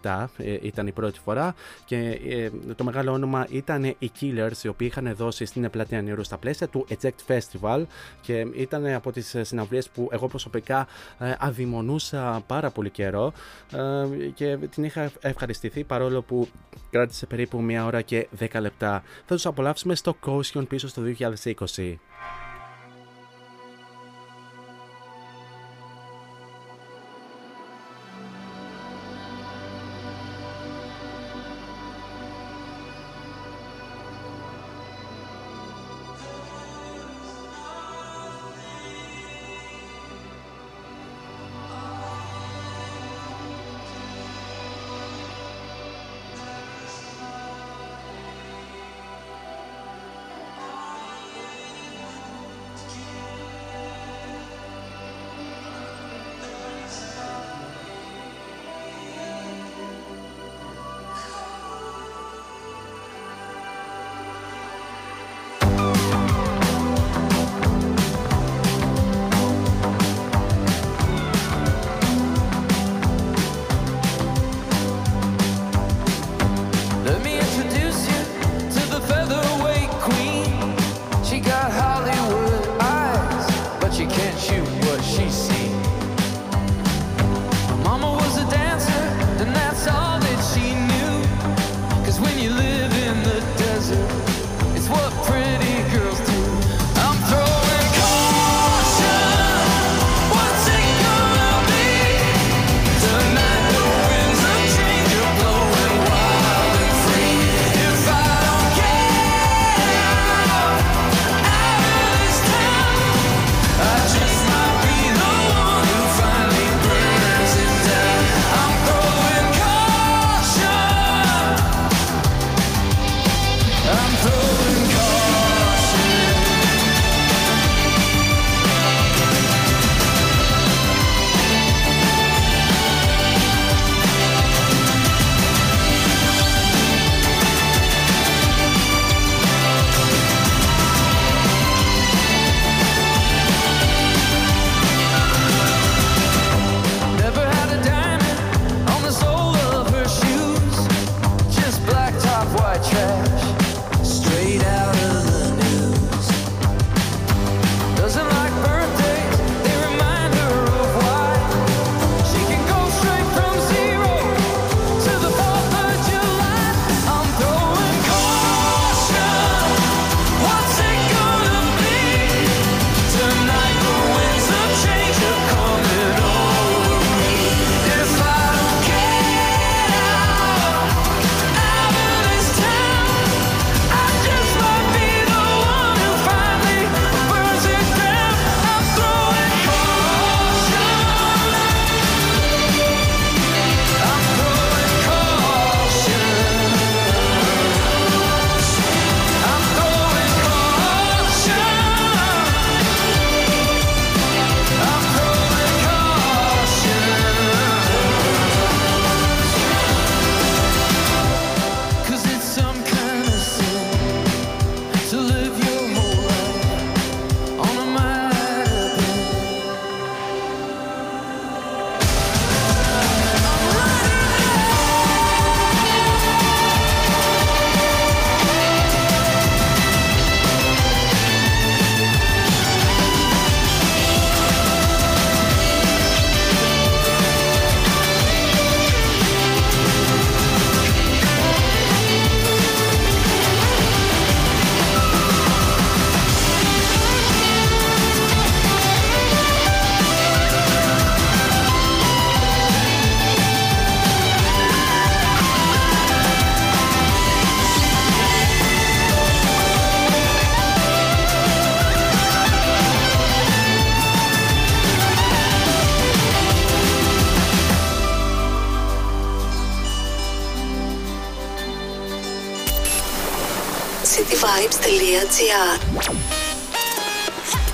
2017 0.03 0.25
ήταν 0.37 0.87
η 0.87 0.91
πρώτη 0.91 1.19
φορά 1.19 1.55
και 1.85 1.97
ε, 2.29 2.49
το 2.75 2.83
μεγάλο 2.83 3.11
όνομα 3.11 3.47
ήταν 3.49 3.83
οι 3.83 4.11
Killers 4.21 4.63
οι 4.63 4.67
οποίοι 4.67 4.87
είχαν 4.91 5.15
δώσει 5.15 5.45
στην 5.45 5.69
πλατεία 5.69 6.01
νερού 6.01 6.23
στα 6.23 6.37
πλαίσια 6.37 6.67
του 6.67 6.85
Eject 6.89 7.33
Festival 7.33 7.83
και 8.21 8.47
ήταν 8.53 8.85
από 8.87 9.11
τις 9.11 9.35
συναυλίες 9.41 9.89
που 9.89 10.09
εγώ 10.11 10.27
προσωπικά 10.27 10.87
ε, 11.19 11.33
αδειμονούσα 11.39 12.43
πάρα 12.47 12.69
πολύ 12.69 12.89
καιρό 12.89 13.33
ε, 13.71 14.27
και 14.33 14.57
την 14.57 14.83
είχα 14.83 15.11
ευχαριστηθεί 15.19 15.83
παρόλο 15.83 16.21
που 16.21 16.47
κράτησε 16.91 17.25
περίπου 17.25 17.61
μία 17.61 17.85
ώρα 17.85 18.01
και 18.01 18.27
10 18.39 18.47
λεπτά. 18.59 19.03
Θα 19.25 19.35
τους 19.35 19.45
απολαύσουμε 19.45 19.95
στο 19.95 20.15
Caution 20.25 20.67
πίσω 20.67 20.87
στο 20.87 21.01
2020. 21.17 21.95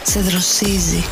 Σε 0.04 0.20
δροσίζει. 0.20 1.04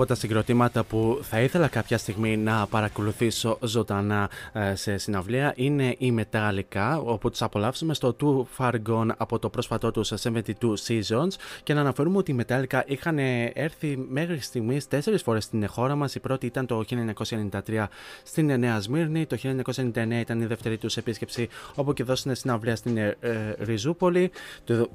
Από 0.00 0.08
τα 0.08 0.14
συγκροτήματα 0.14 0.84
που 0.84 1.18
θα 1.22 1.40
ήθελα 1.40 1.68
κάποια 1.68 1.98
στιγμή 1.98 2.36
να 2.36 2.66
παρακολουθήσω 2.66 3.58
ζωντανά 3.60 4.30
ε, 4.52 4.74
σε 4.74 4.96
συναυλία 4.96 5.52
είναι 5.56 5.94
η 5.98 6.14
Metallica, 6.18 7.00
όπου 7.04 7.30
τους 7.30 7.42
απολαύσουμε 7.42 7.94
στο 7.94 8.16
Too 8.20 8.44
Far 8.58 8.74
Gone 8.88 9.06
από 9.16 9.38
το 9.38 9.48
πρόσφατό 9.48 9.90
τους 9.90 10.12
72 10.22 10.40
Seasons 10.86 11.28
και 11.62 11.74
να 11.74 11.80
αναφέρουμε 11.80 12.16
ότι 12.16 12.30
οι 12.32 12.36
Metallica 12.46 12.80
είχαν 12.86 13.18
έρθει 13.52 13.96
μέχρι 14.08 14.40
στιγμής 14.40 14.88
τέσσερις 14.88 15.22
φορές 15.22 15.44
στην 15.44 15.68
χώρα 15.68 15.94
μας. 15.94 16.14
Η 16.14 16.20
πρώτη 16.20 16.46
ήταν 16.46 16.66
το 16.66 16.84
1993 16.90 17.86
στην 18.22 18.58
Νέα 18.58 18.80
Σμύρνη, 18.80 19.26
το 19.26 19.36
1999 19.42 20.20
ήταν 20.20 20.40
η 20.40 20.46
δεύτερη 20.46 20.78
τους 20.78 20.96
επίσκεψη 20.96 21.48
όπου 21.74 21.92
και 21.92 22.04
δώσανε 22.04 22.34
συναυλία 22.34 22.76
στην 22.76 22.96
ε, 22.96 23.16
ε, 23.20 23.54
Ριζούπολη, 23.58 24.30
το 24.64 24.88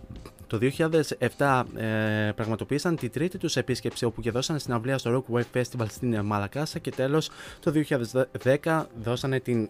Το 0.48 0.60
2007 1.38 1.64
ε, 1.76 2.32
πραγματοποίησαν 2.36 2.96
τη 2.96 3.10
τρίτη 3.10 3.38
τους 3.38 3.56
επίσκεψη 3.56 4.06
όπου 4.06 4.22
και 4.22 4.32
δώσανε 4.32 4.60
συναυλία 4.60 4.98
στο 4.98 5.26
Rock 5.30 5.36
Wave 5.36 5.62
Festival 5.62 5.86
στην 5.90 6.22
Μαλακάσα 6.22 6.80
και 6.80 6.92
τέλος 6.92 7.30
το 7.60 7.74
2010 8.64 8.84
δώσανε 9.04 9.40
την 9.40 9.70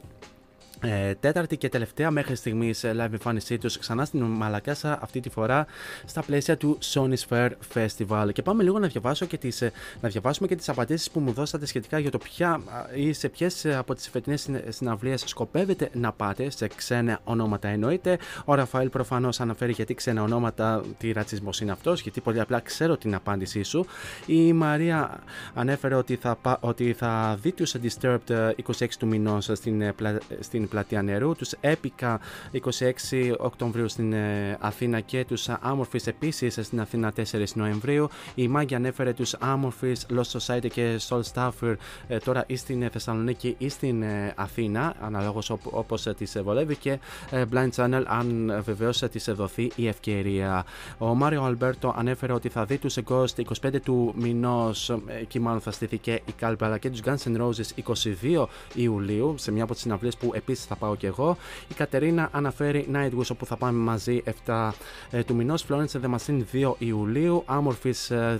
ε, 0.85 1.15
τέταρτη 1.19 1.57
και 1.57 1.69
τελευταία 1.69 2.11
μέχρι 2.11 2.35
στιγμής 2.35 2.85
live 2.85 3.11
εμφάνισή 3.11 3.57
τους 3.57 3.77
ξανά 3.77 4.05
στην 4.05 4.21
Μαλακάσα, 4.21 4.99
αυτή 5.01 5.19
τη 5.19 5.29
φορά 5.29 5.65
στα 6.05 6.21
πλαίσια 6.21 6.57
του 6.57 6.77
Sony 6.93 7.15
Fair 7.29 7.49
Festival. 7.73 8.29
Και 8.33 8.41
πάμε 8.41 8.63
λίγο 8.63 8.79
να, 8.79 8.87
διαβάσω 8.87 9.25
και 9.25 9.37
τις, 9.37 9.61
ε, 9.61 9.71
να 10.01 10.09
διαβάσουμε 10.09 10.47
και 10.47 10.55
τις 10.55 10.69
απαντήσεις 10.69 11.11
που 11.11 11.19
μου 11.19 11.31
δώσατε 11.31 11.65
σχετικά 11.65 11.99
για 11.99 12.11
το 12.11 12.17
ποια 12.17 12.61
ή 12.95 13.13
σε 13.13 13.29
ποιες 13.29 13.65
από 13.65 13.95
τις 13.95 14.09
φετινές 14.09 14.49
συναυλίες 14.69 15.23
σκοπεύετε 15.25 15.89
να 15.93 16.11
πάτε, 16.11 16.49
σε 16.49 16.67
ξένα 16.67 17.19
ονόματα 17.23 17.67
εννοείται. 17.67 18.17
Ο 18.45 18.53
Ραφαήλ 18.53 18.89
προφανώς 18.89 19.39
αναφέρει 19.39 19.71
γιατί 19.71 19.93
ξένα 19.93 20.21
ονόματα, 20.21 20.83
τι 20.97 21.11
ρατσισμός 21.11 21.61
είναι 21.61 21.71
αυτός, 21.71 22.01
γιατί 22.01 22.21
πολύ 22.21 22.39
απλά 22.39 22.59
ξέρω 22.59 22.97
την 22.97 23.15
απάντησή 23.15 23.63
σου. 23.63 23.85
Η 24.25 24.53
Μαρία 24.53 25.19
ανέφερε 25.53 25.95
ότι 25.95 26.15
θα, 26.15 26.37
ότι 26.59 26.93
θα 26.93 27.37
δει 27.41 27.51
τους 27.51 27.75
Disturbed 27.83 28.51
26 28.77 28.87
του 28.99 29.07
μηνός 29.07 29.49
στην, 29.53 29.81
ε, 29.81 29.93
στην 30.39 30.67
πλατεία 30.75 31.01
νερού, 31.01 31.35
τους 31.35 31.51
Έπικα 31.61 32.19
26 32.51 33.33
Οκτωβρίου 33.37 33.89
στην 33.89 34.13
ε, 34.13 34.57
Αθήνα 34.59 34.99
και 34.99 35.25
τους 35.25 35.49
Άμορφης 35.49 36.07
επίσης 36.07 36.59
στην 36.61 36.81
Αθήνα 36.81 37.13
4 37.31 37.43
Νοεμβρίου. 37.53 38.09
Η 38.35 38.47
Μάγκη 38.47 38.75
ανέφερε 38.75 39.13
τους 39.13 39.33
Άμορφης, 39.33 40.05
Lost 40.15 40.39
Society 40.39 40.67
και 40.71 40.99
Soul 41.09 41.21
Staffer 41.33 41.75
ε, 42.07 42.17
τώρα 42.17 42.43
ή 42.47 42.55
στην 42.55 42.89
Θεσσαλονίκη 42.89 43.55
ή 43.57 43.69
στην 43.69 44.01
ε, 44.01 44.33
Αθήνα, 44.35 44.93
αναλόγως 45.01 45.49
όπως 45.63 46.07
τις 46.17 46.41
βολεύει 46.43 46.75
και 46.75 46.99
Blind 47.31 47.69
Channel 47.75 48.03
αν 48.05 48.53
βεβαίως 48.65 49.03
της 49.11 49.29
δοθεί 49.33 49.71
η 49.75 49.87
ευκαιρία. 49.87 50.65
Ο 50.97 51.15
Μάριο 51.15 51.43
Αλμπέρτο 51.43 51.93
ανέφερε 51.97 52.33
ότι 52.33 52.49
θα 52.49 52.65
δει 52.65 52.77
τους 52.77 52.97
Ghost 53.07 53.63
25 53.63 53.81
του 53.83 54.13
μηνός, 54.17 54.97
εκεί 55.19 55.39
μάλλον 55.39 55.61
θα 55.61 55.71
στηθεί 55.71 55.97
και 55.97 56.21
η 56.25 56.31
κάλπη 56.31 56.65
αλλά 56.65 56.77
και 56.77 56.89
τους 56.89 57.01
Guns 57.05 57.35
N' 57.35 57.41
Roses 57.41 57.93
22 58.33 58.45
Ιουλίου 58.73 59.35
σε 59.37 59.51
μια 59.51 59.63
από 59.63 59.73
τις 59.73 59.81
συναυλίες 59.81 60.17
που 60.17 60.31
επίσης 60.55 60.65
θα 60.65 60.75
πάω 60.75 60.95
κι 60.95 61.05
εγώ. 61.05 61.37
Η 61.67 61.73
Κατερίνα 61.73 62.29
αναφέρει 62.31 62.87
Nightwish 62.93 63.31
όπου 63.31 63.45
θα 63.45 63.57
πάμε 63.57 63.79
μαζί 63.79 64.23
7 64.45 64.71
ε, 65.09 65.23
του 65.23 65.35
μηνός. 65.35 65.65
Florence 65.69 66.01
The 66.01 66.15
Machine 66.15 66.43
2 66.53 66.73
Ιουλίου. 66.77 67.43
Amorphis 67.47 68.15
ε, 68.15 68.37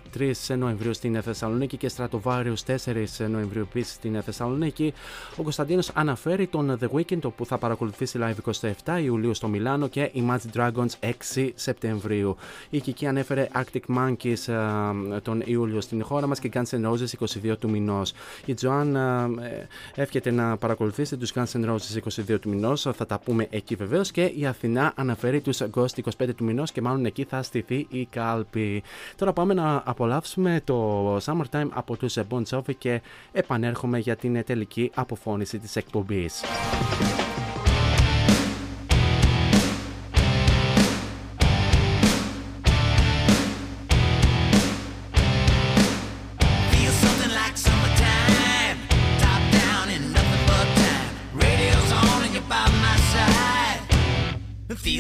3 0.50 0.58
Νοεμβρίου 0.58 0.94
στην 0.94 1.22
Θεσσαλονίκη 1.22 1.78
και 1.78 1.92
Stratovarius 1.98 2.78
4 2.86 3.28
Νοεμβρίου 3.30 3.62
επίσης 3.62 3.94
στην 3.94 4.22
Θεσσαλονίκη. 4.22 4.94
Ο 5.38 5.44
Κωνσταντίνος 5.44 5.90
αναφέρει 5.94 6.48
τον 6.48 6.78
The 6.82 6.88
Weekend 6.96 7.22
όπου 7.24 7.46
θα 7.46 7.58
παρακολουθήσει 7.58 8.20
live 8.22 8.52
27 8.96 9.02
Ιουλίου 9.04 9.34
στο 9.34 9.48
Μιλάνο 9.48 9.88
και 9.88 10.12
Imagine 10.16 10.58
Dragons 10.58 11.12
6 11.36 11.50
Σεπτεμβρίου. 11.56 12.36
Η 12.70 12.80
Κική 12.80 13.08
ανέφερε 13.08 13.48
Arctic 13.54 13.96
Monkeys 13.98 14.54
ε, 14.54 15.20
τον 15.20 15.42
Ιούλιο 15.46 15.82
στην 15.82 16.04
χώρα 16.04 16.28
μας 16.28 16.40
και 16.40 16.50
Guns 16.54 16.70
N' 16.70 16.92
Roses 16.92 17.50
22 17.52 17.58
του 17.60 17.70
μηνός. 17.70 18.14
Η 18.46 18.54
Τζοάν 18.54 18.96
ε, 18.96 19.68
εύχεται 19.96 20.32
να 20.32 20.58
παρακολουθήσει 20.58 21.18
τους 21.18 21.34
Guns 21.34 21.52
N' 21.54 21.70
Roses 21.70 21.98
22 22.28 22.40
του 22.40 22.50
μηνό. 22.50 22.76
Θα 22.76 23.06
τα 23.06 23.20
πούμε 23.20 23.48
εκεί 23.50 23.76
βεβαίω. 23.76 24.02
Και 24.02 24.24
η 24.36 24.46
Αθηνά 24.46 24.94
αναφέρει 24.96 25.42
του 25.42 25.56
Ghost 25.56 26.26
25 26.26 26.30
του 26.36 26.44
μηνό 26.44 26.64
και 26.74 26.82
μάλλον 26.82 27.06
εκεί 27.06 27.24
θα 27.24 27.44
στηθεί 27.44 27.88
η 27.90 28.06
κάλπη. 28.06 28.84
Τώρα 29.16 29.34
πάμε 29.34 29.54
να 29.54 29.82
απολαύσουμε 29.86 30.62
το 30.64 31.18
Summertime 31.18 31.68
από 31.70 31.98
του 31.98 32.12
Bon 32.12 32.42
Jovi 32.50 32.76
και 32.78 33.02
επανέρχομαι 33.32 34.00
για 34.00 34.16
την 34.16 34.44
τελική 34.44 34.92
αποφώνηση 34.96 35.60
τη 35.60 35.70
εκπομπή. 35.74 36.30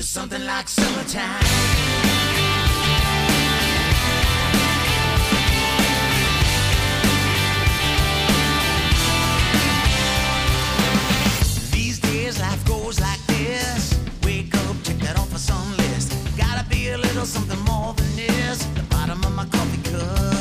It 0.05 0.07
feels 0.07 0.13
something 0.13 0.45
like 0.45 0.67
summertime. 0.67 1.41
These 11.71 11.99
days 11.99 12.39
life 12.39 12.63
goes 12.67 12.99
like 12.99 13.19
this. 13.25 13.99
Wake 14.23 14.53
up, 14.55 14.75
check 14.83 14.97
that 14.97 15.17
off 15.17 15.33
a 15.33 15.39
some 15.39 15.75
list. 15.77 16.13
Gotta 16.37 16.63
be 16.69 16.89
a 16.89 16.97
little 16.97 17.25
something 17.25 17.59
more 17.61 17.93
than 17.93 18.15
this. 18.15 18.63
The 18.75 18.83
bottom 18.83 19.23
of 19.23 19.33
my 19.33 19.45
coffee 19.45 19.81
cup. 19.89 20.34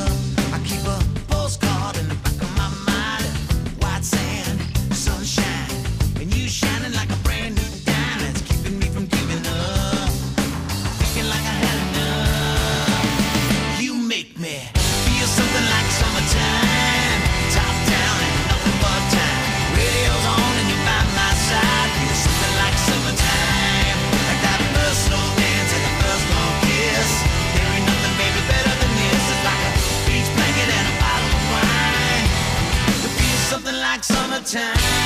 time. 34.44 35.03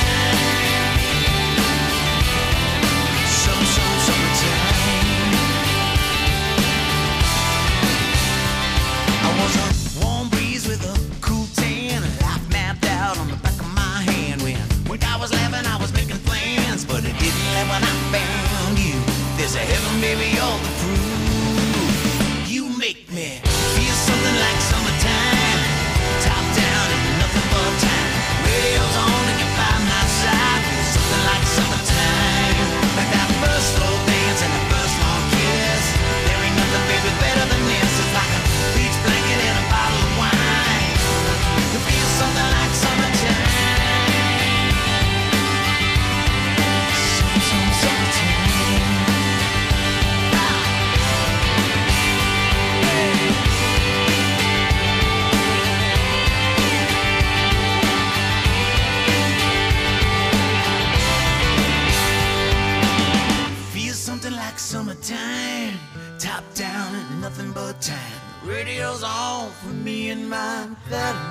my 70.29 71.28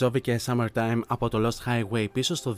Jovi 0.00 0.20
και 0.20 0.40
Summertime 0.46 1.00
από 1.06 1.28
το 1.28 1.48
Lost 1.48 1.70
Highway 1.70 2.06
πίσω 2.12 2.34
στο 2.34 2.54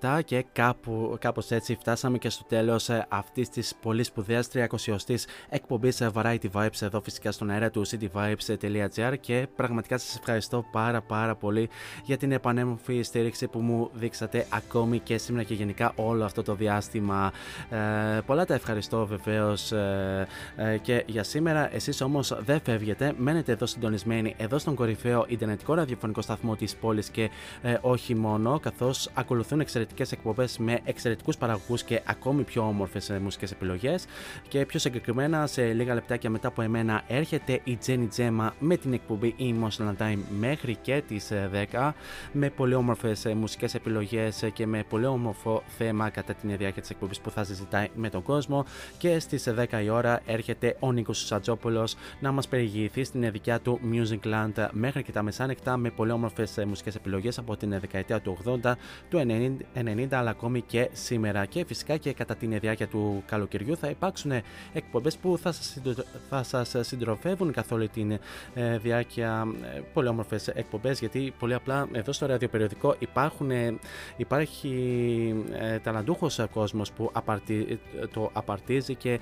2007 0.00 0.20
και 0.24 0.44
κάπου, 0.52 1.16
κάπως 1.20 1.50
έτσι 1.50 1.76
φτάσαμε 1.80 2.18
και 2.18 2.28
στο 2.28 2.44
τέλος 2.44 2.88
ε, 2.88 3.06
αυτής 3.08 3.48
της 3.48 3.74
πολύ 3.82 4.02
σπουδαίας 4.02 4.48
30ης 4.52 5.24
εκπομπής 5.48 6.00
ε, 6.00 6.10
Variety 6.14 6.50
Vibes 6.52 6.80
εδώ 6.82 7.00
φυσικά 7.00 7.32
στον 7.32 7.50
αέρα 7.50 7.70
του 7.70 7.86
cityvibes.gr 7.86 9.14
και 9.20 9.46
πραγματικά 9.56 9.98
σας 9.98 10.16
ευχαριστώ 10.16 10.64
πάρα 10.72 11.00
πάρα 11.00 11.34
πολύ 11.34 11.68
για 12.04 12.16
την 12.16 12.32
επανέμορφη 12.32 13.02
στήριξη 13.02 13.46
που 13.46 13.58
μου 13.58 13.90
δείξατε 13.94 14.46
ακόμη 14.48 14.98
και 14.98 15.18
σήμερα 15.18 15.44
και 15.44 15.54
γενικά 15.54 15.92
όλο 15.94 16.24
αυτό 16.24 16.42
το 16.42 16.54
διάστημα. 16.54 17.32
Ε, 17.70 18.20
πολλά 18.26 18.44
τα 18.44 18.54
ευχαριστώ 18.54 19.06
βεβαίως 19.06 19.72
ε, 19.72 20.26
ε, 20.56 20.78
και 20.78 21.04
για 21.06 21.22
σήμερα. 21.22 21.74
Εσείς 21.74 22.00
όμως 22.00 22.36
δεν 22.44 22.60
φεύγετε, 22.60 23.12
μένετε 23.16 23.52
εδώ 23.52 23.66
συντονισμένοι 23.66 24.34
εδώ 24.36 24.58
στον 24.58 24.74
κορυφαίο 24.74 25.24
Ιντερνετικό 25.28 25.74
ραδιοφωνικό 25.74 26.20
σταθμό 26.20 26.54
τη 26.64 26.74
πόλη 26.80 27.02
και 27.12 27.30
ε, 27.62 27.76
όχι 27.80 28.14
μόνο, 28.14 28.60
καθώς 28.60 29.10
ακολουθούν 29.14 29.60
εξαιρετικές 29.60 30.12
εκπομπές 30.12 30.58
με 30.58 30.80
εξαιρετικούς 30.84 31.36
παραγωγούς 31.36 31.82
και 31.82 32.00
ακόμη 32.04 32.42
πιο 32.42 32.62
όμορφες 32.62 33.12
μουσικές 33.22 33.50
επιλογές. 33.50 34.04
Και 34.48 34.66
πιο 34.66 34.78
συγκεκριμένα, 34.78 35.46
σε 35.46 35.72
λίγα 35.72 35.94
λεπτάκια 35.94 36.30
μετά 36.30 36.48
από 36.48 36.62
εμένα, 36.62 37.02
έρχεται 37.06 37.60
η 37.64 37.78
Jenny 37.86 38.08
Gemma 38.16 38.48
με 38.58 38.76
την 38.76 38.92
εκπομπή 38.92 39.34
Emotional 39.38 40.02
Time 40.02 40.18
μέχρι 40.38 40.76
και 40.82 41.02
τις 41.08 41.30
10 41.72 41.92
με 42.32 42.50
πολύ 42.50 42.74
όμορφες 42.74 43.26
μουσικές 43.36 43.74
επιλογές 43.74 44.50
και 44.52 44.66
με 44.66 44.84
πολύ 44.88 45.06
όμορφο 45.06 45.62
θέμα 45.78 46.10
κατά 46.10 46.34
την 46.34 46.56
διάρκεια 46.56 46.80
της 46.80 46.90
εκπομπής 46.90 47.20
που 47.20 47.30
θα 47.30 47.44
συζητάει 47.44 47.88
με 47.94 48.10
τον 48.10 48.22
κόσμο. 48.22 48.64
Και 48.98 49.18
στις 49.18 49.48
10 49.48 49.82
η 49.84 49.88
ώρα 49.88 50.20
έρχεται 50.26 50.76
ο 50.80 50.92
Νίκος 50.92 51.26
Σατζόπουλος 51.26 51.96
να 52.20 52.32
μας 52.32 52.48
περιηγηθεί 52.48 53.04
στην 53.04 53.30
δικιά 53.30 53.60
του 53.60 53.80
Music 53.92 54.18
Land 54.32 54.68
μέχρι 54.70 55.02
και 55.02 55.12
τα 55.12 55.22
μεσάνυχτα 55.22 55.76
με 55.76 55.90
πολύ 55.90 56.10
όμορφες 56.10 56.53
μουσικές 56.66 56.94
επιλογές 56.94 57.38
από 57.38 57.56
την 57.56 57.70
δεκαετία 57.80 58.20
του 58.20 58.36
80, 58.62 58.72
του 59.10 59.18
90, 59.74 60.06
αλλά 60.10 60.30
ακόμη 60.30 60.60
και 60.60 60.88
σήμερα. 60.92 61.44
Και 61.44 61.64
φυσικά 61.64 61.96
και 61.96 62.12
κατά 62.12 62.36
την 62.36 62.58
διάρκεια 62.58 62.86
του 62.86 63.22
καλοκαιριού 63.26 63.76
θα 63.76 63.88
υπάρξουν 63.88 64.32
εκπομπές 64.72 65.16
που 65.16 65.38
θα 66.28 66.42
σας 66.42 66.64
σας 66.74 66.86
συντροφεύουν 66.86 67.52
καθ' 67.52 67.72
όλη 67.72 67.88
τη 67.88 68.06
ε, 68.54 68.78
διάρκεια 68.78 69.46
ε, 69.76 69.80
πολύ 69.92 70.08
όμορφες 70.08 70.48
εκπομπές. 70.48 70.98
Γιατί 70.98 71.34
πολύ 71.38 71.54
απλά 71.54 71.88
εδώ 71.92 72.12
στο 72.12 72.26
ραδιοπεριοδικό 72.26 72.94
υπάρχουν, 72.98 73.50
ε, 73.50 73.78
υπάρχει 74.16 74.74
ε, 75.52 75.78
ταλαντούχος 75.78 76.40
κόσμος 76.52 76.92
που 76.92 77.10
απαρτι, 77.12 77.80
το 78.12 78.30
απαρτίζει 78.32 78.94
και 78.94 79.20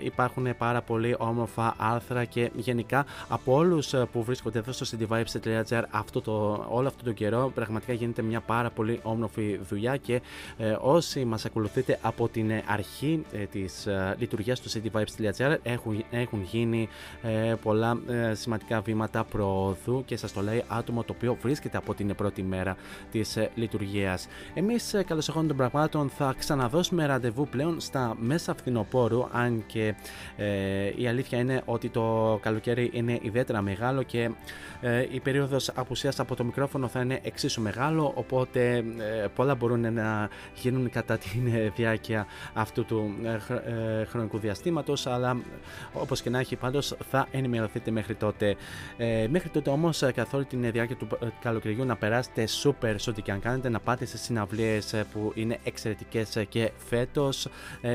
υπάρχουν 0.00 0.56
πάρα 0.58 0.82
πολύ 0.82 1.14
όμορφα 1.18 1.74
άρθρα 1.78 2.24
και 2.24 2.50
γενικά 2.54 3.06
από 3.28 3.54
όλους 3.54 3.94
που 4.12 4.24
βρίσκονται 4.24 4.58
εδώ 4.58 4.72
στο 4.72 4.86
cityvibes.gr 4.98 5.82
αυτό 5.90 6.20
το, 6.20 6.57
όλο 6.68 6.88
αυτό 6.88 7.04
το 7.04 7.12
καιρό 7.12 7.50
πραγματικά 7.54 7.92
γίνεται 7.92 8.22
μια 8.22 8.40
πάρα 8.40 8.70
πολύ 8.70 9.00
όμορφη 9.02 9.58
δουλειά 9.68 9.96
και 9.96 10.20
ε, 10.58 10.76
όσοι 10.80 11.24
μας 11.24 11.44
ακολουθείτε 11.44 11.98
από 12.02 12.28
την 12.28 12.50
αρχή 12.66 13.24
ε, 13.32 13.44
της 13.44 13.86
ε, 13.86 14.16
λειτουργίας 14.18 14.60
του 14.60 14.70
cityvibes.gr 14.70 15.56
έχουν, 15.62 16.04
έχουν 16.10 16.42
γίνει 16.42 16.88
ε, 17.22 17.54
πολλά 17.62 17.98
ε, 18.08 18.34
σημαντικά 18.34 18.80
βήματα 18.80 19.24
προόδου 19.24 20.02
και 20.04 20.16
σας 20.16 20.32
το 20.32 20.40
λέει 20.40 20.64
άτομο 20.68 21.02
το 21.02 21.14
οποίο 21.16 21.36
βρίσκεται 21.42 21.76
από 21.76 21.94
την 21.94 22.14
πρώτη 22.14 22.42
μέρα 22.42 22.76
της 23.10 23.36
ε, 23.36 23.50
λειτουργίας. 23.54 24.28
Εμείς 24.54 24.94
ε, 24.94 25.02
καλώς 25.02 25.24
των 25.24 25.56
πραγμάτων 25.56 26.08
θα 26.08 26.34
ξαναδώσουμε 26.38 27.06
ραντεβού 27.06 27.48
πλέον 27.48 27.80
στα 27.80 28.16
μέσα 28.20 28.54
φθινοπόρου 28.54 29.26
αν 29.32 29.64
και 29.66 29.94
η 30.96 31.06
αλήθεια 31.08 31.38
είναι 31.38 31.62
ότι 31.64 31.88
το 31.88 32.38
καλοκαίρι 32.42 32.90
είναι 32.92 33.18
ιδιαίτερα 33.22 33.62
μεγάλο 33.62 34.02
και 34.02 34.30
η 35.10 35.20
περίοδος 35.20 35.70
απουσίας 35.74 36.20
από 36.20 36.34
το 36.34 36.44
μικρόφωνο 36.48 36.88
θα 36.88 37.00
είναι 37.00 37.20
εξίσου 37.22 37.62
μεγάλο 37.62 38.12
οπότε 38.14 38.76
ε, 38.76 39.26
πολλά 39.34 39.54
μπορούν 39.54 39.92
να 39.92 40.28
γίνουν 40.54 40.90
κατά 40.90 41.18
τη 41.18 41.28
διάρκεια 41.76 42.26
αυτού 42.54 42.84
του 42.84 43.14
ε, 43.66 44.04
χρονικού 44.04 44.38
διαστήματος 44.38 45.06
αλλά 45.06 45.36
όπως 45.92 46.22
και 46.22 46.30
να 46.30 46.38
έχει 46.38 46.56
πάντως 46.56 46.96
θα 47.10 47.26
ενημερωθείτε 47.30 47.90
μέχρι 47.90 48.14
τότε. 48.14 48.56
Ε, 48.96 49.26
μέχρι 49.30 49.48
τότε 49.48 49.70
όμως 49.70 50.04
καθ' 50.14 50.34
όλη 50.34 50.44
την 50.44 50.70
διάρκεια 50.70 50.96
του 50.96 51.08
καλοκαιριού 51.40 51.84
να 51.84 51.96
περάσετε 51.96 52.44
super 52.62 52.94
σε 52.96 53.10
ό,τι 53.10 53.22
και 53.22 53.32
αν 53.32 53.40
κάνετε 53.40 53.68
να 53.68 53.80
πάτε 53.80 54.04
σε 54.04 54.18
συναυλίες 54.18 54.94
που 55.12 55.32
είναι 55.34 55.58
εξαιρετικές 55.64 56.44
και 56.48 56.70
φέτος 56.76 57.48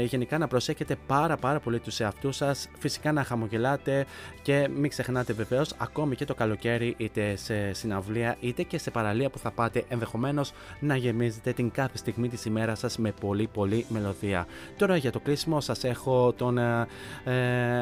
γενικά 0.05 0.38
να 0.38 0.47
προσέχετε 0.47 0.95
πάρα 1.07 1.38
πάρα 1.38 1.59
πολύ 1.59 1.80
τους 1.80 1.99
εαυτούς 1.99 2.35
σας 2.35 2.69
φυσικά 2.80 3.11
να 3.11 3.23
χαμογελάτε 3.23 4.05
και 4.41 4.67
μην 4.75 4.89
ξεχνάτε 4.89 5.34
βεβαίως 5.34 5.73
ακόμη 5.77 6.15
και 6.15 6.25
το 6.25 6.35
καλοκαίρι 6.35 6.93
είτε 6.97 7.35
σε 7.35 7.73
συναυλία 7.73 8.32
είτε 8.39 8.64
και 8.64 8.77
σε 8.77 8.91
παραλία 8.91 9.30
που 9.30 9.39
θα 9.39 9.51
πάτε 9.51 9.85
ενδεχομένως 9.89 10.51
να 10.80 10.95
γεμίζετε 10.95 11.53
την 11.53 11.72
κάθε 11.72 11.97
στιγμή 11.97 12.30
της 12.30 12.45
ημέρας 12.45 12.80
σας 12.80 12.97
με 12.97 13.11
πολύ 13.11 13.47
πολύ 13.47 13.85
μελωδία. 13.89 14.47
Τώρα 14.77 14.97
για 14.97 15.11
το 15.11 15.19
κλείσιμο 15.19 15.61
σας 15.61 15.84
έχω 15.84 16.34
τον 16.34 16.57
ε, 16.57 16.88
ε, 17.23 17.31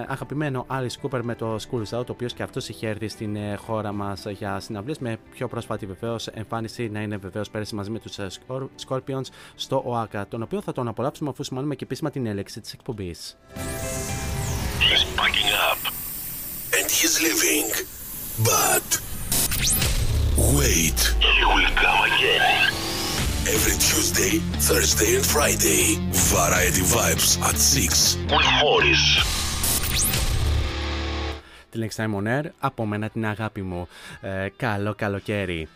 αγαπημένο 0.08 0.66
Alice 0.70 1.02
Cooper 1.02 1.22
με 1.24 1.36
το 1.36 1.56
School 1.56 1.98
Out, 1.98 2.08
ο 2.08 2.12
οποίος 2.12 2.34
και 2.34 2.44
αυτός 2.44 2.70
είχε 2.70 2.88
έρθει 2.88 3.08
στην 3.08 3.36
ε, 3.36 3.56
χώρα 3.56 3.92
μας 3.92 4.26
για 4.26 4.60
συναυλίες 4.60 5.00
με 5.00 5.18
πιο 5.32 5.48
πρόσφατη 5.48 5.86
βεβαίως 5.86 6.28
εμφάνιση 6.28 6.90
να 6.90 7.02
είναι 7.02 7.18
βεβαίως 7.18 7.50
πέρυσι 7.50 7.76
μαζί 7.76 7.90
με 7.90 8.00
τους 8.00 8.18
ε, 8.20 8.28
Scorpions 8.88 9.26
στο 9.56 9.84
ΟΑΚΑ, 9.86 10.28
τον 10.28 10.42
οποίο 10.42 10.62
θα 10.62 10.72
τον 10.72 10.88
απολαύσουμε 10.88 11.30
αφού 11.30 11.44
σημάνουμε 11.44 11.76
και 11.76 11.84
επίσημα 11.84 12.10
την 12.10 12.26
έλεξη 12.26 12.62
της 12.62 12.74
εκπομπής. 12.74 13.38
He's 14.80 15.06
packing 15.20 15.52
up 15.70 15.82
and 16.78 16.88
he's 16.98 17.16
leaving, 17.26 17.68
but 18.50 18.88
wait, 20.57 20.99
he 21.21 21.45
will 21.51 21.71
come 21.85 22.01
again. 22.11 22.73
Every 23.57 23.77
Tuesday, 23.89 24.35
Thursday 24.69 25.11
and 25.19 25.27
Friday, 25.35 25.85
Variety 26.35 26.85
Vibes 26.95 27.29
at 27.49 27.57
6 27.57 28.19
with 28.31 28.49
Morris. 28.63 29.05
Τη 31.71 31.79
Next 31.79 31.97
Time 31.97 32.15
on 32.15 32.27
Air, 32.27 32.45
από 32.59 32.87
μένα 32.87 33.09
την 33.09 33.27
αγάπη 33.27 33.63
μου. 33.63 33.89
Ε, 34.21 34.49
καλό 34.57 34.95
καλοκαίρι. 34.95 35.69